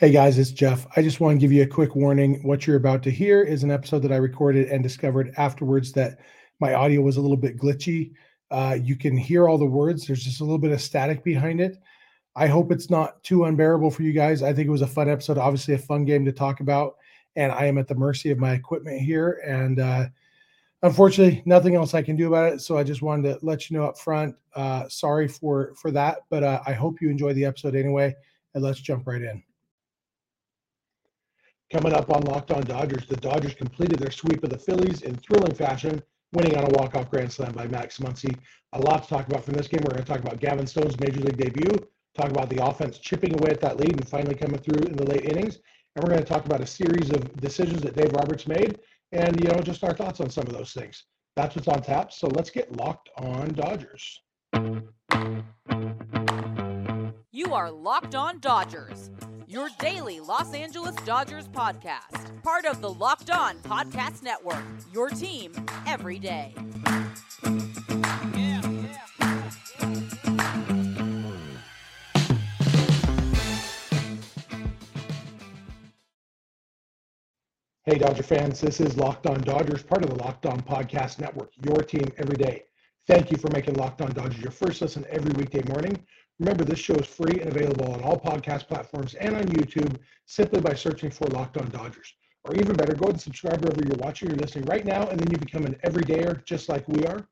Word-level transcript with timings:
Hey 0.00 0.10
guys, 0.10 0.38
it's 0.38 0.50
Jeff. 0.50 0.88
I 0.96 1.02
just 1.02 1.20
want 1.20 1.36
to 1.36 1.40
give 1.40 1.52
you 1.52 1.62
a 1.62 1.68
quick 1.68 1.94
warning. 1.94 2.42
What 2.42 2.66
you're 2.66 2.78
about 2.78 3.00
to 3.04 3.12
hear 3.12 3.44
is 3.44 3.62
an 3.62 3.70
episode 3.70 4.00
that 4.00 4.10
I 4.10 4.16
recorded 4.16 4.66
and 4.66 4.82
discovered 4.82 5.32
afterwards 5.36 5.92
that 5.92 6.18
my 6.58 6.74
audio 6.74 7.00
was 7.00 7.16
a 7.16 7.20
little 7.20 7.36
bit 7.36 7.56
glitchy. 7.56 8.10
Uh, 8.50 8.76
you 8.82 8.96
can 8.96 9.16
hear 9.16 9.48
all 9.48 9.56
the 9.56 9.64
words, 9.64 10.04
there's 10.04 10.24
just 10.24 10.40
a 10.40 10.44
little 10.44 10.58
bit 10.58 10.72
of 10.72 10.80
static 10.80 11.22
behind 11.22 11.60
it. 11.60 11.78
I 12.34 12.48
hope 12.48 12.72
it's 12.72 12.90
not 12.90 13.22
too 13.22 13.44
unbearable 13.44 13.92
for 13.92 14.02
you 14.02 14.12
guys. 14.12 14.42
I 14.42 14.52
think 14.52 14.66
it 14.66 14.72
was 14.72 14.82
a 14.82 14.86
fun 14.88 15.08
episode, 15.08 15.38
obviously, 15.38 15.74
a 15.74 15.78
fun 15.78 16.04
game 16.04 16.24
to 16.24 16.32
talk 16.32 16.58
about. 16.58 16.96
And 17.36 17.52
I 17.52 17.66
am 17.66 17.78
at 17.78 17.86
the 17.86 17.94
mercy 17.94 18.32
of 18.32 18.38
my 18.38 18.54
equipment 18.54 19.00
here. 19.00 19.40
And 19.46 19.78
uh, 19.78 20.06
unfortunately, 20.82 21.40
nothing 21.46 21.76
else 21.76 21.94
I 21.94 22.02
can 22.02 22.16
do 22.16 22.26
about 22.26 22.52
it. 22.52 22.60
So 22.60 22.76
I 22.76 22.82
just 22.82 23.02
wanted 23.02 23.38
to 23.38 23.46
let 23.46 23.70
you 23.70 23.78
know 23.78 23.84
up 23.84 23.96
front. 23.96 24.34
Uh, 24.56 24.88
sorry 24.88 25.28
for 25.28 25.72
for 25.76 25.92
that, 25.92 26.22
but 26.30 26.42
uh, 26.42 26.62
I 26.66 26.72
hope 26.72 27.00
you 27.00 27.10
enjoy 27.10 27.32
the 27.32 27.44
episode 27.44 27.76
anyway. 27.76 28.16
And 28.54 28.64
let's 28.64 28.80
jump 28.80 29.06
right 29.06 29.22
in. 29.22 29.40
Coming 31.74 31.92
up 31.92 32.08
on 32.08 32.22
Locked 32.22 32.52
On 32.52 32.62
Dodgers, 32.62 33.04
the 33.04 33.16
Dodgers 33.16 33.52
completed 33.52 33.98
their 33.98 34.12
sweep 34.12 34.44
of 34.44 34.50
the 34.50 34.58
Phillies 34.58 35.02
in 35.02 35.16
thrilling 35.16 35.56
fashion, 35.56 36.00
winning 36.32 36.56
on 36.56 36.62
a 36.62 36.68
walk-off 36.78 37.10
grand 37.10 37.32
slam 37.32 37.50
by 37.50 37.66
Max 37.66 37.98
Muncy. 37.98 38.32
A 38.74 38.80
lot 38.80 39.02
to 39.02 39.08
talk 39.08 39.26
about 39.26 39.44
from 39.44 39.54
this 39.54 39.66
game. 39.66 39.80
We're 39.82 39.90
going 39.90 40.04
to 40.04 40.08
talk 40.08 40.20
about 40.20 40.38
Gavin 40.38 40.68
Stone's 40.68 40.96
major 41.00 41.18
league 41.18 41.36
debut, 41.36 41.76
talk 42.16 42.30
about 42.30 42.48
the 42.48 42.64
offense 42.64 42.98
chipping 42.98 43.34
away 43.34 43.50
at 43.50 43.60
that 43.62 43.80
lead 43.80 43.90
and 43.90 44.08
finally 44.08 44.36
coming 44.36 44.60
through 44.60 44.86
in 44.86 44.94
the 44.94 45.04
late 45.04 45.24
innings, 45.24 45.58
and 45.96 46.04
we're 46.04 46.10
going 46.10 46.22
to 46.22 46.28
talk 46.28 46.46
about 46.46 46.60
a 46.60 46.66
series 46.66 47.10
of 47.10 47.36
decisions 47.40 47.82
that 47.82 47.96
Dave 47.96 48.12
Roberts 48.12 48.46
made, 48.46 48.78
and 49.10 49.40
you 49.40 49.50
know 49.50 49.60
just 49.60 49.82
our 49.82 49.96
thoughts 49.96 50.20
on 50.20 50.30
some 50.30 50.46
of 50.46 50.52
those 50.52 50.70
things. 50.70 51.06
That's 51.34 51.56
what's 51.56 51.66
on 51.66 51.82
tap. 51.82 52.12
So 52.12 52.28
let's 52.28 52.50
get 52.50 52.70
locked 52.76 53.10
on 53.16 53.48
Dodgers. 53.48 54.20
You 57.32 57.52
are 57.52 57.72
locked 57.72 58.14
on 58.14 58.38
Dodgers 58.38 59.10
your 59.54 59.68
daily 59.78 60.18
Los 60.18 60.52
Angeles 60.52 60.96
Dodgers 61.06 61.46
podcast. 61.46 62.42
Part 62.42 62.64
of 62.64 62.80
the 62.80 62.92
Locked 62.92 63.30
On 63.30 63.56
Podcast 63.60 64.20
Network, 64.20 64.64
your 64.92 65.08
team 65.10 65.52
every 65.86 66.18
day. 66.18 66.52
Hey, 77.84 77.98
Dodger 77.98 78.24
fans, 78.24 78.60
this 78.60 78.80
is 78.80 78.96
Locked 78.96 79.28
On 79.28 79.40
Dodgers, 79.42 79.84
part 79.84 80.02
of 80.02 80.10
the 80.10 80.16
Locked 80.16 80.46
On 80.46 80.60
Podcast 80.62 81.20
Network, 81.20 81.52
your 81.64 81.80
team 81.84 82.10
every 82.18 82.36
day. 82.36 82.64
Thank 83.06 83.30
you 83.30 83.36
for 83.36 83.50
making 83.52 83.74
Locked 83.74 84.02
On 84.02 84.10
Dodgers 84.12 84.42
your 84.42 84.50
first 84.50 84.82
listen 84.82 85.04
every 85.10 85.30
weekday 85.34 85.62
morning. 85.68 86.04
Remember, 86.40 86.64
this 86.64 86.80
show 86.80 86.94
is 86.94 87.06
free 87.06 87.40
and 87.40 87.48
available 87.48 87.92
on 87.92 88.02
all 88.02 88.18
podcast 88.18 88.66
platforms 88.66 89.14
and 89.14 89.36
on 89.36 89.44
YouTube 89.44 89.96
simply 90.26 90.60
by 90.60 90.74
searching 90.74 91.10
for 91.10 91.28
Locked 91.28 91.58
On 91.58 91.70
Dodgers. 91.70 92.12
Or 92.44 92.56
even 92.56 92.74
better, 92.74 92.94
go 92.94 93.04
ahead 93.04 93.14
and 93.14 93.20
subscribe 93.20 93.62
wherever 93.62 93.82
you're 93.86 93.96
watching 93.98 94.32
or 94.32 94.34
listening 94.34 94.64
right 94.66 94.84
now, 94.84 95.06
and 95.06 95.18
then 95.18 95.30
you 95.30 95.38
become 95.38 95.64
an 95.64 95.76
everydayer 95.86 96.44
just 96.44 96.68
like 96.68 96.86
we 96.88 97.06
are. 97.06 97.28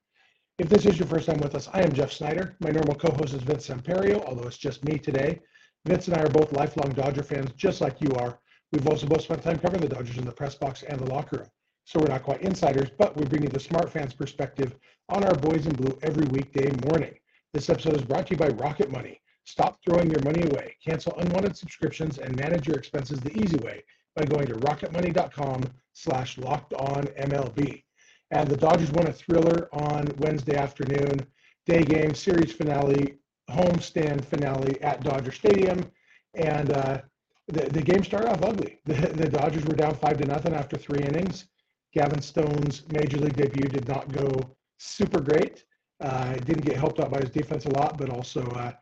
If 0.59 0.69
this 0.69 0.87
is 0.87 0.99
your 0.99 1.09
first 1.09 1.27
time 1.27 1.41
with 1.41 1.57
us, 1.57 1.69
I 1.73 1.83
am 1.83 1.93
Jeff 1.93 2.13
Snider. 2.13 2.55
My 2.61 2.71
normal 2.71 2.95
co 2.95 3.11
host 3.11 3.35
is 3.35 3.43
Vince 3.43 3.67
Samperio, 3.69 4.25
although 4.25 4.47
it's 4.47 4.57
just 4.57 4.85
me 4.85 4.99
today. 4.99 5.41
Vince 5.85 6.07
and 6.07 6.17
I 6.17 6.23
are 6.23 6.29
both 6.29 6.53
lifelong 6.53 6.93
Dodger 6.93 7.25
fans, 7.25 7.51
just 7.57 7.81
like 7.81 8.01
you 8.01 8.11
are. 8.13 8.39
We've 8.71 8.87
also 8.87 9.09
both 9.09 9.23
spent 9.23 9.43
time 9.43 9.59
covering 9.59 9.83
the 9.83 9.89
Dodgers 9.89 10.17
in 10.17 10.25
the 10.25 10.33
press 10.33 10.55
box 10.55 10.85
and 10.85 11.01
the 11.01 11.11
locker 11.11 11.39
room. 11.39 11.49
So 11.85 11.99
we're 11.99 12.07
not 12.07 12.23
quite 12.23 12.43
insiders, 12.43 12.91
but 12.97 13.17
we 13.17 13.25
bring 13.25 13.43
you 13.43 13.49
the 13.49 13.59
smart 13.59 13.91
fans 13.91 14.15
perspective 14.15 14.77
on 15.09 15.25
our 15.25 15.35
boys 15.35 15.67
in 15.67 15.75
blue 15.75 15.99
every 16.03 16.27
weekday 16.27 16.71
morning. 16.89 17.15
This 17.53 17.69
episode 17.69 17.97
is 17.97 18.03
brought 18.03 18.29
to 18.29 18.31
you 18.31 18.39
by 18.39 18.49
Rocket 18.49 18.91
Money. 18.91 19.21
Stop 19.45 19.79
throwing 19.85 20.11
your 20.11 20.23
money 20.23 20.43
away. 20.43 20.75
Cancel 20.83 21.15
unwanted 21.19 21.55
subscriptions 21.55 22.17
and 22.17 22.35
manage 22.35 22.67
your 22.67 22.79
expenses 22.79 23.21
the 23.21 23.39
easy 23.39 23.59
way 23.59 23.85
by 24.17 24.25
going 24.25 24.47
to 24.47 24.55
rocketmoney.com 24.55 25.65
slash 25.93 26.39
locked 26.39 26.73
on 26.73 27.05
MLB. 27.21 27.85
And 28.31 28.49
the 28.49 28.57
Dodgers 28.57 28.91
won 28.93 29.07
a 29.07 29.13
thriller 29.13 29.69
on 29.71 30.09
Wednesday 30.17 30.57
afternoon, 30.57 31.27
day 31.67 31.83
game, 31.83 32.15
series 32.15 32.53
finale, 32.53 33.19
homestand 33.51 34.25
finale 34.25 34.81
at 34.81 35.03
Dodger 35.03 35.33
Stadium. 35.33 35.91
And 36.35 36.73
uh, 36.73 37.03
the, 37.49 37.69
the 37.69 37.83
game 37.83 38.03
started 38.03 38.31
off 38.31 38.43
ugly. 38.43 38.79
The, 38.87 38.95
the 38.95 39.29
Dodgers 39.29 39.67
were 39.67 39.77
down 39.77 39.95
five 39.97 40.17
to 40.17 40.25
nothing 40.25 40.55
after 40.55 40.79
three 40.79 41.05
innings. 41.05 41.49
Gavin 41.93 42.23
Stone's 42.23 42.85
major 42.91 43.19
league 43.19 43.37
debut 43.37 43.69
did 43.69 43.87
not 43.89 44.11
go 44.11 44.57
super 44.79 45.21
great. 45.21 45.65
Uh, 46.03 46.35
didn't 46.35 46.65
get 46.65 46.77
helped 46.77 47.01
out 47.01 47.11
by 47.11 47.21
his 47.21 47.31
defense 47.31 47.65
a 47.67 47.71
lot, 47.71 47.97
but 47.97 48.11
also, 48.11 48.43
uh, 48.51 48.73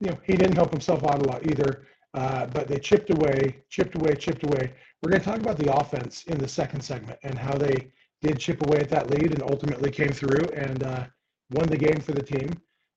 you 0.00 0.10
know, 0.10 0.18
he 0.24 0.32
didn't 0.32 0.56
help 0.56 0.70
himself 0.70 1.04
out 1.04 1.20
a 1.20 1.24
lot 1.24 1.46
either. 1.46 1.86
Uh, 2.14 2.46
but 2.46 2.66
they 2.66 2.78
chipped 2.78 3.10
away, 3.10 3.62
chipped 3.68 3.94
away, 3.94 4.14
chipped 4.14 4.44
away. 4.44 4.72
We're 5.02 5.10
going 5.10 5.20
to 5.22 5.26
talk 5.26 5.38
about 5.38 5.58
the 5.58 5.72
offense 5.74 6.24
in 6.24 6.38
the 6.38 6.48
second 6.48 6.80
segment 6.80 7.18
and 7.22 7.38
how 7.38 7.56
they 7.56 7.92
did 8.20 8.38
chip 8.38 8.66
away 8.66 8.78
at 8.78 8.90
that 8.90 9.10
lead 9.10 9.32
and 9.32 9.42
ultimately 9.42 9.90
came 9.90 10.10
through 10.10 10.44
and 10.54 10.82
uh, 10.82 11.06
won 11.52 11.68
the 11.68 11.76
game 11.76 12.00
for 12.00 12.12
the 12.12 12.22
team. 12.22 12.50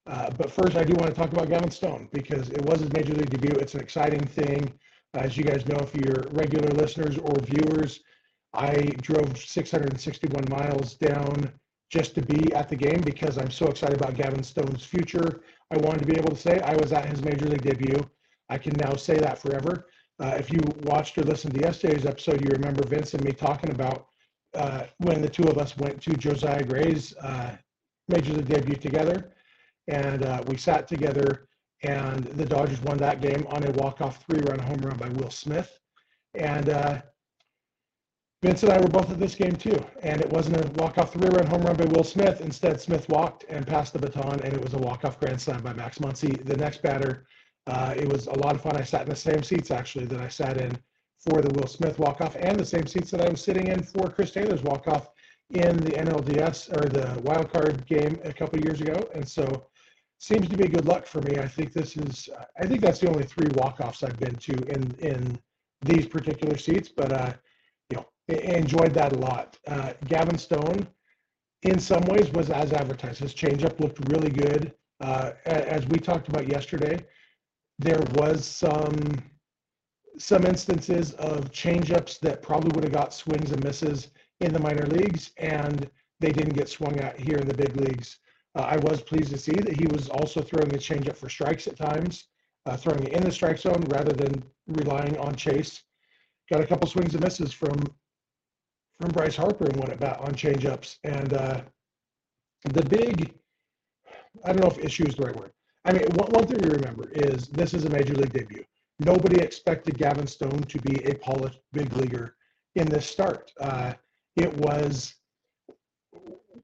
Uh, 0.05 0.29
but 0.31 0.51
first, 0.51 0.75
I 0.75 0.83
do 0.83 0.93
want 0.95 1.07
to 1.07 1.13
talk 1.13 1.31
about 1.31 1.47
Gavin 1.47 1.71
Stone 1.71 2.09
because 2.11 2.49
it 2.49 2.61
was 2.65 2.81
his 2.81 2.91
major 2.91 3.13
league 3.13 3.29
debut. 3.29 3.57
It's 3.59 3.73
an 3.73 3.81
exciting 3.81 4.25
thing. 4.25 4.73
As 5.13 5.37
you 5.37 5.43
guys 5.43 5.65
know, 5.67 5.77
if 5.77 5.95
you're 5.95 6.25
regular 6.31 6.69
listeners 6.69 7.17
or 7.17 7.35
viewers, 7.39 8.01
I 8.53 8.73
drove 9.01 9.37
661 9.37 10.45
miles 10.49 10.95
down 10.95 11.51
just 11.93 12.15
to 12.15 12.23
be 12.23 12.51
at 12.53 12.69
the 12.69 12.75
game 12.75 13.01
because 13.01 13.37
I'm 13.37 13.51
so 13.51 13.67
excited 13.67 14.01
about 14.01 14.15
Gavin 14.15 14.41
Stone's 14.41 14.83
future. 14.83 15.41
I 15.71 15.77
wanted 15.77 15.99
to 15.99 16.07
be 16.07 16.17
able 16.17 16.31
to 16.31 16.41
say 16.47 16.59
I 16.61 16.75
was 16.77 16.91
at 16.91 17.05
his 17.05 17.21
major 17.21 17.45
league 17.45 17.61
debut. 17.61 18.01
I 18.49 18.57
can 18.57 18.73
now 18.77 18.95
say 18.95 19.17
that 19.19 19.37
forever. 19.37 19.85
Uh, 20.19 20.35
if 20.39 20.51
you 20.51 20.59
watched 20.81 21.19
or 21.19 21.23
listened 21.23 21.53
to 21.53 21.61
yesterday's 21.61 22.07
episode, 22.07 22.41
you 22.41 22.49
remember 22.49 22.83
Vince 22.83 23.13
and 23.13 23.23
me 23.23 23.31
talking 23.31 23.69
about 23.69 24.07
uh, 24.55 24.85
when 24.97 25.21
the 25.21 25.29
two 25.29 25.43
of 25.43 25.59
us 25.59 25.77
went 25.77 26.01
to 26.01 26.15
Josiah 26.15 26.63
Gray's 26.63 27.15
uh, 27.17 27.55
major 28.07 28.33
league 28.33 28.47
debut 28.47 28.75
together, 28.75 29.31
and 29.87 30.23
uh, 30.23 30.43
we 30.47 30.57
sat 30.57 30.87
together. 30.87 31.47
And 31.83 32.23
the 32.39 32.45
Dodgers 32.45 32.81
won 32.81 32.97
that 32.99 33.19
game 33.19 33.45
on 33.49 33.61
a 33.65 33.71
walk-off 33.71 34.23
three-run 34.25 34.59
home 34.59 34.79
run 34.87 34.97
by 34.97 35.09
Will 35.09 35.29
Smith, 35.29 35.69
and 36.33 36.69
uh, 36.69 37.01
Vince 38.43 38.61
and 38.63 38.73
I 38.73 38.81
were 38.81 38.89
both 38.89 39.09
at 39.09 39.21
this 39.21 39.35
game 39.35 39.55
too, 39.55 39.81
and 40.01 40.19
it 40.19 40.29
wasn't 40.29 40.57
a 40.57 40.69
walk-off 40.73 41.13
three-run 41.13 41.47
home 41.47 41.61
run 41.61 41.77
by 41.77 41.85
Will 41.85 42.03
Smith. 42.03 42.41
Instead, 42.41 42.81
Smith 42.81 43.07
walked 43.07 43.45
and 43.47 43.65
passed 43.65 43.93
the 43.93 43.99
baton, 43.99 44.41
and 44.41 44.53
it 44.53 44.61
was 44.61 44.73
a 44.73 44.77
walk-off 44.77 45.17
grand 45.17 45.39
slam 45.39 45.61
by 45.61 45.71
Max 45.71 45.99
Muncy. 45.99 46.43
The 46.43 46.57
next 46.57 46.81
batter, 46.81 47.25
uh, 47.67 47.93
it 47.95 48.05
was 48.05 48.27
a 48.27 48.33
lot 48.33 48.53
of 48.53 48.61
fun. 48.61 48.75
I 48.75 48.83
sat 48.83 49.03
in 49.03 49.09
the 49.09 49.15
same 49.15 49.43
seats 49.43 49.71
actually 49.71 50.07
that 50.07 50.19
I 50.19 50.27
sat 50.27 50.57
in 50.57 50.77
for 51.19 51.41
the 51.41 51.53
Will 51.53 51.67
Smith 51.67 51.97
walk-off, 51.99 52.35
and 52.37 52.59
the 52.59 52.65
same 52.65 52.85
seats 52.85 53.11
that 53.11 53.21
I 53.21 53.29
was 53.29 53.41
sitting 53.41 53.67
in 53.67 53.81
for 53.81 54.09
Chris 54.09 54.31
Taylor's 54.31 54.61
walk-off 54.61 55.11
in 55.51 55.77
the 55.77 55.91
NLDS 55.91 56.69
or 56.75 56.89
the 56.89 57.21
wild 57.21 57.49
card 57.49 57.85
game 57.85 58.19
a 58.25 58.33
couple 58.33 58.59
years 58.59 58.81
ago. 58.81 59.09
And 59.15 59.25
so, 59.25 59.67
seems 60.19 60.49
to 60.49 60.57
be 60.57 60.67
good 60.67 60.85
luck 60.85 61.05
for 61.05 61.21
me. 61.21 61.37
I 61.37 61.47
think 61.47 61.71
this 61.71 61.95
is. 61.95 62.27
I 62.59 62.67
think 62.67 62.81
that's 62.81 62.99
the 62.99 63.07
only 63.07 63.23
three 63.23 63.47
walk-offs 63.53 64.03
I've 64.03 64.19
been 64.19 64.35
to 64.35 64.53
in 64.67 64.93
in 64.99 65.39
these 65.81 66.07
particular 66.07 66.57
seats, 66.57 66.89
but. 66.89 67.13
Uh, 67.13 67.33
enjoyed 68.27 68.93
that 68.93 69.13
a 69.13 69.17
lot. 69.17 69.57
Uh, 69.67 69.93
Gavin 70.07 70.37
Stone, 70.37 70.87
in 71.63 71.79
some 71.79 72.03
ways, 72.05 72.31
was 72.31 72.49
as 72.49 72.73
advertised. 72.73 73.19
His 73.19 73.33
changeup 73.33 73.79
looked 73.79 74.11
really 74.11 74.29
good. 74.29 74.73
Uh, 75.01 75.31
as 75.45 75.85
we 75.87 75.99
talked 75.99 76.27
about 76.27 76.47
yesterday, 76.47 76.99
there 77.79 78.01
was 78.13 78.45
some 78.45 79.23
some 80.19 80.45
instances 80.45 81.13
of 81.13 81.51
changeups 81.51 82.19
that 82.19 82.43
probably 82.43 82.71
would 82.75 82.83
have 82.83 82.93
got 82.93 83.13
swings 83.13 83.51
and 83.51 83.63
misses 83.63 84.09
in 84.41 84.53
the 84.53 84.59
minor 84.59 84.85
leagues, 84.85 85.31
and 85.37 85.89
they 86.19 86.31
didn't 86.31 86.53
get 86.53 86.69
swung 86.69 86.99
at 86.99 87.19
here 87.19 87.37
in 87.37 87.47
the 87.47 87.53
big 87.53 87.75
leagues. 87.77 88.19
Uh, 88.55 88.61
I 88.61 88.77
was 88.77 89.01
pleased 89.01 89.31
to 89.31 89.39
see 89.39 89.53
that 89.53 89.75
he 89.75 89.87
was 89.87 90.09
also 90.09 90.41
throwing 90.41 90.69
the 90.69 90.77
changeup 90.77 91.17
for 91.17 91.29
strikes 91.29 91.65
at 91.65 91.77
times, 91.77 92.25
uh, 92.67 92.77
throwing 92.77 93.03
it 93.05 93.13
in 93.13 93.23
the 93.23 93.31
strike 93.31 93.57
zone 93.57 93.83
rather 93.89 94.13
than 94.13 94.43
relying 94.67 95.17
on 95.17 95.35
chase. 95.35 95.81
Got 96.51 96.61
a 96.61 96.67
couple 96.67 96.87
swings 96.87 97.15
and 97.15 97.23
misses 97.23 97.51
from 97.51 97.79
from 98.99 99.11
Bryce 99.11 99.35
Harper 99.35 99.65
and 99.65 99.77
what 99.77 99.91
about 99.91 100.19
on 100.19 100.33
changeups. 100.33 100.97
And 101.03 101.33
uh, 101.33 101.61
the 102.65 102.83
big, 102.85 103.33
I 104.45 104.53
don't 104.53 104.61
know 104.61 104.69
if 104.69 104.79
issue 104.79 105.05
is 105.07 105.15
the 105.15 105.23
right 105.23 105.35
word. 105.35 105.51
I 105.85 105.93
mean, 105.93 106.05
one, 106.15 106.31
one 106.31 106.47
thing 106.47 106.59
to 106.59 106.69
remember 106.69 107.09
is 107.11 107.47
this 107.47 107.73
is 107.73 107.85
a 107.85 107.89
major 107.89 108.13
league 108.13 108.33
debut. 108.33 108.63
Nobody 108.99 109.41
expected 109.41 109.97
Gavin 109.97 110.27
Stone 110.27 110.61
to 110.63 110.79
be 110.81 111.03
a 111.05 111.15
polished 111.15 111.59
big 111.73 111.91
leaguer 111.93 112.35
in 112.75 112.87
this 112.87 113.05
start. 113.05 113.51
Uh, 113.59 113.93
it 114.35 114.55
was, 114.57 115.15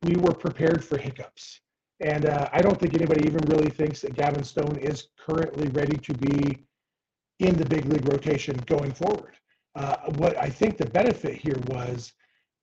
we 0.03 0.15
were 0.15 0.33
prepared 0.33 0.83
for 0.83 0.97
hiccups. 0.97 1.59
And 1.99 2.25
uh, 2.27 2.47
I 2.53 2.61
don't 2.61 2.79
think 2.79 2.93
anybody 2.93 3.25
even 3.27 3.41
really 3.49 3.69
thinks 3.69 4.01
that 4.01 4.15
Gavin 4.15 4.43
Stone 4.43 4.77
is 4.77 5.09
currently 5.17 5.67
ready 5.69 5.97
to 5.97 6.13
be 6.13 6.65
in 7.39 7.55
the 7.57 7.65
big 7.65 7.85
league 7.85 8.07
rotation 8.07 8.55
going 8.67 8.93
forward. 8.93 9.35
Uh, 9.75 9.97
what 10.15 10.37
I 10.37 10.49
think 10.49 10.77
the 10.77 10.85
benefit 10.85 11.35
here 11.35 11.57
was 11.67 12.13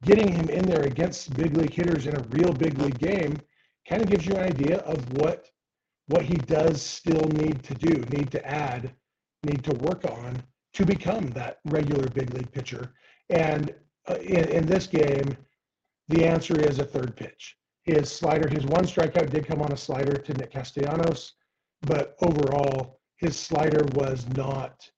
getting 0.05 0.29
him 0.29 0.49
in 0.49 0.67
there 0.67 0.83
against 0.83 1.35
big 1.37 1.57
league 1.57 1.73
hitters 1.73 2.07
in 2.07 2.17
a 2.17 2.23
real 2.31 2.53
big 2.53 2.79
league 2.79 2.99
game 2.99 3.39
kind 3.89 4.03
of 4.03 4.11
gives 4.11 4.27
you 4.27 4.35
an 4.35 4.45
idea 4.45 4.79
of 4.79 5.13
what 5.15 5.49
what 6.09 6.25
he 6.25 6.37
does 6.37 6.81
still 6.81 7.27
need 7.31 7.65
to 7.65 7.75
do, 7.75 7.95
need 8.17 8.31
to 8.31 8.47
add, 8.47 8.93
need 9.43 9.65
to 9.65 9.75
work 9.79 10.05
on 10.05 10.41
to 10.73 10.87
become 10.87 11.27
that 11.31 11.59
regular 11.65 12.07
big 12.09 12.33
league 12.33 12.53
pitcher. 12.53 12.93
And 13.29 13.75
uh, 14.09 14.15
in, 14.17 14.49
in 14.51 14.67
this 14.67 14.87
game, 14.87 15.37
the 16.09 16.25
answer 16.25 16.61
is 16.61 16.79
a 16.79 16.85
third 16.85 17.17
pitch. 17.17 17.57
His 17.83 18.11
slider, 18.11 18.49
his 18.49 18.65
one 18.67 18.85
strikeout 18.85 19.31
did 19.31 19.47
come 19.47 19.61
on 19.63 19.73
a 19.73 19.77
slider 19.77 20.13
to 20.13 20.35
Nick 20.35 20.53
Castellanos, 20.53 21.33
but 21.83 22.15
overall, 22.21 23.01
his 23.17 23.37
slider 23.37 23.85
was 23.95 24.27
not 24.37 24.89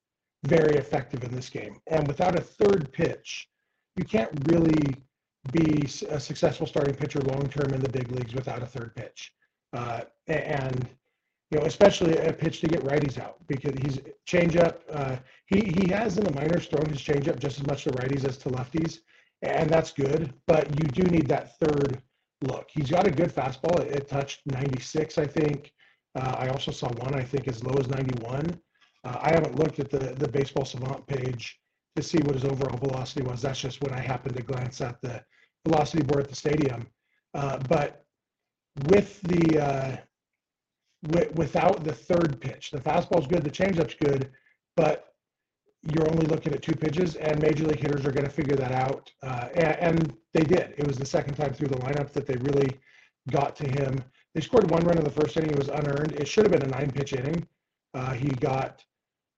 very 0.44 0.76
effective 0.76 1.24
in 1.24 1.34
this 1.34 1.48
game. 1.48 1.80
And 1.86 2.06
without 2.06 2.38
a 2.38 2.42
third 2.42 2.92
pitch, 2.92 3.48
you 3.98 4.04
can't 4.04 4.30
really 4.48 4.96
be 5.52 5.88
a 6.08 6.20
successful 6.20 6.66
starting 6.66 6.94
pitcher 6.94 7.20
long 7.20 7.48
term 7.48 7.72
in 7.74 7.80
the 7.80 7.88
big 7.88 8.10
leagues 8.12 8.34
without 8.34 8.62
a 8.62 8.66
third 8.66 8.94
pitch. 8.94 9.32
Uh, 9.72 10.02
and 10.28 10.88
you 11.50 11.58
know, 11.58 11.64
especially 11.64 12.16
a 12.18 12.32
pitch 12.32 12.60
to 12.60 12.68
get 12.68 12.82
righties 12.82 13.18
out 13.18 13.36
because 13.48 13.74
he's 13.80 13.98
changeup. 14.26 14.76
Uh, 14.90 15.16
he 15.46 15.60
he 15.60 15.90
has 15.90 16.18
in 16.18 16.24
the 16.24 16.32
minors 16.32 16.66
thrown 16.66 16.88
his 16.88 17.00
changeup 17.00 17.38
just 17.38 17.58
as 17.58 17.66
much 17.66 17.84
to 17.84 17.90
righties 17.90 18.24
as 18.24 18.36
to 18.38 18.50
lefties, 18.50 19.00
and 19.42 19.68
that's 19.68 19.92
good. 19.92 20.32
But 20.46 20.68
you 20.78 20.86
do 20.88 21.02
need 21.04 21.26
that 21.28 21.58
third 21.58 22.00
look. 22.42 22.68
He's 22.70 22.90
got 22.90 23.06
a 23.06 23.10
good 23.10 23.34
fastball. 23.34 23.80
It, 23.80 23.92
it 23.92 24.08
touched 24.08 24.42
96, 24.46 25.18
I 25.18 25.26
think. 25.26 25.72
Uh, 26.14 26.36
I 26.38 26.48
also 26.48 26.70
saw 26.70 26.88
one 26.88 27.14
I 27.14 27.22
think 27.22 27.48
as 27.48 27.64
low 27.64 27.74
as 27.78 27.88
91. 27.88 28.60
Uh, 29.04 29.18
I 29.20 29.30
haven't 29.30 29.56
looked 29.56 29.80
at 29.80 29.90
the 29.90 30.14
the 30.14 30.28
baseball 30.28 30.66
savant 30.66 31.06
page 31.06 31.58
to 32.00 32.08
see 32.08 32.18
what 32.18 32.34
his 32.34 32.44
overall 32.44 32.76
velocity 32.78 33.22
was. 33.22 33.42
That's 33.42 33.60
just 33.60 33.82
when 33.82 33.92
I 33.92 34.00
happened 34.00 34.36
to 34.36 34.42
glance 34.42 34.80
at 34.80 35.00
the 35.00 35.22
velocity 35.66 36.02
board 36.02 36.24
at 36.24 36.30
the 36.30 36.36
stadium. 36.36 36.86
Uh, 37.34 37.58
but 37.68 38.04
with 38.86 39.20
the 39.22 39.58
uh, 39.58 39.96
w- 41.08 41.30
without 41.34 41.84
the 41.84 41.92
third 41.92 42.40
pitch, 42.40 42.70
the 42.70 42.80
fastball's 42.80 43.26
good, 43.26 43.42
the 43.42 43.50
changeup's 43.50 43.94
good, 43.94 44.30
but 44.76 45.14
you're 45.82 46.08
only 46.10 46.26
looking 46.26 46.52
at 46.52 46.62
two 46.62 46.74
pitches, 46.74 47.16
and 47.16 47.40
major 47.40 47.64
league 47.64 47.80
hitters 47.80 48.04
are 48.04 48.12
going 48.12 48.24
to 48.24 48.30
figure 48.30 48.56
that 48.56 48.72
out, 48.72 49.10
uh, 49.22 49.48
and, 49.54 49.76
and, 49.78 50.14
they 50.34 50.44
did. 50.44 50.74
It 50.76 50.86
was 50.86 50.98
the 50.98 51.06
second 51.06 51.34
time 51.34 51.54
through 51.54 51.68
the 51.68 51.78
lineup 51.78 52.12
that 52.12 52.26
they 52.26 52.36
really 52.36 52.78
got 53.30 53.56
to 53.56 53.66
him. 53.66 54.04
They 54.34 54.40
scored 54.42 54.70
one 54.70 54.84
run 54.84 54.98
in 54.98 55.04
the 55.04 55.10
first 55.10 55.36
inning; 55.36 55.50
it 55.50 55.58
was 55.58 55.68
unearned. 55.68 56.12
It 56.12 56.28
should 56.28 56.44
have 56.44 56.52
been 56.52 56.62
a 56.62 56.78
nine-pitch 56.78 57.14
inning. 57.14 57.48
Uh, 57.94 58.12
he 58.12 58.28
got 58.28 58.84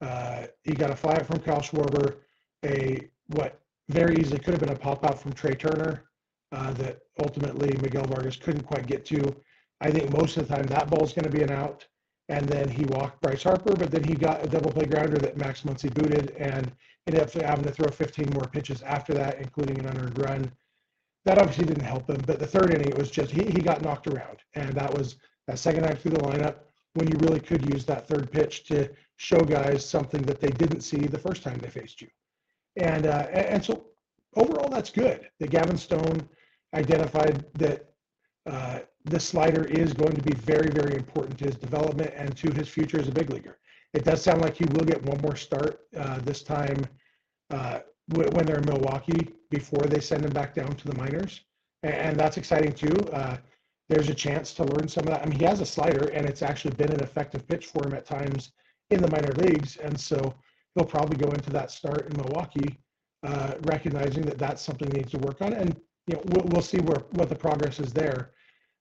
uh, 0.00 0.46
he 0.64 0.72
got 0.72 0.90
a 0.90 0.96
fly 0.96 1.22
from 1.22 1.38
Kyle 1.38 1.60
Schwarber, 1.60 2.16
a 2.64 3.08
what 3.28 3.60
very 3.88 4.16
easily 4.16 4.38
could 4.38 4.54
have 4.54 4.60
been 4.60 4.70
a 4.70 4.78
pop 4.78 5.04
out 5.04 5.20
from 5.20 5.32
Trea 5.32 5.54
Turner, 5.54 6.04
uh, 6.52 6.72
that 6.74 6.98
ultimately 7.20 7.76
Miguel 7.80 8.06
Vargas 8.06 8.36
couldn't 8.36 8.62
quite 8.62 8.86
get 8.86 9.04
to. 9.06 9.34
I 9.80 9.90
think 9.90 10.12
most 10.12 10.36
of 10.36 10.46
the 10.46 10.54
time 10.54 10.66
that 10.66 10.90
ball 10.90 11.04
is 11.04 11.12
going 11.12 11.30
to 11.30 11.36
be 11.36 11.42
an 11.42 11.50
out. 11.50 11.86
And 12.28 12.48
then 12.48 12.68
he 12.68 12.84
walked 12.84 13.20
Bryce 13.20 13.42
Harper, 13.42 13.74
but 13.74 13.90
then 13.90 14.04
he 14.04 14.14
got 14.14 14.44
a 14.44 14.48
double 14.48 14.70
play 14.70 14.84
grounder 14.84 15.18
that 15.18 15.36
Max 15.36 15.62
Muncy 15.62 15.92
booted 15.92 16.30
and 16.38 16.70
ended 17.08 17.22
up 17.22 17.32
having 17.32 17.64
to 17.64 17.72
throw 17.72 17.88
15 17.88 18.30
more 18.32 18.46
pitches 18.46 18.82
after 18.82 19.12
that, 19.14 19.40
including 19.40 19.80
an 19.80 19.86
unearned 19.86 20.16
run. 20.16 20.52
That 21.24 21.38
obviously 21.38 21.64
didn't 21.64 21.84
help 21.84 22.08
him. 22.08 22.22
But 22.24 22.38
the 22.38 22.46
third 22.46 22.72
inning, 22.72 22.88
it 22.88 22.96
was 22.96 23.10
just 23.10 23.32
he, 23.32 23.44
he 23.44 23.60
got 23.60 23.82
knocked 23.82 24.06
around. 24.06 24.38
And 24.54 24.72
that 24.74 24.94
was 24.94 25.16
that 25.48 25.58
second 25.58 25.84
act 25.86 26.02
through 26.02 26.12
the 26.12 26.20
lineup 26.20 26.56
when 26.94 27.08
you 27.08 27.18
really 27.18 27.40
could 27.40 27.68
use 27.68 27.84
that 27.86 28.06
third 28.06 28.30
pitch 28.30 28.64
to 28.66 28.88
show 29.16 29.40
guys 29.40 29.84
something 29.84 30.22
that 30.22 30.40
they 30.40 30.50
didn't 30.50 30.82
see 30.82 31.06
the 31.06 31.18
first 31.18 31.42
time 31.42 31.58
they 31.58 31.68
faced 31.68 32.00
you. 32.00 32.08
And 32.76 33.06
uh, 33.06 33.26
and 33.32 33.64
so 33.64 33.86
overall, 34.36 34.68
that's 34.68 34.90
good 34.90 35.28
that 35.38 35.50
Gavin 35.50 35.76
Stone 35.76 36.28
identified 36.74 37.44
that 37.54 37.90
uh, 38.46 38.80
the 39.04 39.20
slider 39.20 39.64
is 39.64 39.92
going 39.92 40.14
to 40.14 40.22
be 40.22 40.34
very, 40.34 40.70
very 40.70 40.94
important 40.94 41.38
to 41.38 41.46
his 41.46 41.56
development 41.56 42.12
and 42.16 42.36
to 42.36 42.52
his 42.52 42.68
future 42.68 43.00
as 43.00 43.08
a 43.08 43.12
big 43.12 43.30
leaguer. 43.30 43.58
It 43.92 44.04
does 44.04 44.22
sound 44.22 44.40
like 44.40 44.56
he 44.56 44.66
will 44.66 44.84
get 44.84 45.02
one 45.02 45.20
more 45.20 45.36
start 45.36 45.80
uh, 45.96 46.18
this 46.20 46.42
time 46.42 46.86
uh, 47.50 47.80
when 48.08 48.46
they're 48.46 48.58
in 48.58 48.66
Milwaukee 48.66 49.28
before 49.50 49.84
they 49.84 50.00
send 50.00 50.24
him 50.24 50.32
back 50.32 50.54
down 50.54 50.74
to 50.76 50.88
the 50.88 50.94
minors, 50.94 51.40
and 51.82 52.18
that's 52.18 52.36
exciting 52.36 52.72
too. 52.72 52.94
Uh, 53.12 53.36
there's 53.88 54.08
a 54.08 54.14
chance 54.14 54.54
to 54.54 54.64
learn 54.64 54.86
some 54.86 55.04
of 55.04 55.10
that. 55.10 55.22
I 55.22 55.26
mean, 55.26 55.38
he 55.38 55.44
has 55.44 55.60
a 55.60 55.66
slider, 55.66 56.08
and 56.08 56.28
it's 56.28 56.42
actually 56.42 56.74
been 56.74 56.92
an 56.92 57.00
effective 57.00 57.46
pitch 57.48 57.66
for 57.66 57.84
him 57.84 57.94
at 57.94 58.06
times 58.06 58.52
in 58.90 59.02
the 59.02 59.10
minor 59.10 59.32
leagues, 59.32 59.76
and 59.78 59.98
so 59.98 60.34
he'll 60.74 60.84
probably 60.84 61.16
go 61.16 61.30
into 61.30 61.50
that 61.50 61.70
start 61.70 62.08
in 62.08 62.16
Milwaukee, 62.16 62.78
uh, 63.26 63.54
recognizing 63.62 64.22
that 64.22 64.38
that's 64.38 64.62
something 64.62 64.90
he 64.90 64.98
needs 64.98 65.10
to 65.12 65.18
work 65.18 65.42
on. 65.42 65.52
And 65.52 65.76
you 66.06 66.14
know, 66.14 66.22
we'll, 66.26 66.46
we'll 66.46 66.62
see 66.62 66.78
where 66.78 67.02
what 67.12 67.28
the 67.28 67.36
progress 67.36 67.80
is 67.80 67.92
there. 67.92 68.32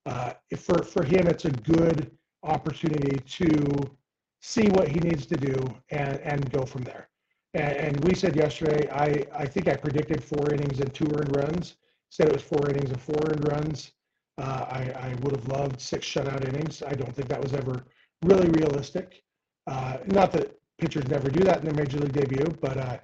Uh, 0.05 0.33
for 0.57 0.83
for 0.83 1.03
him, 1.03 1.27
it's 1.27 1.45
a 1.45 1.51
good 1.51 2.11
opportunity 2.43 3.19
to 3.19 3.97
see 4.41 4.67
what 4.69 4.87
he 4.87 4.99
needs 4.99 5.25
to 5.27 5.35
do 5.35 5.55
and 5.89 6.19
and 6.19 6.51
go 6.51 6.65
from 6.65 6.83
there. 6.83 7.09
And, 7.53 7.73
and 7.77 8.05
we 8.05 8.15
said 8.15 8.35
yesterday, 8.35 8.89
I 8.91 9.25
I 9.43 9.45
think 9.45 9.67
I 9.67 9.75
predicted 9.75 10.23
four 10.23 10.53
innings 10.53 10.79
and 10.79 10.93
two 10.93 11.07
earned 11.17 11.35
runs. 11.35 11.75
Said 12.11 12.27
it 12.27 12.33
was 12.33 12.41
four 12.41 12.69
innings 12.69 12.89
and 12.89 13.01
four 13.01 13.21
earned 13.29 13.47
runs. 13.47 13.91
Uh, 14.39 14.65
I, 14.69 15.09
I 15.09 15.15
would 15.21 15.35
have 15.35 15.47
loved 15.49 15.81
six 15.81 16.07
shutout 16.07 16.47
innings. 16.47 16.81
I 16.81 16.93
don't 16.93 17.13
think 17.13 17.27
that 17.27 17.41
was 17.41 17.53
ever 17.53 17.83
really 18.23 18.49
realistic. 18.49 19.21
Uh, 19.67 19.97
not 20.07 20.31
that 20.31 20.58
pitchers 20.79 21.07
never 21.07 21.29
do 21.29 21.43
that 21.43 21.59
in 21.59 21.65
their 21.65 21.73
major 21.73 21.99
league 21.99 22.13
debut, 22.13 22.47
but 22.61 22.77
uh, 22.77 22.97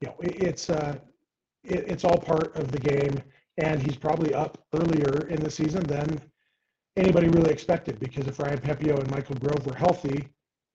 you 0.00 0.08
know, 0.08 0.14
it, 0.20 0.42
it's 0.42 0.70
uh, 0.70 0.96
it, 1.64 1.84
it's 1.88 2.04
all 2.04 2.18
part 2.18 2.56
of 2.56 2.72
the 2.72 2.78
game 2.78 3.20
and 3.60 3.82
he's 3.82 3.96
probably 3.96 4.34
up 4.34 4.58
earlier 4.74 5.26
in 5.28 5.40
the 5.42 5.50
season 5.50 5.82
than 5.84 6.20
anybody 6.96 7.28
really 7.28 7.50
expected 7.50 7.98
because 8.00 8.26
if 8.26 8.38
Ryan 8.38 8.58
Pepiot 8.58 8.98
and 8.98 9.10
Michael 9.10 9.36
Grove 9.36 9.64
were 9.66 9.74
healthy, 9.74 10.28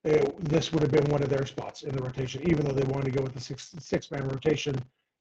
it, 0.04 0.44
this 0.46 0.72
would 0.72 0.84
have 0.84 0.92
been 0.92 1.10
one 1.10 1.24
of 1.24 1.30
their 1.30 1.46
spots 1.46 1.82
in 1.82 1.96
the 1.96 2.04
rotation, 2.04 2.48
even 2.48 2.66
though 2.66 2.74
they 2.74 2.84
wanted 2.84 3.06
to 3.06 3.12
go 3.12 3.24
with 3.24 3.34
the 3.34 3.40
six 3.40 3.74
six 3.80 4.12
man 4.12 4.28
rotation 4.28 4.76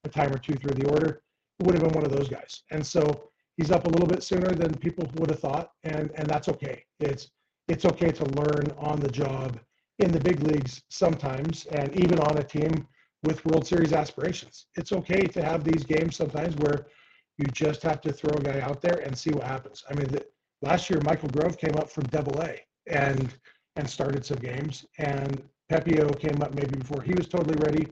a 0.05 0.08
time 0.08 0.31
or 0.31 0.38
two 0.38 0.55
through 0.55 0.75
the 0.75 0.87
order. 0.88 1.22
It 1.58 1.66
would 1.66 1.75
have 1.75 1.84
been 1.84 1.94
one 1.94 2.05
of 2.05 2.12
those 2.12 2.28
guys, 2.28 2.62
and 2.70 2.87
so 2.87 3.31
he's 3.56 3.70
up 3.70 3.87
a 3.87 3.88
little 3.88 4.06
bit 4.06 4.22
sooner 4.22 4.50
than 4.50 4.75
people 4.75 5.11
would 5.14 5.31
have 5.31 5.38
thought, 5.38 5.70
and 5.84 6.11
and 6.16 6.28
that's 6.28 6.49
okay. 6.49 6.84
It's 7.00 7.31
it's 7.69 7.87
okay 7.87 8.11
to 8.11 8.25
learn 8.26 8.70
on 8.76 9.00
the 9.00 9.11
job 9.11 9.58
in 9.99 10.11
the 10.11 10.20
big 10.20 10.43
leagues 10.43 10.82
sometimes, 10.88 11.67
and 11.67 11.94
even 11.99 12.19
on 12.20 12.38
a 12.38 12.43
team 12.43 12.87
with 13.23 13.44
World 13.46 13.67
Series 13.67 13.93
aspirations. 13.93 14.67
It's 14.76 14.93
okay 14.93 15.23
to 15.23 15.43
have 15.43 15.64
these 15.64 15.85
games 15.85 16.17
sometimes 16.17 16.56
where 16.56 16.87
you 17.38 17.46
just 17.46 17.82
have 17.82 18.00
to 18.02 18.12
throw 18.12 18.37
a 18.37 18.43
guy 18.43 18.61
out 18.61 18.81
there 18.81 18.99
and 18.99 19.17
see 19.17 19.31
what 19.31 19.44
happens. 19.44 19.85
I 19.91 19.94
mean, 19.94 20.08
the, 20.08 20.25
last 20.62 20.88
year 20.91 21.00
Michael 21.05 21.31
Grove 21.31 21.58
came 21.58 21.75
up 21.76 21.91
from 21.91 22.05
Double 22.05 22.41
A 22.43 22.61
and 22.87 23.35
and 23.76 23.91
started 23.91 24.25
some 24.25 24.38
games, 24.38 24.87
and 24.99 25.43
Pepiot 25.69 26.20
came 26.20 26.40
up 26.43 26.55
maybe 26.55 26.79
before 26.79 27.02
he 27.02 27.12
was 27.12 27.26
totally 27.26 27.56
ready. 27.56 27.88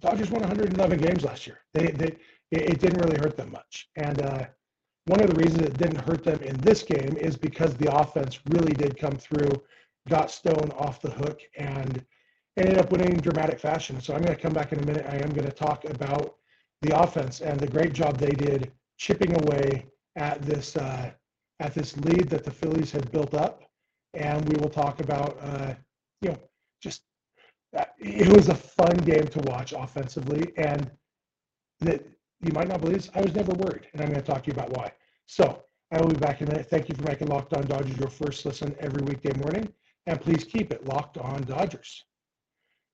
Dodgers 0.00 0.30
won 0.30 0.42
111 0.42 0.98
games 0.98 1.24
last 1.24 1.46
year. 1.46 1.60
They, 1.72 1.86
they 1.86 2.16
it, 2.50 2.70
it 2.72 2.80
didn't 2.80 3.00
really 3.00 3.16
hurt 3.16 3.36
them 3.36 3.50
much, 3.50 3.88
and 3.96 4.20
uh, 4.20 4.44
one 5.06 5.20
of 5.22 5.30
the 5.30 5.36
reasons 5.36 5.62
it 5.62 5.78
didn't 5.78 6.06
hurt 6.06 6.24
them 6.24 6.40
in 6.42 6.58
this 6.58 6.82
game 6.82 7.16
is 7.16 7.36
because 7.36 7.74
the 7.76 7.94
offense 7.94 8.40
really 8.50 8.74
did 8.74 8.98
come 8.98 9.16
through, 9.16 9.50
got 10.08 10.30
Stone 10.30 10.72
off 10.76 11.00
the 11.00 11.10
hook, 11.10 11.40
and 11.56 12.04
ended 12.56 12.78
up 12.78 12.90
winning 12.90 13.12
in 13.14 13.20
dramatic 13.20 13.60
fashion. 13.60 14.00
So 14.00 14.14
I'm 14.14 14.22
going 14.22 14.34
to 14.34 14.42
come 14.42 14.52
back 14.52 14.72
in 14.72 14.80
a 14.80 14.86
minute. 14.86 15.06
I 15.08 15.16
am 15.16 15.30
going 15.30 15.46
to 15.46 15.52
talk 15.52 15.84
about 15.84 16.36
the 16.82 16.98
offense 17.00 17.40
and 17.40 17.58
the 17.58 17.66
great 17.66 17.92
job 17.92 18.18
they 18.18 18.30
did 18.30 18.72
chipping 18.96 19.34
away 19.42 19.86
at 20.16 20.42
this 20.42 20.76
uh, 20.76 21.10
at 21.60 21.74
this 21.74 21.96
lead 21.98 22.28
that 22.30 22.44
the 22.44 22.50
Phillies 22.50 22.92
had 22.92 23.10
built 23.10 23.34
up. 23.34 23.62
And 24.14 24.48
we 24.48 24.56
will 24.56 24.70
talk 24.70 25.00
about 25.00 25.38
uh, 25.42 25.74
you 26.20 26.30
know 26.30 26.38
just 26.82 27.02
uh, 27.76 27.84
it 27.98 28.28
was 28.34 28.48
a 28.48 28.54
fun 28.54 28.96
game 28.98 29.26
to 29.28 29.40
watch 29.40 29.72
offensively, 29.72 30.52
and 30.56 30.90
that 31.80 32.02
you 32.40 32.52
might 32.52 32.68
not 32.68 32.80
believe 32.80 32.96
this, 32.96 33.10
I 33.14 33.20
was 33.20 33.34
never 33.34 33.52
worried, 33.52 33.88
and 33.92 34.00
I'm 34.00 34.08
going 34.08 34.20
to 34.20 34.26
talk 34.26 34.44
to 34.44 34.46
you 34.48 34.52
about 34.54 34.70
why. 34.70 34.92
So 35.26 35.62
I 35.92 36.00
will 36.00 36.08
be 36.08 36.16
back 36.16 36.40
in 36.40 36.48
a 36.48 36.52
minute. 36.52 36.70
Thank 36.70 36.88
you 36.88 36.94
for 36.94 37.02
making 37.02 37.28
Locked 37.28 37.54
On 37.54 37.66
Dodgers 37.66 37.98
your 37.98 38.08
first 38.08 38.44
listen 38.46 38.74
every 38.80 39.02
weekday 39.02 39.32
morning, 39.38 39.72
and 40.08 40.20
please 40.20 40.44
keep 40.44 40.72
it 40.72 40.86
locked 40.86 41.18
on 41.18 41.42
Dodgers. 41.44 42.04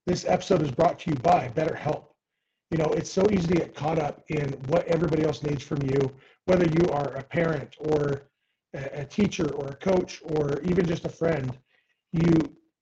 This 0.06 0.25
episode 0.26 0.62
is 0.62 0.71
brought 0.71 0.99
to 1.00 1.11
you 1.11 1.16
by 1.16 1.49
BetterHelp 1.54 2.04
you 2.75 2.78
know, 2.78 2.92
it's 2.92 3.12
so 3.12 3.25
easy 3.30 3.47
to 3.47 3.54
get 3.54 3.75
caught 3.75 4.00
up 4.00 4.25
in 4.28 4.49
what 4.66 4.85
everybody 4.88 5.23
else 5.23 5.44
needs 5.44 5.62
from 5.62 5.80
you, 5.83 6.12
whether 6.47 6.66
you 6.66 6.90
are 6.90 7.14
a 7.14 7.23
parent 7.23 7.76
or 7.78 8.23
a 8.73 9.04
teacher 9.04 9.49
or 9.54 9.68
a 9.68 9.76
coach 9.76 10.21
or 10.25 10.61
even 10.62 10.85
just 10.85 11.04
a 11.04 11.09
friend. 11.09 11.56
You, 12.12 12.33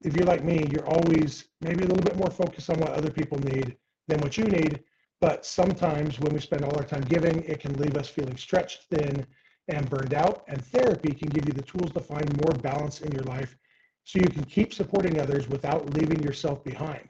if 0.00 0.16
you're 0.16 0.24
like 0.24 0.44
me, 0.44 0.66
you're 0.70 0.86
always 0.86 1.44
maybe 1.60 1.84
a 1.84 1.86
little 1.86 2.02
bit 2.02 2.16
more 2.16 2.30
focused 2.30 2.70
on 2.70 2.80
what 2.80 2.92
other 2.92 3.10
people 3.10 3.38
need 3.40 3.76
than 4.08 4.20
what 4.20 4.38
you 4.38 4.44
need. 4.44 4.80
But 5.20 5.44
sometimes 5.44 6.18
when 6.18 6.32
we 6.32 6.40
spend 6.40 6.64
all 6.64 6.74
our 6.76 6.84
time 6.84 7.02
giving, 7.02 7.44
it 7.44 7.60
can 7.60 7.74
leave 7.74 7.96
us 7.96 8.08
feeling 8.08 8.38
stretched 8.38 8.84
thin 8.84 9.26
and 9.68 9.90
burned 9.90 10.14
out. 10.14 10.44
And 10.48 10.64
therapy 10.64 11.12
can 11.12 11.28
give 11.28 11.46
you 11.46 11.52
the 11.52 11.62
tools 11.62 11.92
to 11.92 12.00
find 12.00 12.34
more 12.42 12.54
balance 12.62 13.02
in 13.02 13.12
your 13.12 13.24
life 13.24 13.58
so 14.04 14.18
you 14.18 14.28
can 14.28 14.44
keep 14.44 14.74
supporting 14.74 15.20
others 15.20 15.48
without 15.48 15.94
leaving 15.94 16.22
yourself 16.22 16.62
behind. 16.64 17.08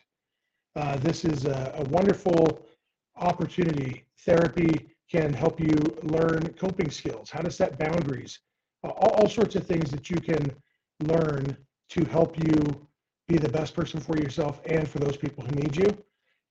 Uh, 0.76 0.96
this 0.96 1.25
is 1.25 1.46
a, 1.46 1.75
a 1.76 1.84
wonderful 1.84 2.66
opportunity. 3.16 4.04
Therapy 4.20 4.88
can 5.11 5.32
help 5.32 5.61
you 5.61 5.76
learn 6.02 6.52
coping 6.54 6.90
skills, 6.90 7.30
how 7.30 7.40
to 7.40 7.50
set 7.50 7.78
boundaries, 7.78 8.38
uh, 8.84 8.88
all, 8.88 9.11
all 9.11 9.28
sorts 9.28 9.54
of 9.56 9.66
things 9.66 9.90
that 9.90 10.08
you 10.11 10.16
can 10.16 10.50
learn 11.00 11.56
to 11.90 12.04
help 12.06 12.38
you 12.38 12.87
be 13.28 13.37
the 13.37 13.49
best 13.49 13.75
person 13.75 14.00
for 14.00 14.16
yourself 14.16 14.61
and 14.66 14.88
for 14.88 14.99
those 14.99 15.16
people 15.16 15.44
who 15.44 15.54
need 15.54 15.76
you. 15.76 15.88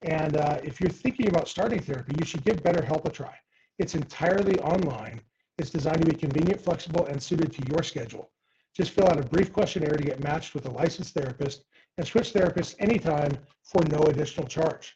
And 0.03 0.38
uh, 0.38 0.60
if 0.63 0.79
you're 0.79 0.89
thinking 0.89 1.27
about 1.27 1.48
starting 1.48 1.79
therapy, 1.79 2.15
you 2.19 2.25
should 2.25 2.43
give 2.43 2.63
BetterHelp 2.63 3.05
a 3.05 3.10
try. 3.10 3.36
It's 3.79 3.95
entirely 3.95 4.60
online. 4.60 5.21
It's 5.57 5.69
designed 5.69 6.01
to 6.01 6.12
be 6.12 6.17
convenient, 6.17 6.62
flexible, 6.62 7.05
and 7.05 7.21
suited 7.21 7.51
to 7.53 7.63
your 7.71 7.83
schedule. 7.83 8.29
Just 8.75 8.92
fill 8.92 9.10
out 9.10 9.20
a 9.20 9.24
brief 9.24 9.51
questionnaire 9.51 9.98
to 9.98 10.04
get 10.04 10.24
matched 10.24 10.54
with 10.54 10.66
a 10.66 10.72
licensed 10.72 11.13
therapist 11.13 11.66
and 11.98 12.08
switch 12.08 12.34
therapists 12.34 12.75
anytime 12.80 13.38
for 13.63 13.84
no 13.86 14.00
additional 14.04 14.48
charge. 14.48 14.96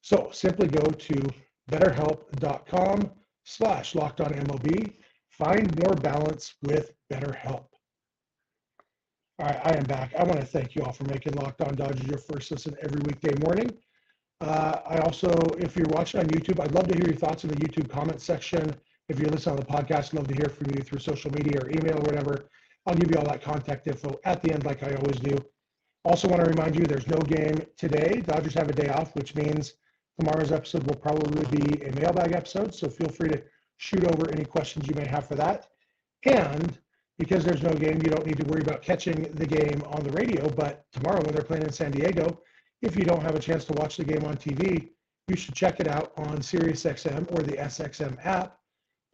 So 0.00 0.30
simply 0.32 0.68
go 0.68 0.90
to 0.90 1.28
betterhelp.com 1.70 3.10
slash 3.44 3.94
locked 3.94 4.20
on 4.20 4.32
MLB. 4.32 4.94
Find 5.30 5.78
more 5.82 5.94
balance 5.94 6.54
with 6.62 6.92
BetterHelp. 7.12 7.66
All 9.38 9.48
right, 9.48 9.60
I 9.64 9.76
am 9.76 9.84
back. 9.84 10.14
I 10.18 10.24
want 10.24 10.40
to 10.40 10.46
thank 10.46 10.74
you 10.74 10.82
all 10.82 10.92
for 10.92 11.04
making 11.04 11.32
Locked 11.34 11.62
On 11.62 11.74
Dodgers 11.74 12.06
your 12.06 12.18
first 12.18 12.50
listen 12.50 12.76
every 12.82 13.00
weekday 13.00 13.34
morning. 13.40 13.70
Uh, 14.40 14.78
I 14.86 14.98
also, 14.98 15.30
if 15.58 15.76
you're 15.76 15.88
watching 15.88 16.20
on 16.20 16.26
YouTube, 16.26 16.60
I'd 16.60 16.72
love 16.72 16.88
to 16.88 16.94
hear 16.94 17.06
your 17.06 17.16
thoughts 17.16 17.44
in 17.44 17.50
the 17.50 17.56
YouTube 17.56 17.88
comment 17.88 18.20
section. 18.20 18.74
If 19.08 19.18
you're 19.18 19.30
listening 19.30 19.58
on 19.58 19.64
the 19.64 19.66
podcast, 19.66 20.14
love 20.14 20.28
to 20.28 20.34
hear 20.34 20.48
from 20.48 20.70
you 20.74 20.82
through 20.82 20.98
social 20.98 21.32
media 21.32 21.60
or 21.60 21.70
email 21.70 21.96
or 21.98 22.02
whatever. 22.02 22.44
I'll 22.86 22.94
give 22.94 23.10
you 23.10 23.16
all 23.18 23.26
that 23.26 23.42
contact 23.42 23.86
info 23.86 24.18
at 24.24 24.42
the 24.42 24.52
end, 24.52 24.64
like 24.64 24.82
I 24.82 24.94
always 24.94 25.20
do. 25.20 25.36
Also, 26.04 26.28
want 26.28 26.42
to 26.42 26.50
remind 26.50 26.76
you 26.76 26.84
there's 26.84 27.06
no 27.06 27.18
game 27.18 27.64
today. 27.76 28.22
Dodgers 28.26 28.54
have 28.54 28.68
a 28.68 28.72
day 28.72 28.88
off, 28.88 29.14
which 29.14 29.36
means 29.36 29.74
tomorrow's 30.18 30.50
episode 30.50 30.84
will 30.84 30.96
probably 30.96 31.44
be 31.56 31.82
a 31.84 31.92
mailbag 31.92 32.32
episode. 32.32 32.74
So 32.74 32.88
feel 32.88 33.08
free 33.08 33.28
to 33.30 33.42
shoot 33.76 34.04
over 34.04 34.30
any 34.30 34.44
questions 34.44 34.88
you 34.88 34.94
may 34.96 35.06
have 35.06 35.26
for 35.26 35.36
that. 35.36 35.68
And 36.24 36.76
because 37.18 37.44
there's 37.44 37.62
no 37.62 37.72
game, 37.72 38.00
you 38.02 38.10
don't 38.10 38.26
need 38.26 38.38
to 38.38 38.46
worry 38.46 38.62
about 38.62 38.82
catching 38.82 39.22
the 39.34 39.46
game 39.46 39.82
on 39.86 40.02
the 40.02 40.10
radio. 40.10 40.48
But 40.48 40.84
tomorrow, 40.92 41.22
when 41.22 41.34
they're 41.34 41.44
playing 41.44 41.64
in 41.64 41.72
San 41.72 41.92
Diego, 41.92 42.40
if 42.80 42.96
you 42.96 43.04
don't 43.04 43.22
have 43.22 43.36
a 43.36 43.40
chance 43.40 43.64
to 43.66 43.72
watch 43.74 43.96
the 43.96 44.04
game 44.04 44.24
on 44.24 44.36
TV, 44.36 44.88
you 45.28 45.36
should 45.36 45.54
check 45.54 45.78
it 45.78 45.86
out 45.86 46.12
on 46.16 46.38
SiriusXM 46.38 47.30
or 47.32 47.42
the 47.42 47.52
SXM 47.52 48.18
app. 48.26 48.58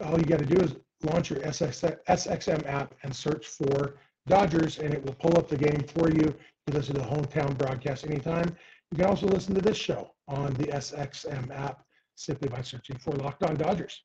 All 0.03 0.17
you 0.17 0.25
got 0.25 0.39
to 0.39 0.45
do 0.45 0.59
is 0.59 0.75
launch 1.03 1.29
your 1.29 1.39
SXM 1.39 2.67
app 2.67 2.93
and 3.03 3.15
search 3.15 3.47
for 3.47 3.95
Dodgers, 4.27 4.79
and 4.79 4.93
it 4.93 5.03
will 5.03 5.15
pull 5.15 5.37
up 5.37 5.47
the 5.47 5.57
game 5.57 5.83
for 5.83 6.09
you. 6.11 6.35
You 6.67 6.73
listen 6.73 6.95
to 6.95 7.01
the 7.01 7.07
hometown 7.07 7.57
broadcast 7.57 8.05
anytime. 8.05 8.55
You 8.91 8.97
can 8.97 9.05
also 9.05 9.27
listen 9.27 9.55
to 9.55 9.61
this 9.61 9.77
show 9.77 10.11
on 10.27 10.53
the 10.55 10.67
SXM 10.67 11.51
app 11.51 11.83
simply 12.15 12.49
by 12.49 12.61
searching 12.61 12.97
for 12.97 13.11
Locked 13.11 13.43
On 13.43 13.55
Dodgers. 13.55 14.03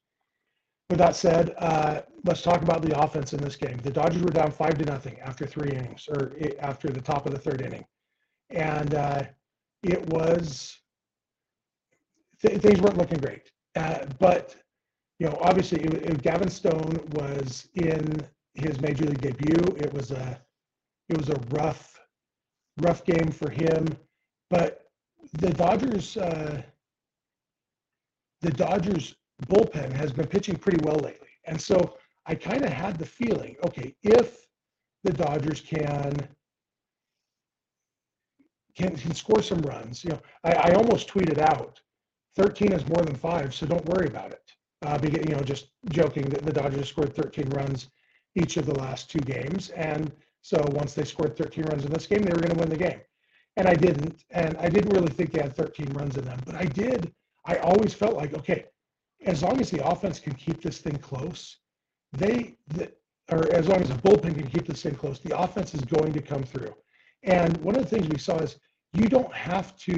With 0.91 0.99
that 0.99 1.17
said, 1.17 1.55
uh, 1.59 2.03
let's 2.25 2.43
talk 2.43 2.63
about 2.63 2.83
the 2.83 2.99
offense 2.99 3.33
in 3.33 3.41
this 3.41 3.57
game. 3.57 3.79
The 3.79 3.91
Dodgers 3.91 4.23
were 4.23 4.31
down 4.31 4.51
five 4.51 4.79
to 4.79 4.85
nothing 4.85 5.19
after 5.21 5.47
three 5.47 5.71
innings, 5.71 6.09
or 6.09 6.33
after 6.61 6.89
the 6.89 7.01
top 7.01 7.27
of 7.27 7.33
the 7.33 7.39
third 7.39 7.63
inning, 7.63 7.85
and 8.51 8.95
uh, 8.95 9.23
it 9.83 10.07
was 10.11 10.79
th- 12.41 12.61
things 12.61 12.81
weren't 12.81 12.99
looking 12.99 13.19
great. 13.19 13.51
Uh, 13.77 14.05
but 14.19 14.57
you 15.19 15.27
know, 15.27 15.39
obviously, 15.41 15.79
Gavin 16.23 16.51
Stone 16.51 16.99
was 17.13 17.69
in 17.75 18.21
his 18.55 18.81
major 18.81 19.05
league 19.05 19.21
debut. 19.21 19.77
It 19.77 19.93
was 19.93 20.11
a 20.11 20.41
it 21.09 21.17
was 21.17 21.29
a 21.29 21.41
rough 21.51 22.01
rough 22.81 23.05
game 23.05 23.31
for 23.31 23.51
him, 23.51 23.87
but 24.51 24.87
the 25.35 25.51
Dodgers 25.51 26.17
uh, 26.17 26.63
the 28.41 28.51
Dodgers 28.51 29.15
bullpen 29.47 29.93
has 29.93 30.13
been 30.13 30.27
pitching 30.27 30.57
pretty 30.57 30.79
well 30.85 30.97
lately, 30.97 31.29
and 31.45 31.61
so 31.61 31.97
I 32.27 32.35
kind 32.35 32.65
of 32.65 32.73
had 32.73 32.99
the 32.99 33.07
feeling, 33.07 33.57
okay, 33.65 33.95
if 34.03 34.47
the 35.05 35.13
Dodgers 35.13 35.61
can 35.61 36.29
can, 38.75 38.97
can 38.97 39.15
score 39.15 39.43
some 39.43 39.61
runs. 39.61 40.03
You 40.03 40.11
know, 40.11 40.21
I, 40.43 40.53
I 40.53 40.75
almost 40.75 41.09
tweeted 41.09 41.39
out 41.39 41.81
13 42.37 42.73
is 42.73 42.89
more 42.89 43.03
than 43.03 43.15
five, 43.15 43.55
so 43.55 43.67
don't 43.67 43.85
worry 43.87 44.09
about 44.09 44.33
it. 44.33 44.53
Uh, 44.85 44.99
you 45.03 45.35
know, 45.35 45.41
just 45.41 45.69
joking 45.89 46.29
that 46.29 46.45
the 46.45 46.53
Dodgers 46.53 46.89
scored 46.89 47.15
13 47.15 47.49
runs 47.51 47.89
each 48.35 48.57
of 48.57 48.67
the 48.67 48.75
last 48.75 49.11
two 49.11 49.21
games. 49.21 49.71
And 49.71 50.13
so 50.43 50.63
once 50.73 50.95
they 50.95 51.05
scored 51.05 51.37
13 51.37 51.65
runs 51.65 51.85
in 51.85 51.93
this 51.93 52.07
game, 52.07 52.23
they 52.23 52.33
were 52.33 52.41
going 52.41 52.55
to 52.55 52.61
win 52.61 52.69
the 52.69 52.77
game. 52.77 53.01
And 53.57 53.67
I 53.67 53.75
didn't. 53.75 54.25
And 54.31 54.57
I 54.59 54.69
didn't 54.69 54.93
really 54.93 55.13
think 55.13 55.33
they 55.33 55.41
had 55.41 55.57
13 55.57 55.91
runs 55.93 56.17
in 56.17 56.25
them, 56.25 56.41
but 56.45 56.55
I 56.55 56.65
did. 56.65 57.13
I 57.47 57.57
always 57.57 57.95
felt 57.95 58.15
like, 58.17 58.35
okay, 58.35 58.67
as 59.25 59.43
long 59.43 59.61
as 59.61 59.71
the 59.71 59.87
offense 59.87 60.19
can 60.19 60.35
keep 60.35 60.63
this 60.63 60.79
thing 60.79 60.99
close, 60.99 61.59
they, 62.13 62.57
the, 62.69 62.93
or 63.31 63.51
as 63.53 63.69
long 63.69 63.81
as 63.81 63.89
the 63.89 63.95
bullpen 63.95 64.35
can 64.35 64.47
keep 64.49 64.67
this 64.67 64.83
thing 64.83 64.95
close, 64.95 65.19
the 65.21 65.39
offense 65.39 65.75
is 65.75 65.81
going 65.83 66.13
to 66.13 66.21
come 66.21 66.43
through. 66.43 66.75
And 67.23 67.57
one 67.59 67.75
of 67.77 67.83
the 67.83 67.89
things 67.89 68.09
we 68.09 68.19
saw 68.19 68.37
is 68.39 68.59
you 68.93 69.09
don't 69.09 69.33
have 69.33 69.77
to 69.79 69.97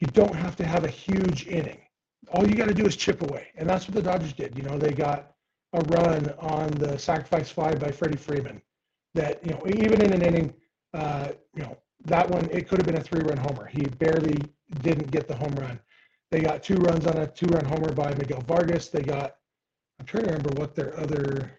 you 0.00 0.08
don't 0.08 0.34
have 0.34 0.56
to 0.56 0.66
have 0.66 0.84
a 0.84 0.88
huge 0.88 1.46
inning. 1.46 1.81
All 2.30 2.48
you 2.48 2.54
got 2.54 2.68
to 2.68 2.74
do 2.74 2.86
is 2.86 2.96
chip 2.96 3.22
away, 3.22 3.48
and 3.56 3.68
that's 3.68 3.86
what 3.86 3.94
the 3.94 4.02
Dodgers 4.02 4.32
did. 4.32 4.56
You 4.56 4.62
know, 4.62 4.78
they 4.78 4.92
got 4.92 5.32
a 5.72 5.80
run 5.82 6.30
on 6.38 6.70
the 6.70 6.98
sacrifice 6.98 7.50
fly 7.50 7.74
by 7.74 7.90
Freddie 7.90 8.16
Freeman. 8.16 8.62
That 9.14 9.44
you 9.44 9.52
know, 9.52 9.62
even 9.66 10.00
in 10.00 10.12
an 10.12 10.22
inning, 10.22 10.54
uh, 10.94 11.28
you 11.54 11.62
know, 11.62 11.76
that 12.04 12.28
one 12.28 12.48
it 12.50 12.68
could 12.68 12.78
have 12.78 12.86
been 12.86 12.96
a 12.96 13.02
three-run 13.02 13.36
homer. 13.36 13.66
He 13.66 13.82
barely 13.82 14.40
didn't 14.82 15.10
get 15.10 15.28
the 15.28 15.34
home 15.36 15.54
run. 15.54 15.78
They 16.30 16.40
got 16.40 16.62
two 16.62 16.76
runs 16.76 17.06
on 17.06 17.18
a 17.18 17.26
two-run 17.26 17.64
homer 17.64 17.92
by 17.92 18.14
Miguel 18.14 18.40
Vargas. 18.40 18.88
They 18.88 19.02
got 19.02 19.36
I'm 19.98 20.06
trying 20.06 20.24
to 20.24 20.30
remember 20.30 20.60
what 20.60 20.74
their 20.74 20.98
other 20.98 21.58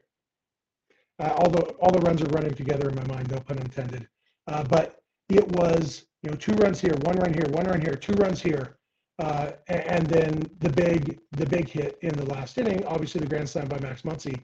uh, 1.19 1.33
all 1.37 1.49
the 1.49 1.61
all 1.81 1.91
the 1.91 1.99
runs 1.99 2.21
are 2.21 2.29
running 2.29 2.53
together 2.53 2.89
in 2.89 2.95
my 2.95 3.05
mind, 3.05 3.29
no 3.31 3.39
pun 3.39 3.59
intended. 3.59 4.07
Uh, 4.47 4.63
but 4.63 5.03
it 5.29 5.47
was 5.53 6.05
you 6.23 6.29
know 6.29 6.35
two 6.35 6.53
runs 6.53 6.81
here, 6.81 6.93
one 7.03 7.17
run 7.17 7.33
here, 7.33 7.45
one 7.49 7.65
run 7.65 7.81
here, 7.81 7.95
two 7.95 8.13
runs 8.13 8.41
here, 8.41 8.77
uh, 9.19 9.51
and 9.67 10.07
then 10.07 10.49
the 10.59 10.69
big 10.69 11.19
the 11.31 11.45
big 11.45 11.69
hit 11.69 11.97
in 12.01 12.13
the 12.15 12.25
last 12.25 12.57
inning, 12.57 12.85
obviously 12.85 13.21
the 13.21 13.27
grand 13.27 13.47
slam 13.47 13.67
by 13.67 13.79
Max 13.79 14.01
Muncy, 14.01 14.39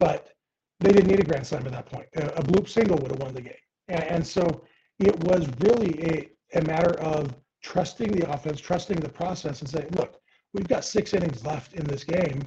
but 0.00 0.32
they 0.80 0.92
didn't 0.92 1.08
need 1.08 1.20
a 1.20 1.24
grand 1.24 1.46
slam 1.46 1.66
at 1.66 1.72
that 1.72 1.86
point. 1.86 2.06
A, 2.16 2.26
a 2.36 2.42
bloop 2.42 2.68
single 2.68 2.96
would 2.98 3.10
have 3.10 3.20
won 3.20 3.34
the 3.34 3.42
game, 3.42 3.54
and, 3.88 4.04
and 4.04 4.26
so 4.26 4.62
it 4.98 5.18
was 5.24 5.48
really 5.60 6.02
a, 6.04 6.58
a 6.58 6.62
matter 6.62 6.98
of 7.00 7.34
trusting 7.62 8.12
the 8.12 8.30
offense, 8.30 8.60
trusting 8.60 9.00
the 9.00 9.08
process, 9.08 9.60
and 9.60 9.68
saying, 9.68 9.88
look, 9.92 10.20
we've 10.54 10.68
got 10.68 10.84
six 10.84 11.12
innings 11.12 11.44
left 11.44 11.74
in 11.74 11.84
this 11.84 12.04
game. 12.04 12.42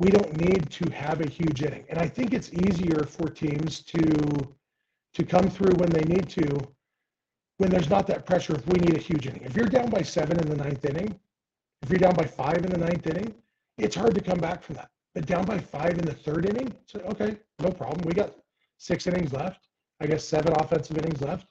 We 0.00 0.10
don't 0.10 0.36
need 0.36 0.70
to 0.70 0.90
have 0.90 1.20
a 1.20 1.28
huge 1.28 1.62
inning, 1.62 1.84
and 1.88 1.98
I 1.98 2.08
think 2.08 2.32
it's 2.32 2.52
easier 2.52 3.04
for 3.04 3.28
teams 3.28 3.82
to 3.82 4.02
to 5.14 5.24
come 5.24 5.48
through 5.48 5.74
when 5.76 5.90
they 5.90 6.02
need 6.02 6.28
to 6.28 6.44
when 7.58 7.70
there's 7.70 7.90
not 7.90 8.06
that 8.06 8.24
pressure 8.24 8.54
if 8.54 8.66
we 8.66 8.78
need 8.78 8.96
a 8.96 9.00
huge 9.00 9.26
inning. 9.26 9.42
If 9.44 9.54
you're 9.54 9.66
down 9.66 9.90
by 9.90 10.02
seven 10.02 10.38
in 10.40 10.48
the 10.48 10.56
ninth 10.56 10.84
inning, 10.84 11.18
if 11.82 11.90
you're 11.90 11.98
down 11.98 12.14
by 12.14 12.24
five 12.24 12.58
in 12.58 12.70
the 12.70 12.78
ninth 12.78 13.06
inning, 13.06 13.34
it's 13.76 13.94
hard 13.94 14.14
to 14.14 14.20
come 14.20 14.38
back 14.38 14.62
from 14.62 14.76
that. 14.76 14.90
But 15.14 15.26
down 15.26 15.44
by 15.44 15.58
five 15.58 15.98
in 15.98 16.04
the 16.04 16.14
third 16.14 16.46
inning, 16.46 16.72
so 16.86 17.00
okay, 17.00 17.36
no 17.60 17.70
problem. 17.70 18.02
We 18.02 18.14
got 18.14 18.34
six 18.78 19.06
innings 19.06 19.32
left. 19.32 19.66
I 20.00 20.06
guess 20.06 20.24
seven 20.24 20.52
offensive 20.52 20.96
innings 20.96 21.20
left. 21.20 21.46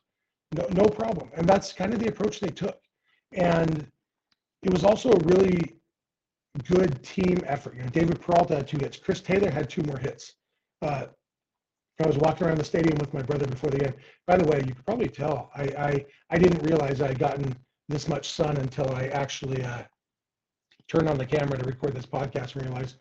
No, 0.54 0.66
no 0.72 0.86
problem. 0.86 1.30
And 1.36 1.48
that's 1.48 1.74
kind 1.74 1.94
of 1.94 2.00
the 2.00 2.08
approach 2.08 2.40
they 2.40 2.50
took. 2.50 2.80
And 3.34 3.86
it 4.64 4.72
was 4.72 4.86
also 4.86 5.12
a 5.12 5.24
really 5.26 5.76
good 6.70 7.04
team 7.04 7.40
effort. 7.46 7.76
You 7.76 7.84
know, 7.84 7.90
David 7.90 8.22
Peralta 8.22 8.56
had 8.56 8.68
two 8.68 8.78
hits. 8.78 8.98
Chris 8.98 9.20
Taylor 9.20 9.52
had 9.52 9.70
two 9.70 9.84
more 9.84 9.98
hits. 9.98 10.36
Uh, 10.82 11.08
I 12.00 12.08
was 12.08 12.18
walking 12.18 12.46
around 12.46 12.60
the 12.60 12.63
stadium 12.63 12.98
with 13.00 13.13
my 13.13 13.24
brother 13.24 13.48
before 13.48 13.72
the 13.72 13.80
game. 13.80 13.94
By 14.27 14.38
the 14.38 14.46
way, 14.46 14.63
you 14.66 14.75
could 14.75 14.86
probably 14.86 15.08
tell 15.08 15.51
I 15.56 15.63
I, 15.63 16.06
I 16.30 16.38
didn't 16.38 16.63
realize 16.63 17.01
I 17.01 17.08
had 17.08 17.20
gotten 17.20 17.56
this 17.89 18.08
much 18.08 18.30
sun 18.30 18.58
until 18.58 18.89
I 18.94 19.08
actually 19.08 19.63
uh, 19.63 19.84
turned 20.88 21.10
on 21.10 21.18
the 21.18 21.25
camera 21.25 21.58
to 21.58 21.66
record 21.66 21.96
this 21.96 22.06
podcast 22.06 22.56
and 22.56 22.66
realized 22.66 22.98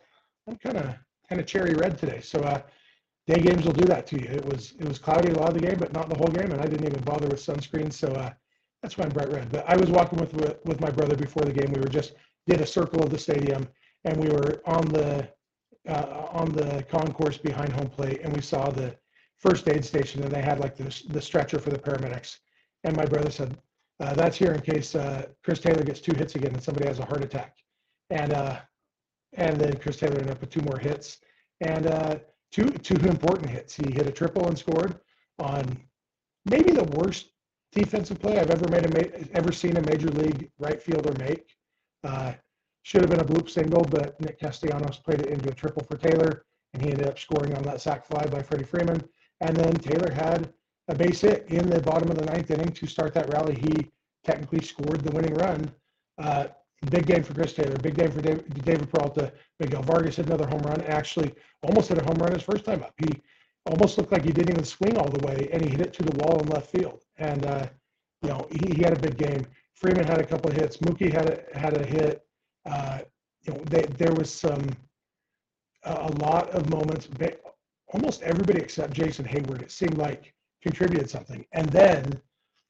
I'm 0.49 0.57
kind 0.57 0.79
of 0.79 0.95
kind 1.29 1.41
of 1.41 1.47
cherry 1.47 1.75
red 1.75 1.99
today. 1.99 2.21
So 2.21 2.41
uh, 2.41 2.63
day 3.27 3.41
games 3.41 3.65
will 3.65 3.73
do 3.73 3.85
that 3.87 4.07
to 4.09 4.21
you. 4.21 4.29
It 4.29 4.45
was 4.45 4.75
it 4.79 4.87
was 4.87 4.99
cloudy 4.99 5.31
a 5.31 5.35
lot 5.35 5.49
of 5.49 5.55
the 5.55 5.67
game, 5.67 5.79
but 5.79 5.93
not 5.93 6.09
the 6.09 6.17
whole 6.17 6.29
game, 6.29 6.53
and 6.53 6.61
I 6.61 6.67
didn't 6.67 6.87
even 6.87 7.03
bother 7.03 7.29
with 7.29 7.45
sunscreen. 7.45 7.93
So 7.93 8.09
uh, 8.09 8.31
that's 8.83 8.97
why 8.97 9.05
I'm 9.05 9.11
bright 9.11 9.31
red. 9.31 9.51
But 9.51 9.69
I 9.69 9.77
was 9.77 9.91
walking 9.91 10.19
with 10.19 10.33
with 10.65 10.81
my 10.81 10.91
brother 10.91 11.17
before 11.17 11.45
the 11.45 11.53
game. 11.53 11.73
We 11.73 11.81
were 11.81 11.89
just 11.89 12.15
did 12.47 12.61
a 12.61 12.67
circle 12.67 13.03
of 13.03 13.11
the 13.11 13.19
stadium, 13.19 13.69
and 14.05 14.17
we 14.17 14.29
were 14.29 14.63
on 14.67 14.87
the 14.87 15.29
uh, 15.89 16.27
on 16.33 16.53
the 16.53 16.85
concourse 16.91 17.39
behind 17.39 17.73
home 17.73 17.89
plate, 17.89 18.21
and 18.23 18.33
we 18.33 18.41
saw 18.43 18.71
the 18.71 18.97
first 19.39 19.69
aid 19.69 19.85
station, 19.85 20.23
and 20.23 20.33
they 20.33 20.43
had 20.43 20.59
like 20.59 20.77
the, 20.77 21.03
the 21.09 21.21
stretcher 21.21 21.59
for 21.59 21.71
the 21.71 21.79
paramedics. 21.79 22.39
And 22.85 22.97
my 22.97 23.05
brother 23.05 23.31
said, 23.31 23.57
uh, 24.01 24.15
"That's 24.15 24.37
here 24.37 24.53
in 24.53 24.61
case 24.61 24.95
uh, 24.95 25.27
Chris 25.45 25.61
Taylor 25.61 25.83
gets 25.83 26.01
two 26.01 26.17
hits 26.17 26.35
again 26.35 26.53
and 26.53 26.63
somebody 26.63 26.87
has 26.87 26.99
a 26.99 27.05
heart 27.05 27.23
attack." 27.23 27.57
And 28.11 28.33
uh, 28.33 28.61
and 29.35 29.61
then 29.61 29.77
Chris 29.79 29.97
Taylor 29.97 30.17
ended 30.17 30.31
up 30.31 30.41
with 30.41 30.51
two 30.51 30.63
more 30.63 30.79
hits 30.79 31.19
and 31.61 31.87
uh, 31.87 32.17
two 32.53 32.71
two 32.71 32.97
important 33.09 33.51
hits. 33.51 33.75
He 33.75 33.91
hit 33.93 34.07
a 34.07 34.13
triple 34.13 34.47
and 34.49 34.59
scored 34.59 34.99
on 35.39 35.79
maybe 36.45 36.73
the 36.73 36.85
worst 36.85 37.31
defensive 37.73 38.21
play 38.21 38.39
I've 38.39 38.51
ever 38.51 38.69
made 38.69 38.85
a 38.85 39.37
ever 39.37 39.53
seen 39.53 39.77
a 39.77 39.83
major 39.83 40.09
league 40.09 40.51
right 40.59 40.83
fielder 40.83 41.13
make. 41.19 41.55
Should 42.87 43.01
have 43.01 43.11
been 43.11 43.19
a 43.19 43.25
bloop 43.25 43.51
single, 43.51 43.83
but 43.83 44.21
Nick 44.21 44.39
Castellanos 44.39 44.99
played 44.99 45.19
it 45.19 45.27
into 45.27 45.49
a 45.49 45.53
triple 45.53 45.83
for 45.83 45.97
Taylor, 45.97 46.45
and 46.73 46.81
he 46.81 46.93
ended 46.93 47.09
up 47.09 47.19
scoring 47.19 47.53
on 47.57 47.65
that 47.65 47.81
sac 47.81 48.07
fly 48.07 48.25
by 48.27 48.41
Freddie 48.41 48.63
Freeman. 48.63 49.03
And 49.41 49.57
then 49.57 49.75
Taylor 49.75 50.13
had 50.13 50.53
a 50.87 50.95
base 50.95 51.23
hit 51.23 51.47
in 51.49 51.69
the 51.69 51.81
bottom 51.81 52.13
of 52.13 52.17
the 52.17 52.27
ninth 52.27 52.49
inning 52.53 52.71
to 52.71 52.87
start 52.87 53.13
that 53.15 53.29
rally. 53.33 53.57
He 53.57 53.91
technically 54.23 54.61
scored 54.61 55.01
the 55.01 55.11
winning 55.11 55.35
run. 55.35 55.69
Uh, 56.17 56.47
big 56.89 57.09
game 57.09 57.25
for 57.25 57.35
Chris 57.35 57.55
Taylor, 57.55 57.77
big 57.77 57.97
game 57.97 58.13
for 58.13 58.23
David, 58.23 58.65
David 58.65 58.89
Peralta. 58.89 59.33
Miguel 59.59 59.83
Vargas 59.83 60.15
hit 60.15 60.27
another 60.27 60.47
home 60.47 60.63
run. 60.63 60.81
Actually, 60.83 61.35
almost 61.65 61.89
hit 61.89 61.99
a 61.99 62.05
home 62.05 62.19
run 62.19 62.35
his 62.35 62.45
first 62.45 62.65
time 62.65 62.85
up. 62.85 62.95
He 62.99 63.21
almost 63.65 63.99
looked 63.99 64.13
like 64.13 64.23
he 64.23 64.31
didn't 64.31 64.51
even 64.51 64.65
swing 64.65 64.97
all 64.97 65.11
the 65.11 65.27
way, 65.27 65.49
and 65.53 65.61
he 65.61 65.71
hit 65.71 65.81
it 65.81 65.93
to 65.95 66.05
the 66.05 66.17
wall 66.19 66.39
in 66.41 66.47
left 66.51 66.71
field. 66.71 67.03
And 67.17 67.47
uh, 67.47 67.67
you 68.23 68.29
know, 68.29 68.47
he, 68.53 68.77
he 68.77 68.85
had 68.85 68.97
a 68.97 69.01
big 69.01 69.19
game. 69.19 69.45
Freeman 69.75 70.07
had 70.07 70.21
a 70.21 70.25
couple 70.25 70.53
of 70.53 70.57
hits. 70.57 70.77
Mookie 70.77 71.13
had 71.13 71.31
a 71.31 71.59
had 71.59 71.77
a 71.77 71.85
hit. 71.85 72.23
Uh, 72.67 73.01
you 73.43 73.55
know, 73.55 73.61
they, 73.65 73.83
there 73.83 74.13
was 74.13 74.33
some 74.33 74.63
a 75.87 76.13
lot 76.19 76.51
of 76.51 76.69
moments. 76.69 77.09
Almost 77.93 78.23
everybody 78.23 78.61
except 78.61 78.93
Jason 78.93 79.25
Heyward, 79.25 79.63
it 79.63 79.71
seemed 79.71 79.99
like 79.99 80.35
contributed 80.63 81.09
something. 81.09 81.45
And 81.53 81.69
then, 81.69 82.21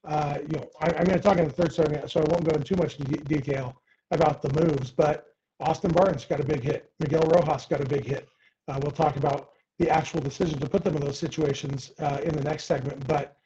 uh, 0.07 0.38
you 0.43 0.59
know, 0.59 0.69
I, 0.81 0.91
am 0.91 1.05
going 1.05 1.19
to 1.19 1.21
talk 1.21 1.38
in 1.38 1.47
the 1.47 1.50
third 1.50 1.73
segment, 1.73 2.11
so 2.11 2.21
I 2.21 2.25
won't 2.25 2.45
go 2.45 2.55
into 2.55 2.65
too 2.65 2.76
much 2.76 2.99
de- 2.99 3.17
detail 3.17 3.81
about 4.11 4.43
the 4.43 4.53
moves. 4.61 4.91
But 4.91 5.26
Austin 5.61 5.93
Barnes 5.93 6.26
got 6.26 6.41
a 6.41 6.45
big 6.45 6.62
hit. 6.62 6.93
Miguel 7.00 7.23
Rojas 7.23 7.67
got 7.67 7.81
a 7.81 7.87
big 7.87 8.05
hit. 8.05 8.29
Uh, 8.69 8.79
we'll 8.83 8.93
talk 8.93 9.17
about 9.17 9.50
the 9.79 9.88
actual 9.88 10.21
decision 10.21 10.59
to 10.61 10.69
put 10.69 10.85
them 10.85 10.97
in 10.97 11.03
those 11.03 11.19
situations 11.19 11.93
uh, 12.00 12.19
in 12.23 12.35
the 12.35 12.43
next 12.43 12.65
segment. 12.65 13.07
But 13.07 13.37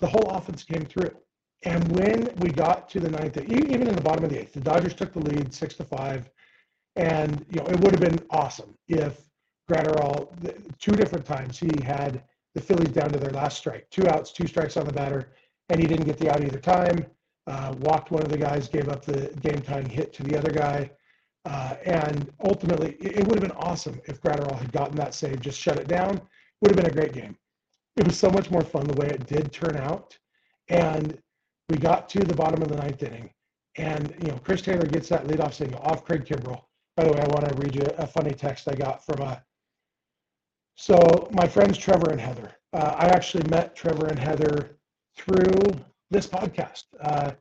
the 0.00 0.06
whole 0.06 0.30
offense 0.30 0.64
came 0.64 0.84
through. 0.84 1.10
And 1.64 1.96
when 1.96 2.28
we 2.38 2.50
got 2.50 2.88
to 2.90 3.00
the 3.00 3.10
ninth, 3.10 3.38
even 3.38 3.88
in 3.88 3.94
the 3.94 4.00
bottom 4.00 4.24
of 4.24 4.30
the 4.30 4.40
eighth, 4.40 4.52
the 4.52 4.60
Dodgers 4.60 4.94
took 4.94 5.12
the 5.12 5.20
lead 5.20 5.52
six 5.52 5.74
to 5.76 5.84
five. 5.84 6.30
And 6.96 7.44
you 7.50 7.60
know, 7.60 7.66
it 7.66 7.80
would 7.80 7.92
have 7.92 8.00
been 8.00 8.20
awesome 8.30 8.76
if 8.88 9.20
Graterol, 9.70 10.28
two 10.78 10.92
different 10.92 11.24
times, 11.24 11.58
he 11.58 11.70
had 11.82 12.22
the 12.54 12.60
Phillies 12.60 12.90
down 12.90 13.10
to 13.10 13.18
their 13.18 13.30
last 13.30 13.58
strike, 13.58 13.88
two 13.90 14.06
outs, 14.08 14.30
two 14.30 14.46
strikes 14.46 14.76
on 14.76 14.86
the 14.86 14.92
batter, 14.92 15.32
and 15.70 15.80
he 15.80 15.86
didn't 15.86 16.04
get 16.04 16.18
the 16.18 16.30
out 16.30 16.44
either 16.44 16.58
time. 16.58 17.06
Uh, 17.46 17.74
walked 17.80 18.10
one 18.10 18.22
of 18.22 18.28
the 18.28 18.38
guys, 18.38 18.68
gave 18.68 18.88
up 18.88 19.04
the 19.04 19.28
game 19.40 19.60
tying 19.60 19.88
hit 19.88 20.12
to 20.14 20.22
the 20.22 20.36
other 20.36 20.50
guy. 20.50 20.90
Uh, 21.46 21.74
and 21.84 22.30
ultimately, 22.44 22.96
it, 23.00 23.18
it 23.18 23.26
would 23.26 23.38
have 23.38 23.48
been 23.48 23.58
awesome 23.58 24.00
if 24.06 24.20
Graterol 24.20 24.58
had 24.58 24.72
gotten 24.72 24.96
that 24.96 25.14
save, 25.14 25.40
just 25.40 25.60
shut 25.60 25.78
it 25.78 25.88
down. 25.88 26.20
Would 26.60 26.70
have 26.70 26.76
been 26.76 26.90
a 26.90 26.94
great 26.94 27.12
game. 27.12 27.36
It 27.96 28.06
was 28.06 28.18
so 28.18 28.30
much 28.30 28.50
more 28.50 28.62
fun 28.62 28.86
the 28.86 28.94
way 28.94 29.08
it 29.08 29.26
did 29.26 29.52
turn 29.52 29.76
out. 29.76 30.16
And 30.68 31.18
we 31.68 31.76
got 31.76 32.08
to 32.10 32.24
the 32.24 32.34
bottom 32.34 32.62
of 32.62 32.68
the 32.68 32.76
ninth 32.76 33.02
inning, 33.02 33.30
and 33.76 34.14
you 34.22 34.28
know 34.28 34.38
Chris 34.38 34.62
Taylor 34.62 34.86
gets 34.86 35.08
that 35.08 35.26
leadoff 35.26 35.54
single 35.54 35.80
off 35.80 36.04
Craig 36.04 36.24
Kimbrel. 36.24 36.62
By 36.96 37.04
the 37.04 37.12
way, 37.12 37.20
I 37.20 37.26
want 37.26 37.48
to 37.48 37.54
read 37.56 37.74
you 37.74 37.86
a 37.98 38.06
funny 38.06 38.32
text 38.32 38.68
I 38.68 38.74
got 38.74 39.04
from 39.04 39.20
a. 39.22 39.42
So 40.76 41.28
my 41.32 41.46
friends 41.46 41.78
Trevor 41.78 42.10
and 42.10 42.20
Heather. 42.20 42.52
Uh, 42.72 42.94
I 42.96 43.06
actually 43.06 43.48
met 43.48 43.76
Trevor 43.76 44.06
and 44.06 44.18
Heather 44.18 44.76
through 45.16 45.60
this 46.10 46.26
podcast. 46.26 46.84
Uh, 47.00 47.32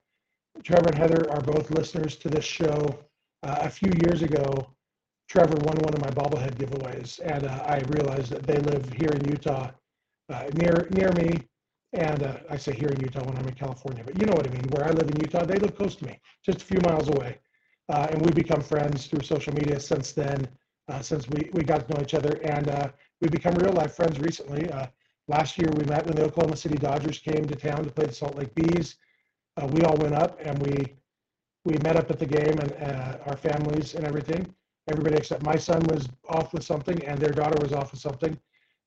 Trevor 0.63 0.89
and 0.89 0.98
Heather 0.98 1.30
are 1.32 1.42
both 1.42 1.72
listeners 1.72 2.15
to 2.18 2.30
this 2.30 2.46
show. 2.46 3.00
Uh, 3.42 3.58
a 3.62 3.70
few 3.70 3.92
years 4.06 4.22
ago, 4.22 4.68
Trevor 5.27 5.58
won 5.63 5.77
one 5.77 5.94
of 5.94 6.01
my 6.01 6.12
bobblehead 6.12 6.56
giveaways, 6.56 7.20
and 7.25 7.46
uh, 7.46 7.63
I 7.65 7.80
realized 7.89 8.32
that 8.32 8.44
they 8.44 8.58
live 8.60 8.88
here 8.94 9.10
in 9.10 9.27
Utah, 9.27 9.72
uh, 10.30 10.44
near 10.53 10.88
near 10.92 11.12
me, 11.13 11.42
and 11.94 12.24
uh, 12.24 12.38
I 12.50 12.58
say 12.58 12.74
here 12.74 12.90
in 12.90 13.00
Utah 13.00 13.24
when 13.24 13.38
I'm 13.38 13.48
in 13.48 13.54
California, 13.54 14.04
but 14.04 14.20
you 14.20 14.26
know 14.26 14.34
what 14.34 14.48
I 14.48 14.50
mean. 14.50 14.64
Where 14.70 14.86
I 14.86 14.92
live 14.92 15.10
in 15.10 15.20
Utah, 15.20 15.46
they 15.46 15.58
live 15.58 15.76
close 15.76 15.96
to 15.98 16.06
me, 16.06 16.20
just 16.44 16.62
a 16.62 16.66
few 16.66 16.80
miles 16.82 17.10
away. 17.10 17.38
Uh, 17.90 18.08
and 18.12 18.22
we've 18.22 18.36
become 18.36 18.62
friends 18.62 19.08
through 19.08 19.22
social 19.22 19.54
media 19.54 19.80
since 19.80 20.12
then, 20.12 20.48
uh, 20.90 21.02
since 21.02 21.30
we, 21.30 21.50
we 21.54 21.64
got 21.64 21.88
to 21.88 21.94
know 21.94 22.02
each 22.02 22.14
other. 22.14 22.40
And 22.44 22.70
uh, 22.70 22.90
we've 23.22 23.32
become 23.32 23.56
real 23.56 23.74
life 23.74 23.96
friends 23.96 24.20
recently. 24.20 24.70
Uh, 24.72 24.88
last 25.28 25.58
year, 25.58 25.70
we 25.76 25.84
met 25.84 26.06
when 26.06 26.16
the 26.16 26.24
Oklahoma 26.24 26.58
City 26.58 26.76
Dodgers 26.78 27.20
came 27.20 27.46
to 27.46 27.56
town 27.56 27.84
to 27.84 27.92
play 27.92 28.06
the 28.06 28.14
Salt 28.14 28.36
Lake 28.36 28.54
Bees. 28.56 28.96
Uh, 29.62 29.68
we 29.68 29.84
all 29.84 29.96
went 29.98 30.16
up 30.16 30.40
and 30.42 30.60
we 30.66 30.96
we 31.66 31.78
met 31.78 31.96
up 31.96 32.12
at 32.12 32.20
the 32.20 32.26
game 32.26 32.60
and 32.60 32.74
our 33.26 33.38
families 33.38 33.96
and 33.96 34.04
everything. 34.06 34.54
Everybody 34.89 35.15
except 35.15 35.44
my 35.44 35.56
son 35.56 35.82
was 35.84 36.10
off 36.28 36.52
with 36.52 36.62
something 36.62 37.02
and 37.06 37.17
their 37.17 37.32
daughter 37.32 37.58
was 37.62 37.72
off 37.72 37.91
with 37.91 38.02
something. 38.02 38.38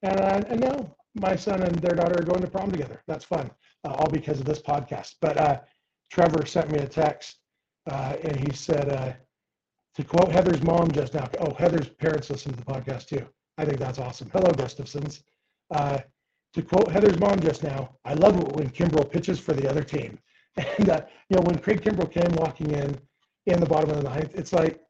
And, 0.03 0.45
and 0.47 0.61
now 0.61 0.97
my 1.15 1.35
son 1.35 1.63
and 1.63 1.77
their 1.77 1.97
daughter 1.97 2.21
are 2.21 2.25
going 2.25 2.43
to 2.43 2.51
prom 2.51 2.71
together. 2.71 3.03
That's 3.07 3.25
fun, 3.25 3.51
uh, 3.85 3.93
all 3.93 4.11
because 4.11 4.39
of 4.39 4.47
this 4.47 4.61
podcast. 4.61 5.15
But 5.21 5.37
uh, 5.39 5.61
Trevor 6.11 6.47
sent 6.47 6.71
me 6.71 6.79
a 6.79 6.87
text, 6.87 7.39
uh, 7.91 8.17
and 8.23 8.37
he 8.37 8.53
said, 8.53 8.89
uh, 8.91 9.13
to 9.95 10.05
quote 10.05 10.31
Heather's 10.31 10.63
mom 10.63 10.91
just 10.91 11.15
now. 11.15 11.29
Oh, 11.41 11.55
Heather's 11.55 11.89
parents 11.89 12.29
listen 12.29 12.53
to 12.53 12.59
the 12.59 12.65
podcast 12.65 13.07
too. 13.07 13.27
I 13.57 13.65
think 13.65 13.79
that's 13.79 13.99
awesome. 13.99 14.29
Hello, 14.31 14.53
Gustafsons. 14.53 15.23
Uh, 15.75 15.99
to 16.53 16.63
quote 16.63 16.91
Heather's 16.91 17.19
mom 17.19 17.41
just 17.41 17.63
now, 17.63 17.97
I 18.05 18.15
love 18.15 18.39
it 18.39 18.53
when 18.53 18.69
Kimbrel 18.69 19.11
pitches 19.11 19.39
for 19.39 19.55
the 19.55 19.69
other 19.69 19.83
team. 19.83 20.19
And 20.79 20.89
you 21.29 21.37
know, 21.37 21.43
when 21.43 21.59
Craig 21.59 21.83
Kimbrel 21.83 22.11
came 22.11 22.35
walking 22.37 22.71
in 22.71 22.99
in 23.45 23.61
the 23.61 23.67
bottom 23.67 23.91
of 23.91 23.97
the 23.97 24.05
ninth, 24.05 24.33
it's 24.35 24.55
like 24.55 24.81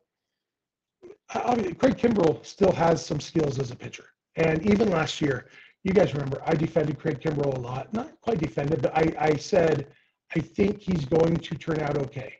I 1.30 1.56
mean, 1.56 1.74
Craig 1.74 1.96
Kimbrel 1.96 2.44
still 2.46 2.72
has 2.72 3.04
some 3.04 3.20
skills 3.20 3.58
as 3.58 3.70
a 3.70 3.76
pitcher. 3.76 4.04
And 4.36 4.64
even 4.70 4.90
last 4.90 5.20
year, 5.20 5.48
you 5.84 5.92
guys 5.92 6.12
remember 6.12 6.42
I 6.44 6.54
defended 6.54 6.98
Craig 6.98 7.20
Kimbrel 7.20 7.56
a 7.56 7.60
lot. 7.60 7.92
Not 7.92 8.20
quite 8.20 8.38
defended, 8.38 8.82
but 8.82 8.96
I, 8.96 9.12
I 9.18 9.36
said 9.36 9.88
I 10.34 10.40
think 10.40 10.80
he's 10.80 11.04
going 11.04 11.36
to 11.36 11.54
turn 11.54 11.80
out 11.80 11.96
okay 11.98 12.34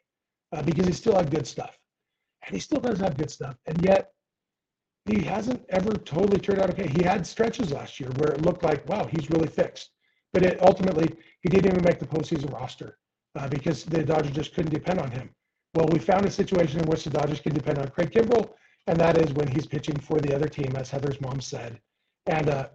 uh, 0.53 0.63
because 0.63 0.87
he 0.87 0.93
still 0.93 1.17
had 1.17 1.31
good 1.31 1.47
stuff, 1.47 1.79
and 2.45 2.55
he 2.55 2.61
still 2.61 2.81
does 2.81 2.99
have 2.99 3.17
good 3.17 3.31
stuff, 3.31 3.57
and 3.67 3.83
yet 3.85 4.13
he 5.05 5.23
hasn't 5.23 5.65
ever 5.69 5.93
totally 5.93 6.39
turned 6.39 6.61
out 6.61 6.71
okay. 6.71 6.89
He 6.89 7.05
had 7.05 7.27
stretches 7.27 7.71
last 7.73 8.01
year 8.01 8.11
where 8.17 8.33
it 8.33 8.43
looked 8.43 8.65
like 8.65 8.89
wow 8.89 9.07
he's 9.07 9.31
really 9.31 9.49
fixed, 9.49 9.91
but 10.33 10.43
it 10.43 10.61
ultimately 10.61 11.15
he 11.43 11.49
didn't 11.49 11.71
even 11.73 11.85
make 11.85 12.01
the 12.01 12.07
postseason 12.07 12.53
roster 12.53 12.99
uh, 13.37 13.49
because 13.49 13.85
the 13.85 14.03
Dodgers 14.03 14.33
just 14.33 14.55
couldn't 14.55 14.75
depend 14.75 14.99
on 14.99 15.11
him. 15.11 15.31
Well, 15.75 15.89
we 15.89 15.99
found 15.99 16.25
a 16.25 16.31
situation 16.31 16.81
in 16.81 16.87
which 16.87 17.05
the 17.05 17.11
Dodgers 17.11 17.41
can 17.41 17.55
depend 17.55 17.79
on 17.79 17.89
Craig 17.91 18.11
Kimbrel, 18.11 18.51
and 18.87 18.99
that 18.99 19.19
is 19.19 19.33
when 19.35 19.47
he's 19.47 19.67
pitching 19.67 19.99
for 19.99 20.21
the 20.21 20.35
other 20.35 20.49
team, 20.49 20.75
as 20.75 20.91
Heather's 20.91 21.21
mom 21.21 21.41
said. 21.41 21.81
And 22.27 22.49
uh, 22.49 22.69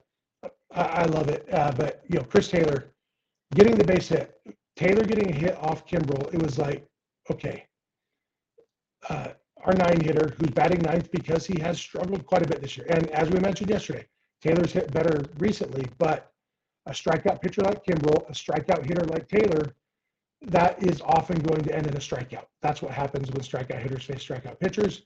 I, 0.73 0.81
I 0.81 1.05
love 1.05 1.29
it. 1.29 1.47
Uh, 1.51 1.71
but 1.71 2.03
you 2.07 2.17
know, 2.17 2.23
Chris 2.23 2.49
Taylor 2.49 2.85
getting 3.53 3.75
the 3.75 3.83
base 3.83 4.09
hit, 4.09 4.39
Taylor 4.75 5.03
getting 5.03 5.29
a 5.29 5.33
hit 5.33 5.57
off 5.57 5.85
Kimbrel, 5.85 6.33
it 6.33 6.41
was 6.41 6.57
like, 6.57 6.87
okay, 7.29 7.65
uh, 9.09 9.29
our 9.63 9.73
nine 9.73 9.99
hitter 9.99 10.35
who's 10.39 10.49
batting 10.51 10.81
ninth 10.81 11.11
because 11.11 11.45
he 11.45 11.59
has 11.59 11.79
struggled 11.79 12.25
quite 12.25 12.43
a 12.43 12.47
bit 12.47 12.61
this 12.61 12.77
year. 12.77 12.87
And 12.89 13.09
as 13.11 13.29
we 13.29 13.39
mentioned 13.39 13.69
yesterday, 13.69 14.05
Taylor's 14.41 14.71
hit 14.71 14.91
better 14.91 15.25
recently, 15.37 15.87
but 15.97 16.31
a 16.87 16.91
strikeout 16.91 17.41
pitcher 17.41 17.61
like 17.61 17.85
Kimbrel, 17.85 18.27
a 18.27 18.33
strikeout 18.33 18.85
hitter 18.85 19.05
like 19.05 19.27
Taylor, 19.27 19.75
that 20.41 20.81
is 20.83 21.01
often 21.01 21.37
going 21.39 21.63
to 21.63 21.75
end 21.75 21.85
in 21.85 21.93
a 21.93 21.99
strikeout. 21.99 22.45
That's 22.61 22.81
what 22.81 22.91
happens 22.91 23.29
when 23.31 23.41
strikeout 23.41 23.79
hitters 23.79 24.05
face 24.05 24.25
strikeout 24.25 24.59
pitchers. 24.59 25.03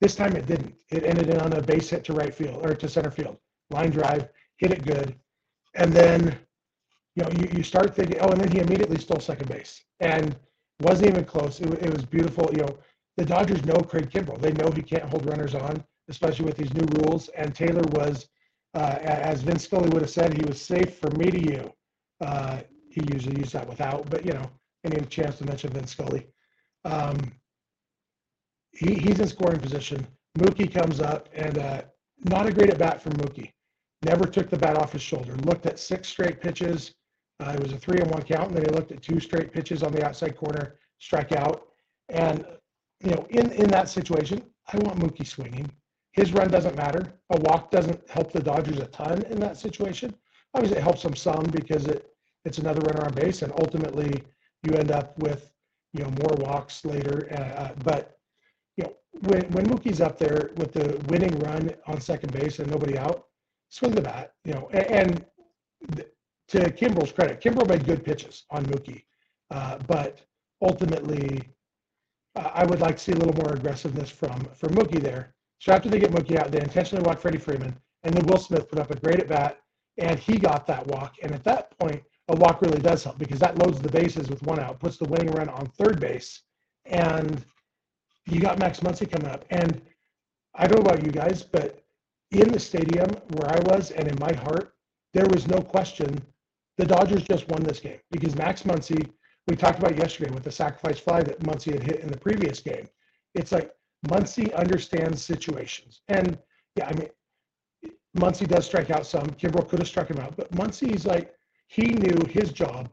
This 0.00 0.14
time 0.14 0.36
it 0.36 0.46
didn't. 0.46 0.74
It 0.90 1.04
ended 1.04 1.28
in 1.28 1.40
on 1.40 1.52
a 1.52 1.60
base 1.60 1.90
hit 1.90 2.04
to 2.04 2.14
right 2.14 2.34
field 2.34 2.64
or 2.64 2.74
to 2.74 2.88
center 2.88 3.10
field, 3.10 3.36
line 3.70 3.90
drive 3.90 4.28
hit 4.58 4.72
it 4.72 4.84
good, 4.84 5.14
and 5.74 5.92
then 5.92 6.38
you 7.14 7.22
know 7.22 7.30
you, 7.30 7.48
you 7.52 7.62
start 7.62 7.94
thinking, 7.94 8.18
oh, 8.20 8.28
and 8.28 8.40
then 8.40 8.50
he 8.50 8.58
immediately 8.58 8.98
stole 8.98 9.20
second 9.20 9.48
base 9.48 9.82
and 10.00 10.36
wasn't 10.80 11.08
even 11.08 11.24
close. 11.24 11.60
It, 11.60 11.66
it 11.82 11.92
was 11.92 12.04
beautiful. 12.04 12.50
You 12.52 12.62
know, 12.62 12.78
the 13.16 13.24
Dodgers 13.24 13.64
know 13.64 13.80
Craig 13.80 14.10
Kimbrel. 14.10 14.40
They 14.40 14.52
know 14.52 14.70
he 14.70 14.82
can't 14.82 15.04
hold 15.04 15.26
runners 15.26 15.54
on, 15.54 15.82
especially 16.08 16.44
with 16.44 16.56
these 16.56 16.72
new 16.74 16.86
rules. 17.00 17.28
And 17.30 17.54
Taylor 17.54 17.82
was, 17.92 18.28
uh, 18.74 18.98
as 19.00 19.42
Vin 19.42 19.58
Scully 19.58 19.88
would 19.90 20.02
have 20.02 20.10
said, 20.10 20.34
he 20.34 20.44
was 20.44 20.60
safe 20.60 20.98
for 20.98 21.10
me 21.12 21.30
to 21.30 21.40
you. 21.40 21.72
Uh, 22.20 22.60
he 22.90 23.02
usually 23.12 23.38
used 23.38 23.52
that 23.52 23.68
without, 23.68 24.08
but 24.10 24.24
you 24.24 24.32
know, 24.32 24.50
any 24.84 25.00
chance 25.06 25.38
to 25.38 25.44
mention 25.44 25.70
Vin 25.70 25.86
Scully. 25.86 26.26
Um, 26.84 27.32
he, 28.72 28.94
he's 28.94 29.18
in 29.18 29.26
scoring 29.26 29.58
position. 29.60 30.06
Mookie 30.38 30.72
comes 30.72 31.00
up 31.00 31.28
and 31.34 31.58
uh, 31.58 31.82
not 32.24 32.46
a 32.46 32.52
great 32.52 32.70
at 32.70 32.78
bat 32.78 33.02
for 33.02 33.10
Mookie 33.10 33.50
never 34.02 34.26
took 34.26 34.50
the 34.50 34.58
bat 34.58 34.76
off 34.76 34.92
his 34.92 35.02
shoulder. 35.02 35.34
Looked 35.36 35.66
at 35.66 35.78
six 35.78 36.08
straight 36.08 36.40
pitches. 36.40 36.94
Uh, 37.40 37.52
it 37.54 37.60
was 37.60 37.72
a 37.72 37.78
three 37.78 37.98
and 37.98 38.10
one 38.10 38.22
count, 38.22 38.48
and 38.48 38.56
then 38.56 38.64
he 38.64 38.70
looked 38.70 38.92
at 38.92 39.02
two 39.02 39.20
straight 39.20 39.52
pitches 39.52 39.82
on 39.82 39.92
the 39.92 40.04
outside 40.04 40.36
corner, 40.36 40.76
strike 40.98 41.32
out. 41.32 41.68
And 42.08 42.44
you 43.00 43.12
know, 43.12 43.26
in 43.30 43.52
in 43.52 43.68
that 43.70 43.88
situation, 43.88 44.42
I 44.72 44.76
want 44.78 44.98
Mookie 44.98 45.26
swinging. 45.26 45.70
His 46.12 46.32
run 46.32 46.48
doesn't 46.48 46.76
matter. 46.76 47.12
A 47.30 47.40
walk 47.40 47.70
doesn't 47.70 48.00
help 48.10 48.32
the 48.32 48.40
Dodgers 48.40 48.78
a 48.78 48.86
ton 48.86 49.22
in 49.30 49.38
that 49.40 49.56
situation. 49.56 50.14
Obviously, 50.54 50.78
it 50.78 50.82
helps 50.82 51.02
them 51.02 51.14
some 51.14 51.44
because 51.44 51.86
it 51.86 52.08
it's 52.44 52.58
another 52.58 52.80
runner 52.80 53.04
on 53.04 53.14
base, 53.14 53.42
and 53.42 53.52
ultimately 53.52 54.22
you 54.64 54.74
end 54.74 54.90
up 54.90 55.16
with 55.18 55.50
you 55.92 56.02
know 56.02 56.10
more 56.10 56.34
walks 56.38 56.84
later. 56.84 57.28
Uh, 57.30 57.62
uh 57.62 57.74
but 57.84 58.18
you 58.76 58.84
know, 58.84 58.94
when 59.28 59.42
when 59.52 59.66
Mookie's 59.66 60.00
up 60.00 60.18
there 60.18 60.50
with 60.56 60.72
the 60.72 61.00
winning 61.08 61.38
run 61.38 61.70
on 61.86 62.00
second 62.00 62.32
base 62.32 62.58
and 62.58 62.70
nobody 62.70 62.98
out, 62.98 63.27
swing 63.68 63.92
the 63.92 64.00
bat, 64.00 64.32
you 64.44 64.54
know, 64.54 64.68
and, 64.72 64.86
and 64.86 66.04
to 66.48 66.58
Kimbrel's 66.70 67.12
credit, 67.12 67.40
Kimbrel 67.40 67.68
made 67.68 67.84
good 67.84 68.04
pitches 68.04 68.44
on 68.50 68.64
Mookie, 68.66 69.04
uh, 69.50 69.78
but 69.86 70.20
ultimately, 70.62 71.40
uh, 72.36 72.50
I 72.54 72.64
would 72.64 72.80
like 72.80 72.96
to 72.96 73.02
see 73.02 73.12
a 73.12 73.16
little 73.16 73.34
more 73.34 73.54
aggressiveness 73.54 74.10
from 74.10 74.40
from 74.54 74.70
Mookie 74.74 75.02
there. 75.02 75.34
So 75.58 75.72
after 75.72 75.88
they 75.88 75.98
get 75.98 76.12
Mookie 76.12 76.36
out, 76.36 76.50
they 76.50 76.60
intentionally 76.60 77.04
walk 77.04 77.18
Freddie 77.18 77.38
Freeman, 77.38 77.76
and 78.04 78.14
then 78.14 78.26
Will 78.26 78.38
Smith 78.38 78.68
put 78.68 78.78
up 78.78 78.90
a 78.90 78.98
great 78.98 79.20
at 79.20 79.28
bat, 79.28 79.58
and 79.98 80.18
he 80.18 80.38
got 80.38 80.66
that 80.66 80.86
walk. 80.86 81.16
And 81.22 81.32
at 81.32 81.44
that 81.44 81.76
point, 81.78 82.02
a 82.28 82.36
walk 82.36 82.62
really 82.62 82.80
does 82.80 83.04
help 83.04 83.18
because 83.18 83.40
that 83.40 83.58
loads 83.58 83.80
the 83.80 83.90
bases 83.90 84.28
with 84.28 84.42
one 84.42 84.60
out, 84.60 84.80
puts 84.80 84.98
the 84.98 85.04
winning 85.04 85.32
run 85.32 85.48
on 85.48 85.66
third 85.78 86.00
base, 86.00 86.42
and 86.86 87.44
you 88.26 88.40
got 88.40 88.58
Max 88.58 88.80
Muncy 88.80 89.10
coming 89.10 89.28
up. 89.28 89.44
And 89.50 89.80
I 90.54 90.66
don't 90.66 90.84
know 90.84 90.90
about 90.90 91.04
you 91.04 91.10
guys, 91.10 91.42
but 91.42 91.82
in 92.30 92.52
the 92.52 92.60
stadium 92.60 93.10
where 93.30 93.50
I 93.50 93.60
was 93.60 93.90
and 93.90 94.08
in 94.08 94.18
my 94.18 94.32
heart, 94.32 94.74
there 95.14 95.26
was 95.26 95.48
no 95.48 95.60
question 95.60 96.20
the 96.76 96.86
Dodgers 96.86 97.24
just 97.24 97.48
won 97.48 97.62
this 97.62 97.80
game 97.80 97.98
because 98.10 98.36
Max 98.36 98.62
Muncy, 98.62 99.10
we 99.48 99.56
talked 99.56 99.80
about 99.80 99.98
yesterday 99.98 100.30
with 100.30 100.44
the 100.44 100.52
sacrifice 100.52 101.00
fly 101.00 101.22
that 101.22 101.40
Muncy 101.40 101.72
had 101.72 101.82
hit 101.82 102.00
in 102.00 102.08
the 102.08 102.16
previous 102.16 102.60
game. 102.60 102.88
It's 103.34 103.50
like 103.50 103.72
Muncy 104.06 104.54
understands 104.54 105.22
situations. 105.22 106.02
And 106.08 106.38
yeah, 106.76 106.86
I 106.88 106.94
mean, 106.94 107.08
Muncy 108.16 108.46
does 108.46 108.64
strike 108.64 108.90
out 108.90 109.06
some. 109.06 109.26
Kimbrel 109.30 109.68
could 109.68 109.80
have 109.80 109.88
struck 109.88 110.08
him 110.08 110.18
out, 110.18 110.36
but 110.36 110.50
Muncy's 110.52 111.04
like, 111.04 111.34
he 111.66 111.86
knew 111.86 112.16
his 112.30 112.52
job. 112.52 112.88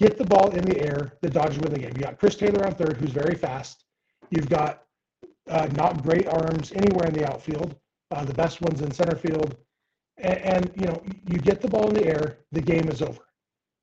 Get 0.00 0.18
the 0.18 0.24
ball 0.24 0.50
in 0.50 0.64
the 0.64 0.80
air, 0.80 1.12
the 1.20 1.30
Dodgers 1.30 1.58
win 1.58 1.72
the 1.72 1.78
game. 1.78 1.92
You 1.94 2.02
got 2.02 2.18
Chris 2.18 2.36
Taylor 2.36 2.66
on 2.66 2.74
third, 2.74 2.96
who's 2.96 3.10
very 3.10 3.34
fast. 3.34 3.84
You've 4.30 4.48
got 4.48 4.82
uh, 5.48 5.68
not 5.74 6.02
great 6.02 6.26
arms 6.26 6.72
anywhere 6.72 7.06
in 7.06 7.14
the 7.14 7.30
outfield, 7.30 7.76
uh, 8.10 8.24
the 8.24 8.34
best 8.34 8.60
ones 8.60 8.80
in 8.80 8.90
center 8.90 9.16
field. 9.16 9.56
And, 10.18 10.38
and, 10.38 10.72
you 10.76 10.86
know, 10.86 11.02
you 11.28 11.38
get 11.38 11.60
the 11.60 11.68
ball 11.68 11.88
in 11.88 11.94
the 11.94 12.06
air, 12.06 12.38
the 12.52 12.60
game 12.60 12.88
is 12.88 13.02
over. 13.02 13.22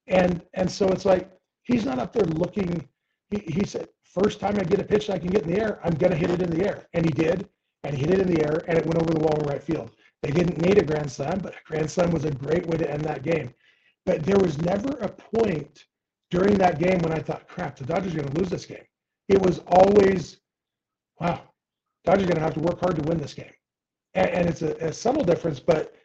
And 0.07 0.41
and 0.53 0.69
so 0.69 0.87
it's 0.87 1.05
like 1.05 1.31
he's 1.63 1.85
not 1.85 1.99
up 1.99 2.11
there 2.13 2.25
looking. 2.25 2.87
He, 3.29 3.39
he 3.39 3.65
said, 3.65 3.87
first 4.03 4.39
time 4.39 4.59
I 4.59 4.63
get 4.63 4.79
a 4.79 4.83
pitch 4.83 5.09
I 5.09 5.17
can 5.17 5.29
get 5.29 5.43
in 5.43 5.53
the 5.53 5.61
air, 5.61 5.79
I'm 5.83 5.93
gonna 5.93 6.15
hit 6.15 6.29
it 6.29 6.41
in 6.41 6.49
the 6.49 6.65
air, 6.65 6.87
and 6.93 7.05
he 7.05 7.11
did, 7.11 7.47
and 7.83 7.95
he 7.95 8.01
hit 8.01 8.11
it 8.11 8.19
in 8.19 8.33
the 8.33 8.43
air, 8.43 8.63
and 8.67 8.77
it 8.77 8.85
went 8.85 9.01
over 9.01 9.13
the 9.13 9.19
wall 9.19 9.39
in 9.39 9.47
right 9.47 9.63
field. 9.63 9.91
They 10.21 10.31
didn't 10.31 10.61
need 10.61 10.77
a 10.77 10.83
grand 10.83 11.11
slam, 11.11 11.39
but 11.39 11.53
a 11.53 11.57
grand 11.65 11.89
slam 11.89 12.11
was 12.11 12.25
a 12.25 12.31
great 12.31 12.65
way 12.67 12.77
to 12.77 12.89
end 12.89 13.03
that 13.03 13.23
game. 13.23 13.53
But 14.05 14.23
there 14.23 14.37
was 14.37 14.57
never 14.57 14.89
a 14.99 15.09
point 15.09 15.85
during 16.31 16.57
that 16.57 16.79
game 16.79 16.99
when 16.99 17.13
I 17.13 17.19
thought, 17.19 17.47
crap, 17.47 17.75
the 17.75 17.85
Dodgers 17.85 18.13
are 18.13 18.17
going 18.17 18.29
to 18.29 18.39
lose 18.39 18.49
this 18.49 18.65
game. 18.65 18.85
It 19.29 19.41
was 19.41 19.59
always, 19.67 20.37
wow, 21.19 21.41
Dodgers 22.05 22.23
are 22.23 22.27
going 22.27 22.37
to 22.37 22.43
have 22.43 22.53
to 22.55 22.59
work 22.59 22.79
hard 22.79 22.95
to 22.95 23.01
win 23.03 23.17
this 23.17 23.33
game. 23.33 23.51
And, 24.15 24.29
and 24.29 24.49
it's 24.49 24.61
a, 24.61 24.75
a 24.77 24.93
subtle 24.93 25.23
difference, 25.23 25.59
but 25.59 25.95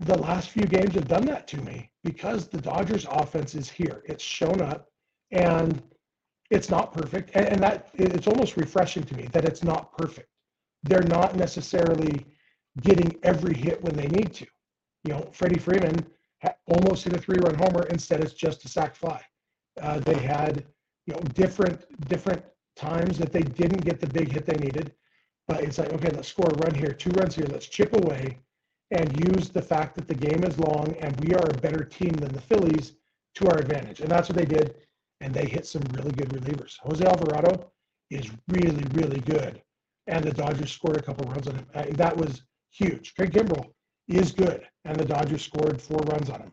the 0.00 0.18
last 0.18 0.50
few 0.50 0.66
games 0.66 0.94
have 0.94 1.08
done 1.08 1.24
that 1.26 1.46
to 1.48 1.58
me 1.58 1.90
because 2.02 2.48
the 2.48 2.60
Dodgers 2.60 3.06
offense 3.10 3.54
is 3.54 3.70
here. 3.70 4.02
It's 4.06 4.24
shown 4.24 4.60
up 4.60 4.88
and 5.30 5.82
it's 6.50 6.68
not 6.68 6.92
perfect. 6.92 7.30
And, 7.34 7.46
and 7.46 7.62
that 7.62 7.88
it's 7.94 8.26
almost 8.26 8.56
refreshing 8.56 9.04
to 9.04 9.14
me 9.16 9.28
that 9.32 9.44
it's 9.44 9.62
not 9.62 9.96
perfect. 9.96 10.28
They're 10.82 11.02
not 11.02 11.36
necessarily 11.36 12.26
getting 12.82 13.16
every 13.22 13.54
hit 13.54 13.82
when 13.82 13.94
they 13.94 14.08
need 14.08 14.34
to. 14.34 14.46
You 15.04 15.14
know, 15.14 15.28
Freddie 15.32 15.60
Freeman 15.60 16.06
almost 16.66 17.04
hit 17.04 17.14
a 17.14 17.18
three-run 17.18 17.54
homer. 17.54 17.84
Instead, 17.84 18.22
it's 18.22 18.34
just 18.34 18.64
a 18.64 18.68
sac 18.68 18.94
fly. 18.94 19.20
Uh, 19.80 19.98
they 20.00 20.16
had 20.16 20.64
you 21.06 21.14
know 21.14 21.20
different 21.34 21.84
different 22.08 22.42
times 22.76 23.18
that 23.18 23.32
they 23.32 23.42
didn't 23.42 23.84
get 23.84 24.00
the 24.00 24.06
big 24.06 24.32
hit 24.32 24.46
they 24.46 24.56
needed, 24.56 24.92
but 25.48 25.62
it's 25.62 25.78
like 25.78 25.92
okay, 25.92 26.10
let's 26.10 26.28
score 26.28 26.50
a 26.50 26.56
run 26.58 26.74
here, 26.74 26.92
two 26.92 27.10
runs 27.10 27.34
here, 27.34 27.46
let's 27.50 27.66
chip 27.66 27.94
away, 27.94 28.38
and 28.90 29.28
use 29.28 29.50
the 29.50 29.62
fact 29.62 29.94
that 29.96 30.06
the 30.06 30.14
game 30.14 30.44
is 30.44 30.58
long 30.58 30.94
and 31.00 31.18
we 31.20 31.34
are 31.34 31.48
a 31.48 31.60
better 31.60 31.84
team 31.84 32.12
than 32.12 32.32
the 32.32 32.40
Phillies 32.40 32.94
to 33.34 33.48
our 33.48 33.58
advantage. 33.58 34.00
And 34.00 34.10
that's 34.10 34.28
what 34.28 34.36
they 34.36 34.44
did. 34.44 34.76
And 35.20 35.34
they 35.34 35.46
hit 35.46 35.66
some 35.66 35.82
really 35.92 36.12
good 36.12 36.28
relievers. 36.28 36.76
Jose 36.80 37.04
Alvarado 37.04 37.72
is 38.10 38.30
really, 38.48 38.84
really 38.92 39.20
good. 39.20 39.60
And 40.06 40.22
the 40.22 40.32
Dodgers 40.32 40.70
scored 40.70 40.98
a 40.98 41.02
couple 41.02 41.28
runs 41.30 41.48
on 41.48 41.56
him. 41.56 41.66
Uh, 41.74 41.84
that 41.92 42.16
was 42.16 42.42
huge. 42.70 43.14
Craig 43.14 43.32
Kimbrel 43.32 43.72
is 44.08 44.32
good. 44.32 44.66
And 44.84 44.96
the 44.96 45.04
Dodgers 45.04 45.42
scored 45.42 45.80
four 45.80 46.00
runs 46.00 46.28
on 46.30 46.40
him. 46.40 46.52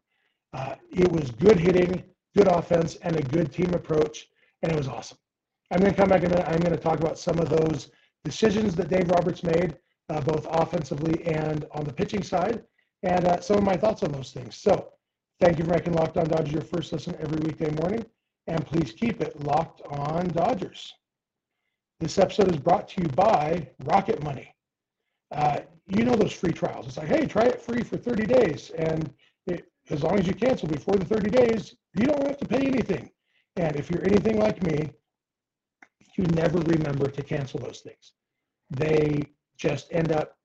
Uh, 0.54 0.76
it 0.92 1.12
was 1.12 1.32
good 1.32 1.60
hitting, 1.60 2.04
good 2.36 2.48
offense, 2.48 2.96
and 3.04 3.16
a 3.16 3.22
good 3.22 3.52
team 3.52 3.74
approach. 3.74 4.28
And 4.64 4.72
it 4.72 4.78
was 4.78 4.88
awesome. 4.88 5.18
I'm 5.70 5.80
going 5.80 5.94
to 5.94 5.98
come 6.00 6.10
back 6.10 6.24
and 6.24 6.36
I'm 6.36 6.60
going 6.60 6.76
to 6.76 6.78
talk 6.78 7.00
about 7.00 7.18
some 7.18 7.40
of 7.40 7.50
those 7.50 7.92
decisions 8.24 8.76
that 8.76 8.90
Dave 8.90 9.10
Roberts 9.10 9.44
made 9.44 9.78
uh, 10.10 10.22
both 10.22 10.48
offensively 10.50 11.24
and 11.26 11.66
on 11.72 11.84
the 11.84 11.94
pitching 11.94 12.24
side, 12.24 12.64
and 13.04 13.26
uh, 13.26 13.40
some 13.40 13.58
of 13.58 13.64
my 13.64 13.76
thoughts 13.76 14.04
on 14.04 14.12
those 14.12 14.32
things. 14.32 14.56
So, 14.56 14.90
thank 15.40 15.58
you 15.58 15.66
for 15.66 15.72
making 15.72 15.94
Locked 15.94 16.18
On 16.18 16.28
Dodgers 16.28 16.54
your 16.54 16.62
first 16.62 16.92
listen 16.92 17.16
every 17.20 17.40
weekday 17.40 17.72
morning, 17.72 18.06
and 18.48 18.66
please 18.66 18.92
keep 18.92 19.22
it 19.22 19.42
locked 19.44 19.82
on 19.88 20.28
Dodgers. 20.30 20.94
This 22.00 22.18
episode 22.18 22.52
is 22.52 22.58
brought 22.58 22.88
to 22.90 23.02
you 23.04 23.08
by 23.10 23.70
Rocket 23.84 24.24
Money. 24.24 24.54
Uh, 25.32 25.60
you 25.88 26.04
know 26.04 26.16
those 26.16 26.34
free 26.34 26.52
trials. 26.52 26.88
It's 26.88 26.98
like, 26.98 27.08
hey, 27.08 27.26
try 27.26 27.46
it 27.46 27.62
free 27.62 27.84
for 27.84 27.98
30 27.98 28.26
days, 28.26 28.72
and 28.78 29.12
it, 29.48 29.66
as 29.90 30.04
long 30.04 30.20
as 30.20 30.28
you 30.28 30.34
cancel 30.34 30.68
before 30.68 30.96
the 30.96 31.06
30 31.06 31.30
days, 31.30 31.76
you 31.96 32.06
don't 32.06 32.26
have 32.26 32.38
to 32.38 32.46
pay 32.46 32.66
anything. 32.66 33.10
And 33.56 33.76
if 33.76 33.90
you're 33.90 34.06
anything 34.06 34.40
like 34.40 34.64
me, 34.64 34.92
you 36.22 36.28
never 36.28 36.60
remember 36.60 37.10
to 37.10 37.24
cancel 37.24 37.60
those 37.60 37.80
things. 37.80 38.14
They 38.70 39.24
just 39.58 39.88
end 39.92 40.12
up 40.12 40.38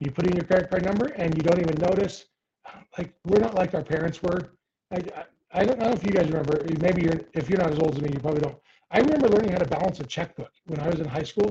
you 0.00 0.10
put 0.10 0.26
in 0.26 0.34
your 0.34 0.44
credit 0.44 0.68
card 0.68 0.84
number 0.84 1.06
and 1.16 1.34
you 1.36 1.42
don't 1.42 1.60
even 1.60 1.76
notice. 1.78 2.24
Like 2.98 3.14
we're 3.24 3.38
not 3.40 3.54
like 3.54 3.74
our 3.74 3.82
parents 3.82 4.22
were. 4.22 4.40
I, 4.92 4.96
I, 4.96 5.24
I 5.60 5.64
don't 5.64 5.78
know 5.78 5.90
if 5.90 6.02
you 6.04 6.10
guys 6.10 6.26
remember. 6.26 6.64
Maybe 6.80 7.02
you're 7.02 7.20
if 7.34 7.48
you're 7.48 7.60
not 7.60 7.70
as 7.72 7.78
old 7.78 7.94
as 7.96 8.02
me, 8.02 8.10
you 8.12 8.18
probably 8.18 8.40
don't. 8.40 8.58
I 8.90 8.98
remember 8.98 9.28
learning 9.28 9.52
how 9.52 9.58
to 9.58 9.68
balance 9.68 10.00
a 10.00 10.04
checkbook 10.04 10.52
when 10.66 10.80
I 10.80 10.88
was 10.88 11.00
in 11.00 11.06
high 11.06 11.22
school. 11.22 11.48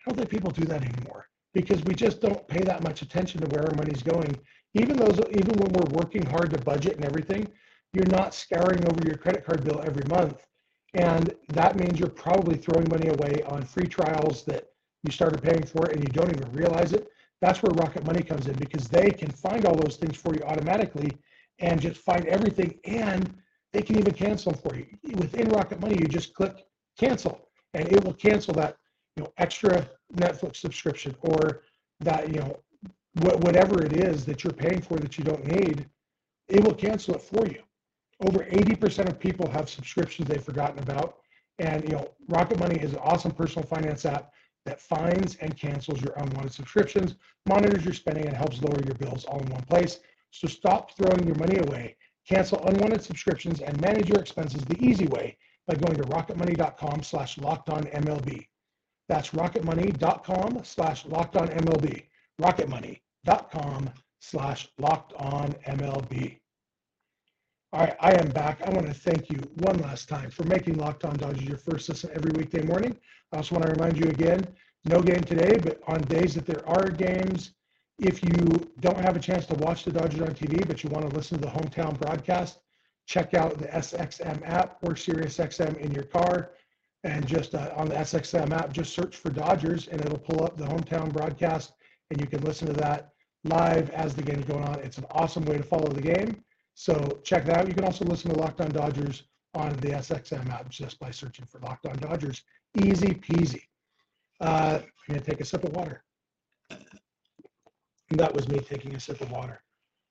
I 0.00 0.10
don't 0.10 0.16
think 0.16 0.30
people 0.30 0.50
do 0.50 0.64
that 0.64 0.82
anymore 0.82 1.28
because 1.52 1.82
we 1.84 1.94
just 1.94 2.20
don't 2.20 2.46
pay 2.48 2.62
that 2.64 2.82
much 2.82 3.02
attention 3.02 3.40
to 3.42 3.46
where 3.48 3.68
our 3.68 3.74
money's 3.76 4.02
going. 4.02 4.34
Even 4.74 4.96
those, 4.96 5.20
even 5.30 5.54
when 5.58 5.72
we're 5.72 5.92
working 5.92 6.24
hard 6.24 6.50
to 6.50 6.58
budget 6.58 6.96
and 6.96 7.04
everything, 7.04 7.46
you're 7.92 8.06
not 8.06 8.34
scouring 8.34 8.84
over 8.88 9.06
your 9.06 9.16
credit 9.16 9.44
card 9.44 9.64
bill 9.64 9.82
every 9.84 10.04
month, 10.08 10.46
and 10.94 11.34
that 11.48 11.76
means 11.76 11.98
you're 11.98 12.08
probably 12.08 12.56
throwing 12.56 12.88
money 12.88 13.08
away 13.08 13.42
on 13.46 13.62
free 13.62 13.86
trials 13.86 14.44
that 14.44 14.66
you 15.04 15.10
started 15.10 15.42
paying 15.42 15.64
for 15.64 15.86
and 15.86 16.00
you 16.00 16.08
don't 16.08 16.30
even 16.30 16.50
realize 16.52 16.92
it. 16.92 17.08
That's 17.40 17.62
where 17.62 17.72
Rocket 17.74 18.04
Money 18.04 18.22
comes 18.22 18.46
in 18.46 18.54
because 18.54 18.88
they 18.88 19.10
can 19.10 19.30
find 19.30 19.66
all 19.66 19.74
those 19.74 19.96
things 19.96 20.16
for 20.16 20.34
you 20.34 20.42
automatically 20.42 21.10
and 21.58 21.80
just 21.80 22.00
find 22.00 22.26
everything 22.26 22.78
and 22.84 23.34
they 23.72 23.82
can 23.82 23.98
even 23.98 24.12
cancel 24.12 24.52
them 24.52 24.60
for 24.60 24.76
you. 24.76 24.86
Within 25.16 25.48
Rocket 25.48 25.80
Money, 25.80 25.96
you 25.98 26.06
just 26.06 26.34
click 26.34 26.64
cancel 26.98 27.48
and 27.74 27.90
it 27.90 28.04
will 28.04 28.12
cancel 28.12 28.54
that 28.54 28.76
you 29.16 29.24
know 29.24 29.32
extra 29.38 29.88
Netflix 30.14 30.56
subscription 30.56 31.14
or 31.20 31.62
that 32.00 32.28
you 32.28 32.40
know 32.40 32.58
whatever 33.14 33.84
it 33.84 33.92
is 33.92 34.24
that 34.24 34.42
you're 34.44 34.52
paying 34.52 34.80
for 34.80 34.98
that 34.98 35.18
you 35.18 35.24
don't 35.24 35.46
need, 35.46 35.86
it 36.48 36.64
will 36.64 36.74
cancel 36.74 37.14
it 37.14 37.22
for 37.22 37.46
you. 37.46 37.62
Over 38.22 38.44
80% 38.44 39.08
of 39.08 39.18
people 39.18 39.50
have 39.50 39.68
subscriptions 39.68 40.28
they've 40.28 40.42
forgotten 40.42 40.78
about. 40.78 41.18
And 41.58 41.82
you 41.84 41.90
know, 41.90 42.10
Rocket 42.28 42.58
Money 42.58 42.80
is 42.80 42.92
an 42.92 42.98
awesome 42.98 43.32
personal 43.32 43.66
finance 43.66 44.06
app 44.06 44.32
that 44.64 44.80
finds 44.80 45.36
and 45.36 45.56
cancels 45.56 46.00
your 46.00 46.12
unwanted 46.16 46.52
subscriptions, 46.52 47.16
monitors 47.46 47.84
your 47.84 47.94
spending, 47.94 48.26
and 48.26 48.36
helps 48.36 48.62
lower 48.62 48.80
your 48.84 48.94
bills 48.94 49.24
all 49.24 49.40
in 49.40 49.48
one 49.50 49.62
place. 49.62 49.98
So 50.30 50.46
stop 50.46 50.96
throwing 50.96 51.26
your 51.26 51.36
money 51.36 51.58
away, 51.58 51.96
cancel 52.28 52.64
unwanted 52.66 53.02
subscriptions, 53.02 53.60
and 53.60 53.80
manage 53.80 54.08
your 54.08 54.20
expenses 54.20 54.64
the 54.64 54.82
easy 54.82 55.06
way 55.06 55.36
by 55.66 55.74
going 55.74 55.96
to 55.96 56.04
rocketmoney.com 56.04 57.02
slash 57.02 57.36
lockedonmlb. 57.36 58.46
That's 59.08 59.30
rocketmoney.com 59.30 60.64
slash 60.64 61.04
lockedonmlb. 61.06 62.02
rocketmoney.com 62.40 63.90
slash 64.20 64.68
lockedonmlb. 64.80 66.41
All 67.74 67.80
right, 67.80 67.96
I 68.00 68.12
am 68.12 68.28
back. 68.28 68.60
I 68.60 68.68
want 68.68 68.86
to 68.86 68.92
thank 68.92 69.30
you 69.30 69.38
one 69.60 69.78
last 69.78 70.06
time 70.06 70.30
for 70.30 70.44
making 70.44 70.74
Locked 70.74 71.06
On 71.06 71.16
Dodgers 71.16 71.44
your 71.44 71.56
first 71.56 71.88
listen 71.88 72.10
every 72.12 72.30
weekday 72.32 72.60
morning. 72.60 72.94
I 73.32 73.38
also 73.38 73.54
want 73.54 73.64
to 73.64 73.72
remind 73.72 73.96
you 73.96 74.10
again, 74.10 74.46
no 74.84 75.00
game 75.00 75.22
today, 75.22 75.56
but 75.56 75.80
on 75.86 76.02
days 76.02 76.34
that 76.34 76.44
there 76.44 76.68
are 76.68 76.90
games, 76.90 77.54
if 77.98 78.22
you 78.22 78.70
don't 78.80 79.00
have 79.00 79.16
a 79.16 79.18
chance 79.18 79.46
to 79.46 79.54
watch 79.54 79.84
the 79.84 79.90
Dodgers 79.90 80.20
on 80.20 80.34
TV, 80.34 80.68
but 80.68 80.84
you 80.84 80.90
want 80.90 81.08
to 81.08 81.16
listen 81.16 81.38
to 81.38 81.46
the 81.46 81.50
hometown 81.50 81.98
broadcast, 81.98 82.58
check 83.06 83.32
out 83.32 83.56
the 83.56 83.68
SXM 83.68 84.46
app 84.46 84.76
or 84.82 84.90
SiriusXM 84.90 85.78
in 85.78 85.92
your 85.92 86.04
car. 86.04 86.50
And 87.04 87.26
just 87.26 87.54
uh, 87.54 87.72
on 87.74 87.88
the 87.88 87.94
SXM 87.94 88.52
app, 88.52 88.74
just 88.74 88.92
search 88.92 89.16
for 89.16 89.30
Dodgers 89.30 89.88
and 89.88 89.98
it'll 90.02 90.18
pull 90.18 90.44
up 90.44 90.58
the 90.58 90.66
hometown 90.66 91.10
broadcast 91.10 91.72
and 92.10 92.20
you 92.20 92.26
can 92.26 92.42
listen 92.42 92.66
to 92.66 92.74
that 92.74 93.12
live 93.44 93.88
as 93.92 94.14
the 94.14 94.22
game 94.22 94.40
is 94.40 94.44
going 94.44 94.64
on. 94.64 94.78
It's 94.80 94.98
an 94.98 95.06
awesome 95.12 95.46
way 95.46 95.56
to 95.56 95.62
follow 95.62 95.88
the 95.88 96.02
game. 96.02 96.44
So 96.74 97.20
check 97.24 97.44
that 97.46 97.58
out. 97.58 97.68
You 97.68 97.74
can 97.74 97.84
also 97.84 98.04
listen 98.04 98.30
to 98.32 98.38
Locked 98.38 98.60
On 98.60 98.70
Dodgers 98.70 99.24
on 99.54 99.70
the 99.76 99.90
SXM 99.90 100.50
app 100.50 100.68
just 100.68 100.98
by 100.98 101.10
searching 101.10 101.44
for 101.46 101.58
Locked 101.60 101.86
On 101.86 101.96
Dodgers. 101.98 102.42
Easy 102.82 103.08
peasy. 103.08 103.62
Uh, 104.40 104.80
I'm 104.82 105.14
going 105.14 105.20
to 105.20 105.30
take 105.30 105.40
a 105.40 105.44
sip 105.44 105.64
of 105.64 105.72
water. 105.74 106.02
And 106.70 108.18
that 108.18 108.34
was 108.34 108.48
me 108.48 108.58
taking 108.58 108.94
a 108.94 109.00
sip 109.00 109.20
of 109.20 109.30
water. 109.30 109.62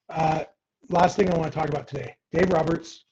Uh, 0.09 0.43
last 0.89 1.15
thing 1.15 1.31
I 1.31 1.37
want 1.37 1.51
to 1.51 1.57
talk 1.57 1.69
about 1.69 1.87
today 1.87 2.15
Dave 2.31 2.49
Roberts 2.49 3.05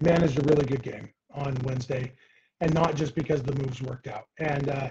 managed 0.00 0.38
a 0.38 0.42
really 0.42 0.64
good 0.64 0.82
game 0.82 1.08
on 1.34 1.56
Wednesday, 1.64 2.12
and 2.60 2.72
not 2.72 2.94
just 2.94 3.14
because 3.14 3.42
the 3.42 3.54
moves 3.54 3.82
worked 3.82 4.06
out. 4.06 4.24
And 4.38 4.68
uh, 4.68 4.90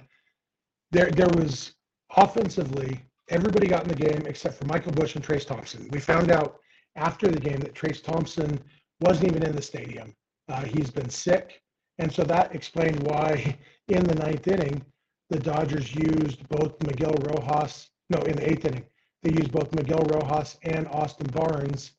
there, 0.91 1.09
there 1.11 1.29
was 1.29 1.73
offensively, 2.15 2.99
everybody 3.29 3.67
got 3.67 3.83
in 3.83 3.89
the 3.89 3.95
game 3.95 4.25
except 4.25 4.55
for 4.55 4.65
Michael 4.65 4.91
Busch 4.91 5.15
and 5.15 5.25
Trayce 5.25 5.45
Thompson. 5.45 5.87
We 5.91 5.99
found 5.99 6.31
out 6.31 6.59
after 6.97 7.27
the 7.27 7.39
game 7.39 7.59
that 7.59 7.73
Trayce 7.73 8.03
Thompson 8.03 8.59
wasn't 8.99 9.29
even 9.29 9.43
in 9.43 9.55
the 9.55 9.61
stadium. 9.61 10.13
Uh, 10.49 10.63
he's 10.63 10.89
been 10.89 11.09
sick. 11.09 11.61
And 11.99 12.11
so 12.11 12.23
that 12.23 12.53
explained 12.53 13.01
why 13.03 13.57
in 13.87 14.03
the 14.03 14.15
ninth 14.15 14.47
inning, 14.47 14.83
the 15.29 15.39
Dodgers 15.39 15.93
used 15.93 16.47
both 16.49 16.81
Miguel 16.83 17.13
Rojas, 17.13 17.89
no, 18.09 18.19
in 18.21 18.35
the 18.35 18.49
eighth 18.49 18.65
inning, 18.65 18.85
they 19.23 19.31
used 19.31 19.51
both 19.51 19.73
Miguel 19.73 20.03
Rojas 20.11 20.57
and 20.63 20.87
Austin 20.87 21.27
Barnes 21.27 21.91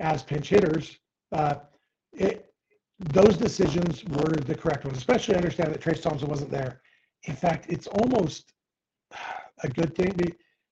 as 0.00 0.22
pinch 0.22 0.48
hitters. 0.48 0.98
Uh, 1.32 1.56
it, 2.12 2.52
those 2.98 3.36
decisions 3.36 4.04
were 4.04 4.36
the 4.36 4.54
correct 4.54 4.84
ones, 4.84 4.96
especially 4.96 5.34
understand 5.34 5.72
that 5.72 5.80
Trayce 5.80 6.02
Thompson 6.02 6.28
wasn't 6.28 6.50
there. 6.50 6.80
In 7.24 7.34
fact, 7.34 7.66
it's 7.68 7.86
almost 7.86 8.52
a 9.62 9.68
good 9.68 9.94
thing. 9.94 10.16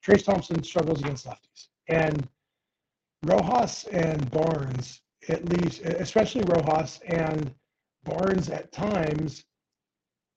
Trace 0.03 0.23
Thompson 0.23 0.63
struggles 0.63 1.01
against 1.01 1.27
lefties. 1.27 1.69
And 1.89 2.27
Rojas 3.25 3.85
and 3.93 4.31
Barnes, 4.31 5.01
at 5.29 5.49
least, 5.49 5.83
especially 5.83 6.43
Rojas 6.45 7.01
and 7.07 7.55
Barnes 8.05 8.49
at 8.49 8.73
times, 8.73 9.45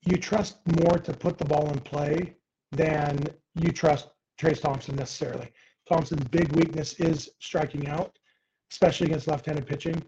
you 0.06 0.18
trust 0.18 0.58
more 0.82 0.98
to 0.98 1.14
put 1.14 1.38
the 1.38 1.46
ball 1.46 1.70
in 1.70 1.80
play 1.80 2.36
than 2.72 3.26
you 3.56 3.72
trust 3.72 4.10
Trayce 4.40 4.62
Thompson 4.62 4.96
necessarily. 4.96 5.50
Thompson's 5.88 6.26
big 6.26 6.52
weakness 6.54 6.94
is 6.96 7.30
striking 7.40 7.88
out, 7.88 8.18
especially 8.72 9.08
against 9.08 9.28
left-handed 9.28 9.66
pitching. 9.66 10.02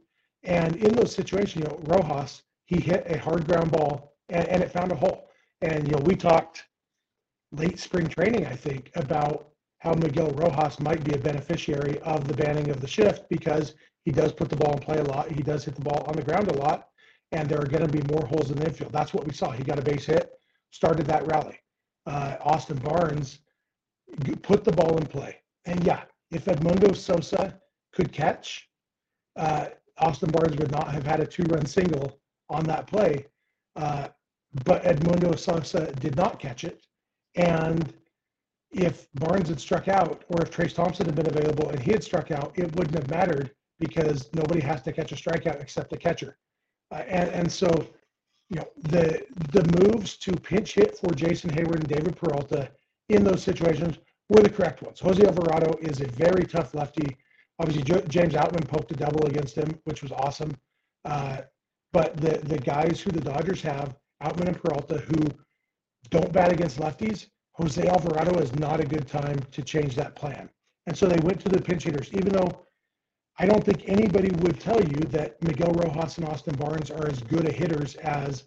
And 0.43 0.75
in 0.75 0.93
those 0.95 1.15
situations, 1.15 1.55
you 1.55 1.69
know, 1.69 1.79
Rojas, 1.85 2.43
he 2.65 2.79
hit 2.79 3.05
a 3.07 3.17
hard 3.19 3.47
ground 3.47 3.71
ball 3.71 4.13
and, 4.29 4.47
and 4.47 4.63
it 4.63 4.71
found 4.71 4.91
a 4.91 4.95
hole. 4.95 5.29
And, 5.61 5.87
you 5.87 5.93
know, 5.93 6.03
we 6.05 6.15
talked 6.15 6.65
late 7.51 7.79
spring 7.79 8.07
training, 8.07 8.45
I 8.45 8.55
think, 8.55 8.91
about 8.95 9.49
how 9.79 9.93
Miguel 9.93 10.31
Rojas 10.31 10.79
might 10.79 11.03
be 11.03 11.13
a 11.13 11.17
beneficiary 11.17 11.99
of 12.01 12.27
the 12.27 12.33
banning 12.33 12.69
of 12.69 12.81
the 12.81 12.87
shift 12.87 13.29
because 13.29 13.75
he 14.03 14.11
does 14.11 14.31
put 14.31 14.49
the 14.49 14.55
ball 14.55 14.73
in 14.73 14.79
play 14.79 14.97
a 14.97 15.03
lot. 15.03 15.31
He 15.31 15.41
does 15.43 15.65
hit 15.65 15.75
the 15.75 15.81
ball 15.81 16.03
on 16.07 16.15
the 16.15 16.23
ground 16.23 16.49
a 16.49 16.57
lot, 16.57 16.89
and 17.31 17.49
there 17.49 17.59
are 17.59 17.67
going 17.67 17.85
to 17.85 17.91
be 17.91 18.01
more 18.13 18.25
holes 18.25 18.51
in 18.51 18.57
the 18.57 18.65
infield. 18.65 18.91
That's 18.91 19.13
what 19.13 19.25
we 19.25 19.33
saw. 19.33 19.51
He 19.51 19.63
got 19.63 19.79
a 19.79 19.81
base 19.81 20.05
hit, 20.05 20.31
started 20.71 21.05
that 21.07 21.27
rally. 21.27 21.59
Uh, 22.05 22.35
Austin 22.41 22.77
Barnes 22.77 23.39
put 24.43 24.63
the 24.63 24.71
ball 24.71 24.97
in 24.97 25.05
play. 25.05 25.37
And 25.65 25.83
yeah, 25.83 26.03
if 26.31 26.45
Edmundo 26.45 26.95
Sosa 26.95 27.59
could 27.91 28.11
catch, 28.11 28.69
uh, 29.35 29.67
Austin 29.97 30.29
Barnes 30.31 30.57
would 30.57 30.71
not 30.71 30.91
have 30.91 31.05
had 31.05 31.19
a 31.19 31.25
two 31.25 31.43
run 31.43 31.65
single 31.65 32.19
on 32.49 32.63
that 32.65 32.87
play. 32.87 33.25
Uh, 33.75 34.09
but 34.63 34.83
Edmundo 34.83 35.37
Sosa 35.37 35.91
did 35.93 36.15
not 36.15 36.39
catch 36.39 36.63
it. 36.63 36.85
And 37.35 37.93
if 38.75 39.07
Barnes 39.15 39.47
had 39.47 39.59
struck 39.59 39.87
out 39.87 40.25
or 40.27 40.41
if 40.41 40.51
Trayce 40.51 40.75
Thompson 40.75 41.05
had 41.05 41.15
been 41.15 41.27
available 41.27 41.69
and 41.69 41.79
he 41.79 41.91
had 41.91 42.03
struck 42.03 42.29
out, 42.31 42.51
it 42.55 42.75
wouldn't 42.75 42.95
have 42.95 43.09
mattered 43.09 43.51
because 43.79 44.29
nobody 44.33 44.59
has 44.61 44.81
to 44.83 44.91
catch 44.91 45.13
a 45.13 45.15
strikeout 45.15 45.61
except 45.61 45.89
the 45.89 45.97
catcher. 45.97 46.37
Uh, 46.91 47.03
and, 47.07 47.29
and 47.29 47.51
so, 47.51 47.67
you 48.49 48.57
know, 48.57 48.67
the 48.89 49.25
the 49.53 49.63
moves 49.79 50.17
to 50.17 50.33
pinch 50.33 50.75
hit 50.75 50.97
for 50.97 51.13
Jason 51.13 51.49
Heyward 51.49 51.79
and 51.79 51.87
David 51.87 52.15
Peralta 52.15 52.69
in 53.09 53.23
those 53.23 53.41
situations 53.41 53.97
were 54.29 54.41
the 54.41 54.49
correct 54.49 54.81
ones. 54.81 54.99
Jose 54.99 55.25
Alvarado 55.25 55.77
is 55.81 56.01
a 56.01 56.07
very 56.07 56.43
tough 56.43 56.73
lefty. 56.73 57.15
Obviously, 57.59 57.83
James 58.09 58.33
Outman 58.33 58.67
poked 58.67 58.91
a 58.91 58.95
double 58.95 59.25
against 59.25 59.55
him, 59.55 59.79
which 59.85 60.03
was 60.03 60.11
awesome. 60.11 60.55
Uh, 61.05 61.37
but 61.93 62.15
the 62.17 62.39
the 62.43 62.59
guys 62.59 62.99
who 62.99 63.11
the 63.11 63.21
Dodgers 63.21 63.61
have, 63.61 63.95
Outman 64.21 64.49
and 64.49 64.61
Peralta, 64.61 64.97
who 64.97 65.23
don't 66.09 66.31
bat 66.33 66.51
against 66.51 66.77
lefties, 66.77 67.27
Jose 67.57 67.87
Alvarado 67.87 68.37
is 68.39 68.53
not 68.55 68.81
a 68.81 68.85
good 68.85 69.07
time 69.07 69.39
to 69.51 69.61
change 69.61 69.95
that 69.95 70.15
plan. 70.15 70.49
And 70.87 70.97
so 70.97 71.07
they 71.07 71.19
went 71.23 71.39
to 71.41 71.49
the 71.49 71.61
pinch 71.61 71.83
hitters, 71.83 72.09
even 72.13 72.29
though 72.29 72.65
I 73.39 73.45
don't 73.45 73.63
think 73.63 73.83
anybody 73.87 74.29
would 74.41 74.59
tell 74.59 74.81
you 74.81 74.99
that 75.09 75.41
Miguel 75.41 75.71
Rojas 75.71 76.17
and 76.17 76.27
Austin 76.27 76.55
Barnes 76.55 76.91
are 76.91 77.07
as 77.07 77.21
good 77.21 77.47
a 77.47 77.51
hitters 77.51 77.95
as 77.95 78.43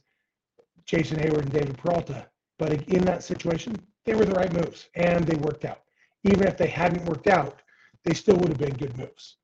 Jason 0.84 1.18
Heyward 1.18 1.42
and 1.42 1.52
David 1.52 1.78
Peralta. 1.78 2.28
But 2.58 2.72
in 2.88 3.04
that 3.04 3.22
situation, 3.22 3.76
they 4.04 4.14
were 4.14 4.24
the 4.24 4.34
right 4.34 4.52
moves 4.52 4.88
and 4.94 5.26
they 5.26 5.36
worked 5.36 5.64
out. 5.64 5.82
Even 6.24 6.46
if 6.46 6.56
they 6.56 6.66
hadn't 6.66 7.04
worked 7.04 7.28
out, 7.28 7.62
they 8.04 8.14
still 8.14 8.36
would 8.36 8.48
have 8.48 8.58
been 8.58 8.74
good 8.74 8.96
moves. 8.96 9.36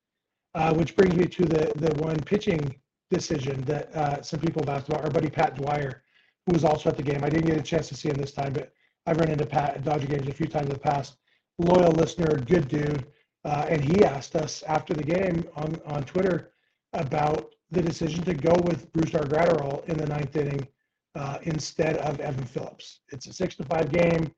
Uh, 0.54 0.72
which 0.72 0.94
brings 0.94 1.16
me 1.16 1.24
to 1.26 1.44
the 1.44 1.72
the 1.76 1.92
one 2.00 2.16
pitching 2.20 2.74
decision 3.10 3.60
that 3.62 3.94
uh, 3.96 4.22
some 4.22 4.40
people 4.40 4.62
have 4.64 4.76
asked 4.76 4.88
about. 4.88 5.04
Our 5.04 5.10
buddy 5.10 5.28
Pat 5.28 5.56
Dwyer, 5.56 6.02
who 6.46 6.52
was 6.52 6.64
also 6.64 6.88
at 6.90 6.96
the 6.96 7.02
game. 7.02 7.24
I 7.24 7.28
didn't 7.28 7.46
get 7.46 7.58
a 7.58 7.62
chance 7.62 7.88
to 7.88 7.96
see 7.96 8.08
him 8.08 8.16
this 8.16 8.32
time, 8.32 8.52
but 8.52 8.72
I've 9.06 9.18
run 9.18 9.30
into 9.30 9.46
Pat 9.46 9.76
at 9.76 9.84
Dodger 9.84 10.06
games 10.06 10.28
a 10.28 10.32
few 10.32 10.46
times 10.46 10.66
in 10.66 10.72
the 10.72 10.78
past. 10.78 11.16
Loyal 11.58 11.92
listener, 11.92 12.36
good 12.38 12.68
dude. 12.68 13.06
Uh, 13.44 13.66
and 13.68 13.84
he 13.84 14.04
asked 14.04 14.36
us 14.36 14.62
after 14.66 14.94
the 14.94 15.02
game 15.02 15.44
on, 15.54 15.78
on 15.86 16.02
Twitter 16.04 16.52
about 16.94 17.54
the 17.70 17.82
decision 17.82 18.24
to 18.24 18.34
go 18.34 18.54
with 18.64 18.90
Brusdar 18.92 19.28
Graterol 19.28 19.86
in 19.88 19.98
the 19.98 20.06
ninth 20.06 20.36
inning 20.36 20.66
uh, 21.14 21.38
instead 21.42 21.98
of 21.98 22.20
Evan 22.20 22.44
Phillips. 22.44 23.00
It's 23.12 23.26
a 23.26 23.32
six 23.32 23.54
to 23.56 23.64
five 23.64 23.92
game. 23.92 24.32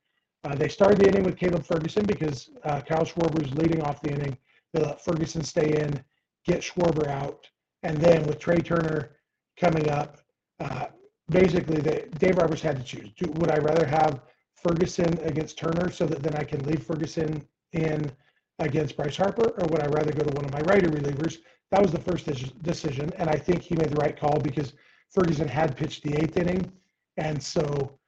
Uh, 0.45 0.55
they 0.55 0.69
started 0.69 0.99
the 0.99 1.09
inning 1.09 1.25
with 1.25 1.37
Caleb 1.37 1.65
Ferguson 1.65 2.05
because 2.05 2.51
uh, 2.65 2.81
Kyle 2.81 3.03
is 3.03 3.55
leading 3.55 3.83
off 3.83 4.03
the 4.03 4.11
inning. 4.11 4.37
They 4.73 4.83
let 4.83 5.05
Ferguson 5.05 5.43
stay 5.43 5.81
in, 5.81 6.03
get 6.45 6.61
Schwarber 6.61 7.09
out, 7.09 7.49
and 7.83 7.97
then 7.99 8.27
with 8.27 8.39
Trea 8.39 8.59
Turner 8.59 9.17
coming 9.59 9.89
up, 9.91 10.19
uh, 10.61 10.87
basically 11.29 11.81
Dave 11.81 12.37
Roberts 12.37 12.63
had 12.63 12.77
to 12.77 12.83
choose. 12.83 13.11
Do, 13.17 13.31
would 13.33 13.51
I 13.51 13.59
rather 13.59 13.87
have 13.87 14.21
Ferguson 14.67 15.19
against 15.25 15.59
Turner 15.59 15.91
so 15.91 16.07
that 16.07 16.23
then 16.23 16.35
I 16.35 16.45
can 16.45 16.63
leave 16.65 16.83
Ferguson 16.83 17.47
in 17.73 18.11
against 18.59 18.97
Bryce 18.97 19.17
Harper, 19.17 19.49
or 19.59 19.69
would 19.69 19.83
I 19.83 19.87
rather 19.87 20.13
go 20.13 20.25
to 20.25 20.35
one 20.35 20.45
of 20.45 20.53
my 20.53 20.61
righty 20.61 20.87
relievers? 20.87 21.39
That 21.71 21.83
was 21.83 21.93
the 21.93 22.01
first 22.01 22.27
decision, 22.63 23.13
and 23.19 23.29
I 23.29 23.37
think 23.37 23.63
he 23.63 23.75
made 23.77 23.91
the 23.91 23.97
right 23.97 24.19
call 24.19 24.41
because 24.41 24.73
Ferguson 25.11 25.49
had 25.49 25.77
pitched 25.77 26.03
the 26.03 26.17
eighth 26.17 26.37
inning, 26.37 26.73
and 27.17 27.43
so 27.43 27.99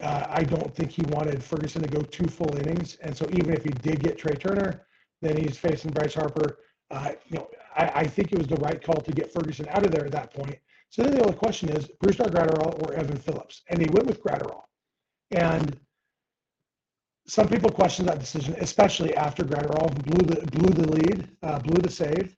uh, 0.00 0.26
I 0.28 0.42
don't 0.42 0.74
think 0.74 0.90
he 0.90 1.02
wanted 1.02 1.42
Ferguson 1.42 1.82
to 1.82 1.88
go 1.88 2.02
two 2.02 2.26
full 2.26 2.56
innings. 2.56 2.96
And 3.02 3.16
so 3.16 3.26
even 3.32 3.54
if 3.54 3.64
he 3.64 3.70
did 3.70 4.02
get 4.02 4.18
Trea 4.18 4.34
Turner, 4.34 4.86
then 5.22 5.36
he's 5.36 5.56
facing 5.56 5.92
Bryce 5.92 6.14
Harper. 6.14 6.58
Uh, 6.90 7.12
you 7.28 7.38
know, 7.38 7.48
I, 7.76 7.92
I, 7.94 8.04
think 8.04 8.32
it 8.32 8.38
was 8.38 8.46
the 8.46 8.56
right 8.56 8.82
call 8.82 9.00
to 9.00 9.12
get 9.12 9.32
Ferguson 9.32 9.66
out 9.70 9.86
of 9.86 9.92
there 9.92 10.04
at 10.04 10.12
that 10.12 10.34
point. 10.34 10.58
So 10.90 11.02
then 11.02 11.12
the 11.12 11.22
only 11.22 11.36
question 11.36 11.70
is 11.70 11.88
Brusdar 12.02 12.30
Graterol 12.30 12.82
or 12.82 12.94
Evan 12.94 13.16
Phillips, 13.16 13.62
and 13.68 13.80
he 13.80 13.88
went 13.90 14.06
with 14.06 14.22
Graterol. 14.22 14.62
And 15.30 15.76
some 17.26 17.48
people 17.48 17.70
question 17.70 18.04
that 18.06 18.18
decision, 18.18 18.54
especially 18.60 19.16
after 19.16 19.44
Graterol 19.44 19.94
blew 20.04 20.26
the 20.26 20.46
blew 20.46 20.72
the 20.74 20.90
lead, 20.90 21.28
uh, 21.42 21.58
blew 21.58 21.80
the 21.80 21.90
save, 21.90 22.36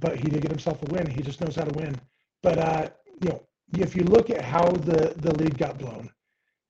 but 0.00 0.16
he 0.18 0.28
did 0.28 0.42
get 0.42 0.50
himself 0.50 0.82
a 0.82 0.92
win. 0.92 1.08
He 1.08 1.22
just 1.22 1.40
knows 1.40 1.56
how 1.56 1.64
to 1.64 1.78
win. 1.78 1.94
But 2.42 2.58
uh, 2.58 2.88
you 3.22 3.28
know, 3.30 3.42
if 3.78 3.94
you 3.94 4.02
look 4.04 4.30
at 4.30 4.44
how 4.44 4.68
the 4.70 5.14
the 5.16 5.34
lead 5.36 5.56
got 5.58 5.78
blown, 5.78 6.10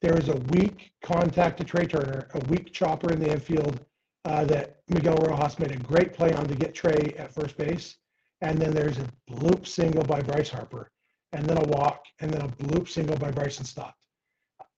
there 0.03 0.19
is 0.19 0.29
a 0.29 0.37
weak 0.51 0.93
contact 1.03 1.59
to 1.59 1.65
Trea 1.65 1.87
Turner, 1.87 2.29
a 2.35 2.41
weak 2.47 2.73
chopper 2.73 3.11
in 3.11 3.21
the 3.21 3.31
infield 3.31 3.81
uh, 4.27 4.45
that 4.45 4.81
Miguel 4.89 5.17
Rojas 5.17 5.59
made 5.59 5.73
a 5.73 5.77
great 5.77 6.13
play 6.13 6.33
on 6.35 6.47
to 6.47 6.55
get 6.55 6.75
Trea 6.75 7.15
at 7.17 7.33
first 7.33 7.57
base, 7.57 7.97
and 8.43 8.59
then 8.59 8.73
there's 8.73 8.99
a 8.99 9.09
bloop 9.31 9.67
single 9.67 10.05
by 10.05 10.21
Bryce 10.21 10.51
Harper, 10.51 10.91
and 11.33 11.47
then 11.47 11.57
a 11.57 11.69
walk, 11.69 12.05
and 12.19 12.31
then 12.31 12.43
a 12.43 12.49
bloop 12.49 12.87
single 12.87 13.17
by 13.17 13.31
Bryson 13.31 13.65
Stott 13.65 13.95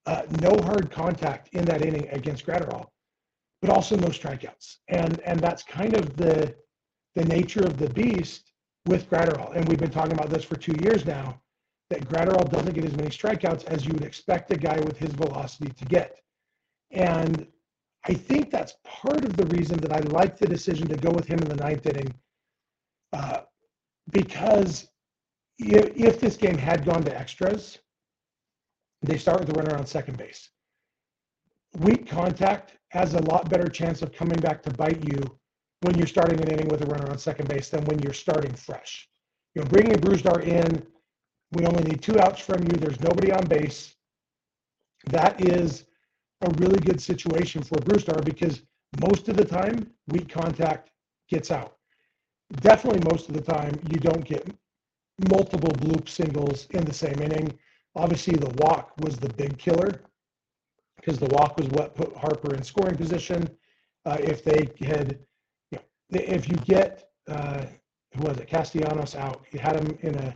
uh, 0.06 0.22
no 0.40 0.56
hard 0.62 0.90
contact 0.90 1.48
in 1.54 1.64
that 1.66 1.84
inning 1.84 2.08
against 2.10 2.46
Graterol, 2.46 2.86
but 3.60 3.70
also 3.70 3.96
no 3.96 4.08
strikeouts. 4.08 4.76
And 4.88 5.20
and 5.20 5.40
that's 5.40 5.62
kind 5.62 5.94
of 5.94 6.16
the 6.16 6.54
the 7.14 7.24
nature 7.24 7.64
of 7.64 7.78
the 7.78 7.90
beast 7.90 8.52
with 8.86 9.08
Graterol. 9.08 9.54
And 9.54 9.68
we've 9.68 9.78
been 9.78 9.90
talking 9.90 10.14
about 10.14 10.30
this 10.30 10.44
for 10.44 10.56
two 10.56 10.74
years 10.80 11.04
now, 11.04 11.40
that 11.90 12.08
Graterol 12.08 12.50
doesn't 12.50 12.74
get 12.74 12.84
as 12.84 12.96
many 12.96 13.10
strikeouts 13.10 13.64
as 13.64 13.84
you 13.84 13.92
would 13.92 14.04
expect 14.04 14.50
a 14.50 14.56
guy 14.56 14.80
with 14.80 14.96
his 14.96 15.12
velocity 15.12 15.72
to 15.72 15.84
get. 15.84 16.18
And 16.90 17.46
I 18.08 18.14
think 18.14 18.50
that's 18.50 18.74
part 18.84 19.24
of 19.24 19.36
the 19.36 19.46
reason 19.46 19.76
that 19.78 19.92
I 19.92 20.00
like 20.00 20.36
the 20.38 20.46
decision 20.46 20.88
to 20.88 20.96
go 20.96 21.10
with 21.10 21.26
him 21.26 21.38
in 21.38 21.48
the 21.48 21.56
ninth 21.56 21.86
inning, 21.86 22.12
uh, 23.12 23.42
because 24.10 24.88
if, 25.58 25.96
if 25.96 26.18
this 26.18 26.36
game 26.36 26.58
had 26.58 26.84
gone 26.84 27.04
to 27.04 27.16
extras, 27.16 27.78
they 29.02 29.18
start 29.18 29.40
with 29.40 29.48
the 29.48 29.60
runner 29.60 29.76
on 29.76 29.86
second 29.86 30.16
base. 30.16 30.50
Weak 31.78 32.06
contact 32.08 32.76
has 32.90 33.14
a 33.14 33.22
lot 33.22 33.48
better 33.48 33.68
chance 33.68 34.02
of 34.02 34.12
coming 34.12 34.38
back 34.38 34.62
to 34.62 34.70
bite 34.70 35.02
you 35.08 35.20
when 35.80 35.96
you're 35.96 36.06
starting 36.06 36.40
an 36.40 36.48
inning 36.48 36.68
with 36.68 36.82
a 36.82 36.86
runner 36.86 37.10
on 37.10 37.18
second 37.18 37.48
base 37.48 37.68
than 37.68 37.84
when 37.86 37.98
you're 38.00 38.12
starting 38.12 38.54
fresh. 38.54 39.08
You 39.54 39.62
know, 39.62 39.68
bringing 39.68 39.96
Brusdar 39.96 40.44
in, 40.44 40.86
we 41.52 41.66
only 41.66 41.82
need 41.84 42.02
two 42.02 42.18
outs 42.20 42.40
from 42.40 42.62
you. 42.62 42.72
There's 42.78 43.00
nobody 43.00 43.32
on 43.32 43.46
base. 43.46 43.94
That 45.10 45.44
is 45.44 45.84
a 46.42 46.50
really 46.58 46.78
good 46.78 47.00
situation 47.00 47.62
for 47.62 47.76
Brusdar 47.78 48.24
because 48.24 48.62
most 49.00 49.28
of 49.28 49.36
the 49.36 49.44
time, 49.44 49.90
weak 50.08 50.28
contact 50.28 50.90
gets 51.28 51.50
out. 51.50 51.76
Definitely 52.60 53.00
most 53.10 53.28
of 53.28 53.34
the 53.34 53.40
time, 53.40 53.78
you 53.90 53.98
don't 53.98 54.24
get 54.24 54.46
multiple 55.30 55.70
bloop 55.70 56.08
singles 56.08 56.66
in 56.70 56.84
the 56.84 56.92
same 56.92 57.20
inning. 57.20 57.58
Obviously, 57.94 58.34
the 58.34 58.50
walk 58.64 58.92
was 59.00 59.18
the 59.18 59.28
big 59.34 59.58
killer 59.58 60.02
because 60.96 61.18
the 61.18 61.28
walk 61.34 61.56
was 61.58 61.68
what 61.68 61.94
put 61.94 62.16
Harper 62.16 62.54
in 62.54 62.62
scoring 62.62 62.96
position. 62.96 63.48
Uh, 64.04 64.16
if 64.20 64.42
they 64.42 64.68
had, 64.84 65.18
you 65.70 65.78
know, 65.78 65.82
if 66.10 66.48
you 66.48 66.56
get 66.56 67.10
uh, 67.28 67.64
who 68.14 68.24
was 68.24 68.38
it? 68.38 68.48
Castellanos 68.48 69.14
out. 69.14 69.44
You 69.52 69.58
had 69.58 69.76
him 69.76 69.98
in 70.02 70.16
a 70.16 70.34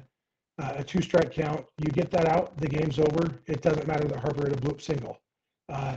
a 0.59 0.85
two 0.85 1.03
strike 1.03 1.33
count. 1.33 1.66
You 1.79 1.90
get 1.90 2.11
that 2.11 2.27
out, 2.27 2.57
the 2.57 2.69
game's 2.69 2.99
over. 2.99 3.38
It 3.47 3.62
doesn't 3.62 3.87
matter 3.87 4.09
that 4.09 4.19
Harper 4.19 4.49
had 4.49 4.57
a 4.57 4.61
bloop 4.61 4.81
single. 4.81 5.19
Uh, 5.71 5.97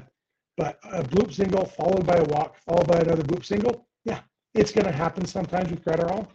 but 0.58 0.80
a 0.84 1.04
bloop 1.04 1.34
single 1.34 1.66
followed 1.66 2.06
by 2.06 2.18
a 2.18 2.24
walk, 2.26 2.58
followed 2.66 2.88
by 2.88 3.00
another 3.00 3.24
bloop 3.24 3.46
single, 3.46 3.88
yeah, 4.04 4.20
it's 4.54 4.72
going 4.72 4.86
to 4.86 4.92
happen 4.92 5.26
sometimes 5.26 5.70
with 5.72 5.84
Graterol. 5.86 6.28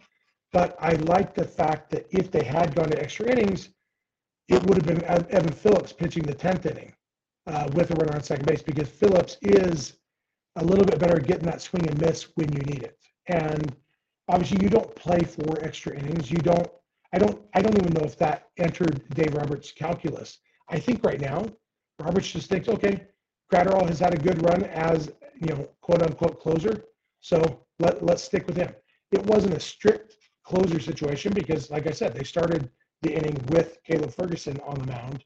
But 0.51 0.75
I 0.79 0.93
like 0.93 1.35
the 1.35 1.43
fact 1.43 1.91
that 1.91 2.07
if 2.09 2.31
they 2.31 2.43
had 2.43 2.73
gone 2.73 2.89
to 2.89 2.99
extra 2.99 3.29
innings, 3.29 3.69
it 4.47 4.63
would 4.63 4.77
have 4.77 4.85
been 4.85 5.03
Evan 5.05 5.51
Phillips 5.51 5.91
pitching 5.91 6.23
the 6.23 6.35
10th 6.35 6.69
inning 6.69 6.93
uh, 7.47 7.69
with 7.73 7.91
a 7.91 7.95
runner 7.95 8.15
on 8.15 8.23
second 8.23 8.45
base 8.45 8.61
because 8.61 8.87
Phillips 8.87 9.37
is 9.41 9.97
a 10.57 10.63
little 10.63 10.85
bit 10.85 10.99
better 10.99 11.17
at 11.17 11.27
getting 11.27 11.45
that 11.45 11.61
swing 11.61 11.87
and 11.87 11.99
miss 11.99 12.27
when 12.35 12.51
you 12.53 12.59
need 12.61 12.83
it. 12.83 12.97
And 13.27 13.75
obviously, 14.29 14.63
you 14.63 14.69
don't 14.69 14.95
play 14.95 15.19
for 15.19 15.63
extra 15.63 15.97
innings. 15.97 16.29
You 16.29 16.37
don't. 16.37 16.67
I 17.13 17.17
don't. 17.17 17.41
I 17.53 17.61
don't 17.61 17.77
even 17.77 17.93
know 17.93 18.05
if 18.05 18.17
that 18.19 18.49
entered 18.57 19.01
Dave 19.09 19.33
Roberts' 19.33 19.71
calculus. 19.71 20.39
I 20.69 20.79
think 20.79 21.03
right 21.03 21.19
now, 21.19 21.45
Roberts 21.99 22.31
just 22.31 22.49
thinks, 22.49 22.67
okay, 22.67 23.07
Graterol 23.51 23.87
has 23.87 23.99
had 23.99 24.13
a 24.13 24.17
good 24.17 24.41
run 24.43 24.63
as 24.63 25.11
you 25.39 25.47
know, 25.47 25.69
quote 25.81 26.01
unquote 26.01 26.39
closer. 26.39 26.85
So 27.19 27.65
let 27.79 28.03
let's 28.03 28.23
stick 28.23 28.45
with 28.47 28.57
him. 28.57 28.73
It 29.11 29.23
wasn't 29.25 29.55
a 29.55 29.59
strict 29.59 30.17
closer 30.43 30.79
situation 30.79 31.33
because, 31.33 31.69
like 31.71 31.87
I 31.87 31.91
said, 31.91 32.13
they 32.13 32.23
started 32.23 32.69
the 33.01 33.13
inning 33.13 33.37
with 33.49 33.77
Caleb 33.83 34.13
Ferguson 34.13 34.59
on 34.65 34.75
the 34.75 34.87
mound. 34.87 35.23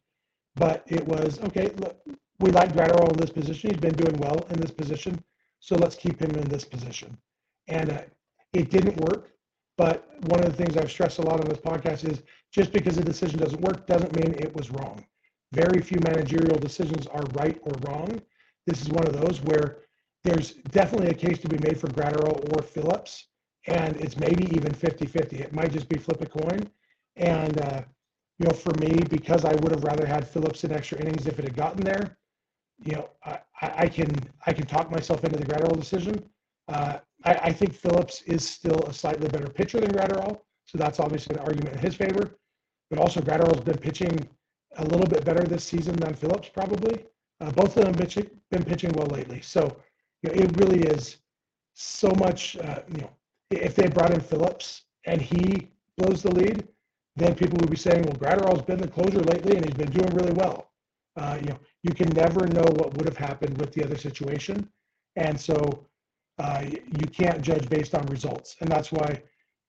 But 0.56 0.84
it 0.88 1.06
was 1.06 1.40
okay. 1.42 1.70
Look, 1.78 1.98
we 2.40 2.52
like 2.52 2.74
Graterol 2.74 3.12
in 3.12 3.18
this 3.18 3.30
position. 3.32 3.70
He's 3.70 3.80
been 3.80 3.96
doing 3.96 4.18
well 4.18 4.46
in 4.50 4.60
this 4.60 4.72
position, 4.72 5.24
so 5.60 5.76
let's 5.76 5.96
keep 5.96 6.22
him 6.22 6.32
in 6.32 6.48
this 6.50 6.66
position. 6.66 7.18
And 7.68 7.92
uh, 7.92 8.02
it 8.54 8.70
didn't 8.70 8.98
work. 8.98 9.32
But 9.78 10.10
one 10.26 10.42
of 10.44 10.46
the 10.46 10.58
things 10.62 10.76
I've 10.76 10.92
stressed 10.92 11.20
a 11.20 11.22
lot 11.22 11.40
on 11.40 11.48
this 11.48 11.60
podcast 11.60 12.10
is 12.10 12.22
just 12.52 12.74
because 12.74 12.98
a 12.98 13.04
decision 13.04 13.40
doesn't 13.40 13.62
work 13.62 13.88
doesn't 13.88 14.14
mean 14.16 14.34
it 14.34 14.54
was 14.54 14.72
wrong. 14.72 15.06
Very 15.54 15.82
few 15.82 16.00
managerial 16.02 16.58
decisions 16.60 17.08
are 17.08 17.24
right 17.34 17.58
or 17.64 17.74
wrong. 17.88 18.22
This 18.68 18.82
is 18.82 18.90
one 18.90 19.08
of 19.08 19.20
those 19.20 19.42
where 19.42 19.78
there's 20.24 20.54
definitely 20.72 21.10
a 21.10 21.14
case 21.14 21.40
to 21.40 21.48
be 21.48 21.58
made 21.60 21.80
for 21.80 21.88
Graterol 21.88 22.54
or 22.54 22.62
Phillips, 22.62 23.28
and 23.68 23.96
it's 23.98 24.18
maybe 24.18 24.54
even 24.56 24.74
50 24.74 25.06
50. 25.06 25.38
It 25.38 25.54
might 25.54 25.72
just 25.72 25.88
be 25.88 25.98
flip 25.98 26.22
a 26.22 26.26
coin. 26.26 26.70
And, 27.20 27.60
uh, 27.62 27.82
you 28.40 28.48
know, 28.48 28.54
for 28.54 28.74
me, 28.76 29.02
because 29.10 29.46
I 29.46 29.54
would 29.56 29.72
have 29.72 29.84
rather 29.84 30.06
had 30.06 30.28
Phillips 30.28 30.64
in 30.64 30.72
extra 30.72 31.00
innings 31.00 31.28
if 31.28 31.38
it 31.38 31.46
had 31.46 31.56
gotten 31.56 31.84
there, 31.84 32.18
you 32.84 32.94
know, 32.94 33.10
I, 33.24 33.40
I 33.62 33.88
can 33.90 34.10
I 34.46 34.54
can 34.54 34.66
talk 34.66 34.90
myself 34.90 35.24
into 35.26 35.38
the 35.38 35.46
Graterol 35.46 35.78
decision. 35.78 36.24
Uh, 36.70 37.00
I, 37.26 37.34
I, 37.34 37.52
think 37.52 37.74
Phillips 37.74 38.22
is 38.22 38.48
still 38.48 38.80
a 38.84 38.94
slightly 38.94 39.28
better 39.28 39.50
pitcher 39.50 39.82
than 39.82 39.92
Graterol, 39.92 40.40
so 40.66 40.78
that's 40.78 41.00
obviously 41.00 41.36
an 41.36 41.42
argument 41.42 41.76
in 41.76 41.82
his 41.82 41.96
favor. 41.96 42.32
But 42.90 43.00
also, 43.00 43.20
Graterol's 43.20 43.62
been 43.62 43.78
pitching 43.78 44.28
a 44.78 44.86
little 44.86 45.08
bit 45.08 45.26
better 45.26 45.44
this 45.44 45.66
season 45.66 45.96
than 45.98 46.14
Phillips, 46.14 46.48
probably. 46.50 47.06
Uh, 47.42 47.52
both 47.52 47.76
of 47.76 47.86
them 47.86 47.94
have 47.96 48.30
been 48.52 48.64
pitching 48.64 48.94
well 48.94 49.08
lately, 49.08 49.42
so 49.42 49.78
you 50.22 50.30
know, 50.30 50.42
it 50.44 50.58
really 50.58 50.84
is 50.84 51.18
so 51.74 52.14
much. 52.20 52.56
Uh, 52.58 52.80
you 52.94 53.02
know, 53.02 53.10
if 53.52 53.76
they 53.76 53.88
brought 53.88 54.14
in 54.14 54.22
Phillips 54.22 54.84
and 55.06 55.22
he 55.22 55.70
blows 55.98 56.22
the 56.22 56.32
lead, 56.32 56.68
then 57.20 57.36
people 57.36 57.58
would 57.60 57.70
be 57.70 57.78
saying, 57.78 58.04
"Well, 58.04 58.16
Graterol's 58.16 58.64
been 58.64 58.80
the 58.80 58.88
closer 58.88 59.20
lately, 59.20 59.56
and 59.56 59.66
he's 59.66 59.76
been 59.76 59.92
doing 59.92 60.14
really 60.14 60.34
well." 60.34 60.72
Uh, 61.16 61.38
you 61.42 61.50
know, 61.50 61.60
you 61.84 61.94
can 61.94 62.10
never 62.10 62.48
know 62.48 62.66
what 62.78 62.96
would 62.96 63.06
have 63.06 63.18
happened 63.18 63.58
with 63.58 63.74
the 63.74 63.84
other 63.84 63.98
situation, 63.98 64.70
and 65.16 65.40
so 65.40 65.56
uh, 66.38 66.64
you 66.64 67.08
can't 67.12 67.42
judge 67.42 67.68
based 67.70 67.96
on 67.96 68.06
results, 68.08 68.56
and 68.62 68.72
that's 68.72 68.92
why 68.92 69.22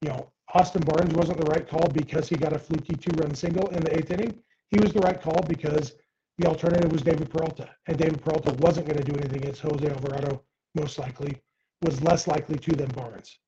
you 0.03 0.09
know 0.09 0.31
Austin 0.55 0.83
Barnes 0.83 1.15
wasn't 1.15 1.39
the 1.39 1.51
right 1.51 1.67
call 1.69 1.89
because 1.89 2.29
he 2.29 2.37
got 2.37 2.53
a 2.53 2.59
fluky 2.59 2.95
two-run 2.95 3.35
single 3.35 3.69
in 3.69 3.83
the 3.83 3.97
eighth 3.97 4.11
inning. 4.11 4.35
He 4.71 4.81
was 4.81 4.93
the 4.93 5.01
right 5.01 5.21
call 5.21 5.41
because 5.49 5.95
the 6.39 6.47
alternative 6.47 6.93
was 6.93 7.03
David 7.03 7.31
Peralta, 7.31 7.69
and 7.87 7.99
David 7.99 8.23
Peralta 8.23 8.53
wasn't 8.61 8.87
going 8.87 8.99
to 8.99 9.05
do 9.05 9.19
anything 9.19 9.43
against 9.43 9.61
Jose 9.61 9.87
Alvarado. 9.87 10.43
Most 10.75 10.99
likely, 10.99 11.37
was 11.83 12.03
less 12.03 12.27
likely 12.27 12.59
to 12.59 12.77
than 12.77 12.89
Barnes, 12.91 13.39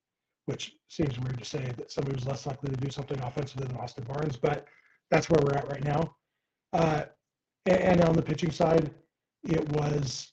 which 0.47 0.77
seems 0.89 1.19
weird 1.19 1.39
to 1.39 1.45
say 1.45 1.73
that 1.77 1.91
somebody 1.91 2.17
was 2.17 2.27
less 2.27 2.47
likely 2.47 2.71
to 2.71 2.77
do 2.77 2.91
something 2.91 3.19
offensively 3.21 3.67
than 3.67 3.77
Austin 3.77 4.05
Barnes, 4.05 4.37
but 4.37 4.67
that's 5.11 5.31
where 5.31 5.41
we're 5.45 5.55
at 5.55 5.69
right 5.69 5.85
now. 5.85 6.17
Uh, 6.73 7.03
and, 7.67 8.01
on 8.03 8.15
the 8.15 8.23
pitching 8.23 8.51
side, 8.51 8.91
it 9.45 9.69
was 9.71 10.33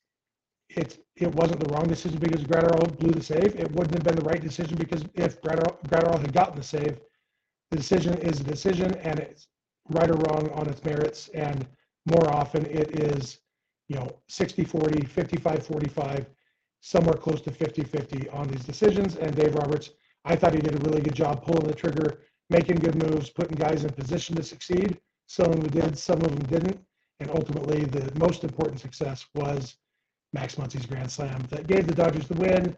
it 0.69 1.03
it 1.15 1.33
wasn't 1.35 1.59
the 1.59 1.73
wrong 1.73 1.87
decision 1.87 2.19
because 2.19 2.43
Graterol 2.43 2.97
blew 2.97 3.11
the 3.11 3.23
save. 3.23 3.55
It 3.55 3.71
wouldn't 3.71 3.93
have 3.93 4.03
been 4.03 4.15
the 4.15 4.29
right 4.29 4.41
decision 4.41 4.77
because 4.77 5.03
if 5.15 5.41
Graterol, 5.41 6.19
had 6.19 6.33
gotten 6.33 6.55
the 6.55 6.63
save, 6.63 6.99
the 7.71 7.77
decision 7.77 8.17
is 8.19 8.39
a 8.39 8.43
decision 8.43 8.95
and 8.95 9.19
it's 9.19 9.47
right 9.89 10.09
or 10.09 10.15
wrong 10.15 10.49
on 10.51 10.67
its 10.69 10.83
merits. 10.83 11.29
And 11.29 11.67
more 12.05 12.29
often 12.31 12.65
it 12.65 12.99
is, 12.99 13.39
you 13.89 13.95
know, 13.95 14.09
60 14.27 14.63
40, 14.63 15.05
55 15.05 15.65
45, 15.65 16.25
somewhere 16.81 17.15
close 17.15 17.41
to 17.41 17.51
50 17.51 17.83
50 17.83 18.29
on 18.29 18.47
these 18.47 18.63
decisions. 18.63 19.15
And 19.15 19.35
Dave 19.35 19.55
Roberts, 19.55 19.91
I 20.25 20.35
thought 20.35 20.53
he 20.53 20.61
did 20.61 20.75
a 20.75 20.89
really 20.89 21.01
good 21.01 21.15
job 21.15 21.43
pulling 21.43 21.67
the 21.67 21.73
trigger, 21.73 22.21
making 22.49 22.77
good 22.77 22.95
moves, 22.95 23.29
putting 23.29 23.57
guys 23.57 23.83
in 23.83 23.89
position 23.91 24.35
to 24.35 24.43
succeed. 24.43 24.97
Some 25.27 25.51
of 25.51 25.61
them 25.61 25.69
did, 25.69 25.97
some 25.97 26.21
of 26.21 26.29
them 26.29 26.45
didn't. 26.47 26.79
And 27.19 27.29
ultimately, 27.31 27.83
the 27.83 28.11
most 28.17 28.43
important 28.43 28.79
success 28.79 29.25
was 29.35 29.75
Max 30.33 30.57
Muncy's 30.57 30.85
grand 30.85 31.11
slam 31.11 31.45
that 31.49 31.67
gave 31.67 31.87
the 31.87 31.95
Dodgers 31.95 32.27
the 32.27 32.35
win. 32.35 32.75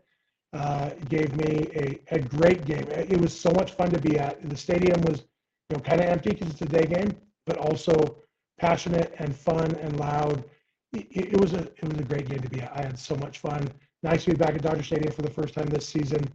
Uh, 0.53 0.89
gave 1.07 1.33
me 1.37 1.69
a, 1.75 1.99
a 2.15 2.19
great 2.19 2.65
game. 2.65 2.85
It 2.89 3.21
was 3.21 3.37
so 3.37 3.51
much 3.51 3.71
fun 3.71 3.89
to 3.91 3.99
be 3.99 4.19
at. 4.19 4.49
The 4.49 4.57
stadium 4.57 5.01
was, 5.03 5.21
you 5.69 5.77
know, 5.77 5.79
kind 5.79 6.01
of 6.01 6.07
empty 6.07 6.31
because 6.31 6.49
it's 6.49 6.61
a 6.61 6.65
day 6.65 6.85
game, 6.85 7.15
but 7.45 7.57
also 7.57 8.17
passionate 8.59 9.13
and 9.19 9.33
fun 9.33 9.73
and 9.75 9.97
loud. 9.97 10.43
It, 10.91 11.07
it, 11.09 11.39
was 11.39 11.53
a 11.53 11.59
it 11.59 11.83
was 11.83 11.99
a 11.99 12.03
great 12.03 12.27
game 12.27 12.41
to 12.41 12.49
be 12.49 12.59
at. 12.59 12.71
I 12.75 12.81
had 12.81 12.99
so 12.99 13.15
much 13.15 13.39
fun. 13.39 13.69
Nice 14.03 14.25
to 14.25 14.31
be 14.31 14.37
back 14.37 14.55
at 14.55 14.61
Dodger 14.61 14.83
Stadium 14.83 15.13
for 15.13 15.21
the 15.21 15.29
first 15.29 15.53
time 15.53 15.67
this 15.67 15.87
season. 15.87 16.27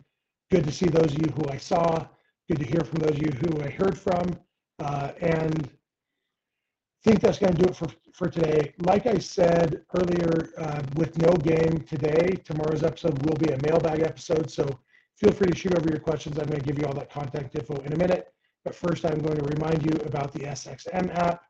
Good 0.50 0.64
to 0.64 0.72
see 0.72 0.86
those 0.86 1.12
of 1.14 1.18
you 1.18 1.32
who 1.32 1.48
I 1.50 1.56
saw. 1.56 2.06
Good 2.48 2.60
to 2.60 2.64
hear 2.64 2.84
from 2.84 3.00
those 3.00 3.16
of 3.16 3.22
you 3.22 3.32
who 3.32 3.62
I 3.62 3.70
heard 3.70 3.98
from. 3.98 4.38
Uh, 4.78 5.10
and 5.20 5.68
think 7.06 7.20
that's 7.20 7.38
going 7.38 7.54
to 7.54 7.62
do 7.62 7.68
it 7.68 7.76
for, 7.76 7.86
for 8.12 8.28
today. 8.28 8.74
Like 8.80 9.06
I 9.06 9.18
said 9.18 9.82
earlier, 9.96 10.50
uh, 10.58 10.82
with 10.96 11.16
no 11.18 11.32
game 11.34 11.78
today, 11.82 12.30
tomorrow's 12.44 12.82
episode 12.82 13.24
will 13.24 13.36
be 13.36 13.52
a 13.52 13.58
mailbag 13.62 14.00
episode. 14.02 14.50
So 14.50 14.68
feel 15.16 15.32
free 15.32 15.46
to 15.46 15.56
shoot 15.56 15.78
over 15.78 15.88
your 15.88 16.00
questions. 16.00 16.36
I'm 16.36 16.46
going 16.46 16.60
to 16.60 16.66
give 16.66 16.80
you 16.80 16.84
all 16.84 16.94
that 16.94 17.08
contact 17.08 17.54
info 17.54 17.76
in 17.76 17.92
a 17.92 17.96
minute. 17.96 18.32
But 18.64 18.74
first, 18.74 19.04
I'm 19.04 19.20
going 19.20 19.36
to 19.36 19.44
remind 19.44 19.84
you 19.84 19.92
about 20.04 20.32
the 20.32 20.40
SXM 20.40 21.16
app. 21.16 21.44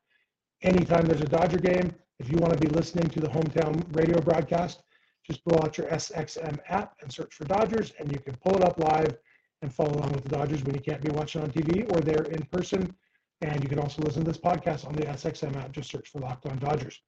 Anytime 0.61 1.07
there's 1.07 1.23
a 1.23 1.27
Dodger 1.27 1.59
game, 1.59 1.95
if 2.19 2.31
you 2.31 2.37
want 2.37 2.53
to 2.53 2.59
be 2.59 2.69
listening 2.69 3.09
to 3.09 3.21
the 3.21 3.29
hometown 3.29 3.83
radio 3.97 4.21
broadcast, 4.21 4.83
just 5.27 5.45
pull 5.45 5.63
out 5.63 5.77
your 5.77 5.89
SXM 5.89 6.59
app 6.69 6.95
and 7.03 7.13
search 7.13 7.35
for 7.35 7.45
Dodgers, 7.45 7.93
and 7.99 8.11
you 8.13 8.19
can 8.19 8.37
pull 8.37 8.57
it 8.57 8.65
up 8.65 8.79
live 8.79 9.17
and 9.63 9.73
follow 9.73 9.93
along 9.93 10.13
with 10.13 10.23
the 10.25 10.31
Dodgers 10.31 10.63
when 10.65 10.75
you 10.75 10.81
can't 10.81 11.03
be 11.03 11.11
watching 11.11 11.43
on 11.43 11.51
TV 11.51 11.91
or 11.93 12.01
there 12.01 12.23
in 12.23 12.43
person 12.45 12.95
and 13.43 13.63
you 13.63 13.69
can 13.69 13.79
also 13.79 14.03
listen 14.03 14.25
to 14.25 14.31
this 14.31 14.41
podcast 14.41 14.87
on 14.87 14.95
the 14.95 15.03
SXM 15.03 15.57
app. 15.57 15.73
Just 15.73 15.91
search 15.91 16.09
for 16.09 16.21
Locked 16.21 16.47
On 16.47 16.59
Dodgers. 16.59 17.01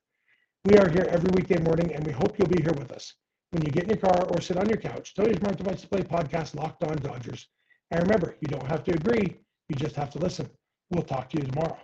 We 0.64 0.76
are 0.76 0.88
here 0.88 1.06
every 1.08 1.30
weekday 1.30 1.60
morning, 1.62 1.94
and 1.94 2.04
we 2.04 2.12
hope 2.12 2.36
you'll 2.36 2.48
be 2.48 2.60
here 2.60 2.72
with 2.72 2.90
us. 2.90 3.14
When 3.52 3.62
you 3.64 3.70
get 3.70 3.84
in 3.84 3.90
your 3.90 3.98
car 3.98 4.26
or 4.26 4.40
sit 4.40 4.56
on 4.56 4.68
your 4.68 4.76
couch, 4.78 5.14
tell 5.14 5.24
your 5.24 5.36
smart 5.36 5.56
device 5.56 5.82
to 5.82 5.88
play 5.88 6.02
podcast 6.02 6.56
Locked 6.56 6.82
On 6.82 6.96
Dodgers. 6.96 7.46
And 7.92 8.02
remember, 8.02 8.36
you 8.40 8.48
don't 8.48 8.66
have 8.66 8.82
to 8.84 8.92
agree, 8.92 9.36
you 9.68 9.76
just 9.76 9.94
have 9.94 10.10
to 10.10 10.18
listen. 10.18 10.50
We'll 10.90 11.04
talk 11.04 11.30
to 11.30 11.38
you 11.38 11.44
tomorrow. 11.44 11.78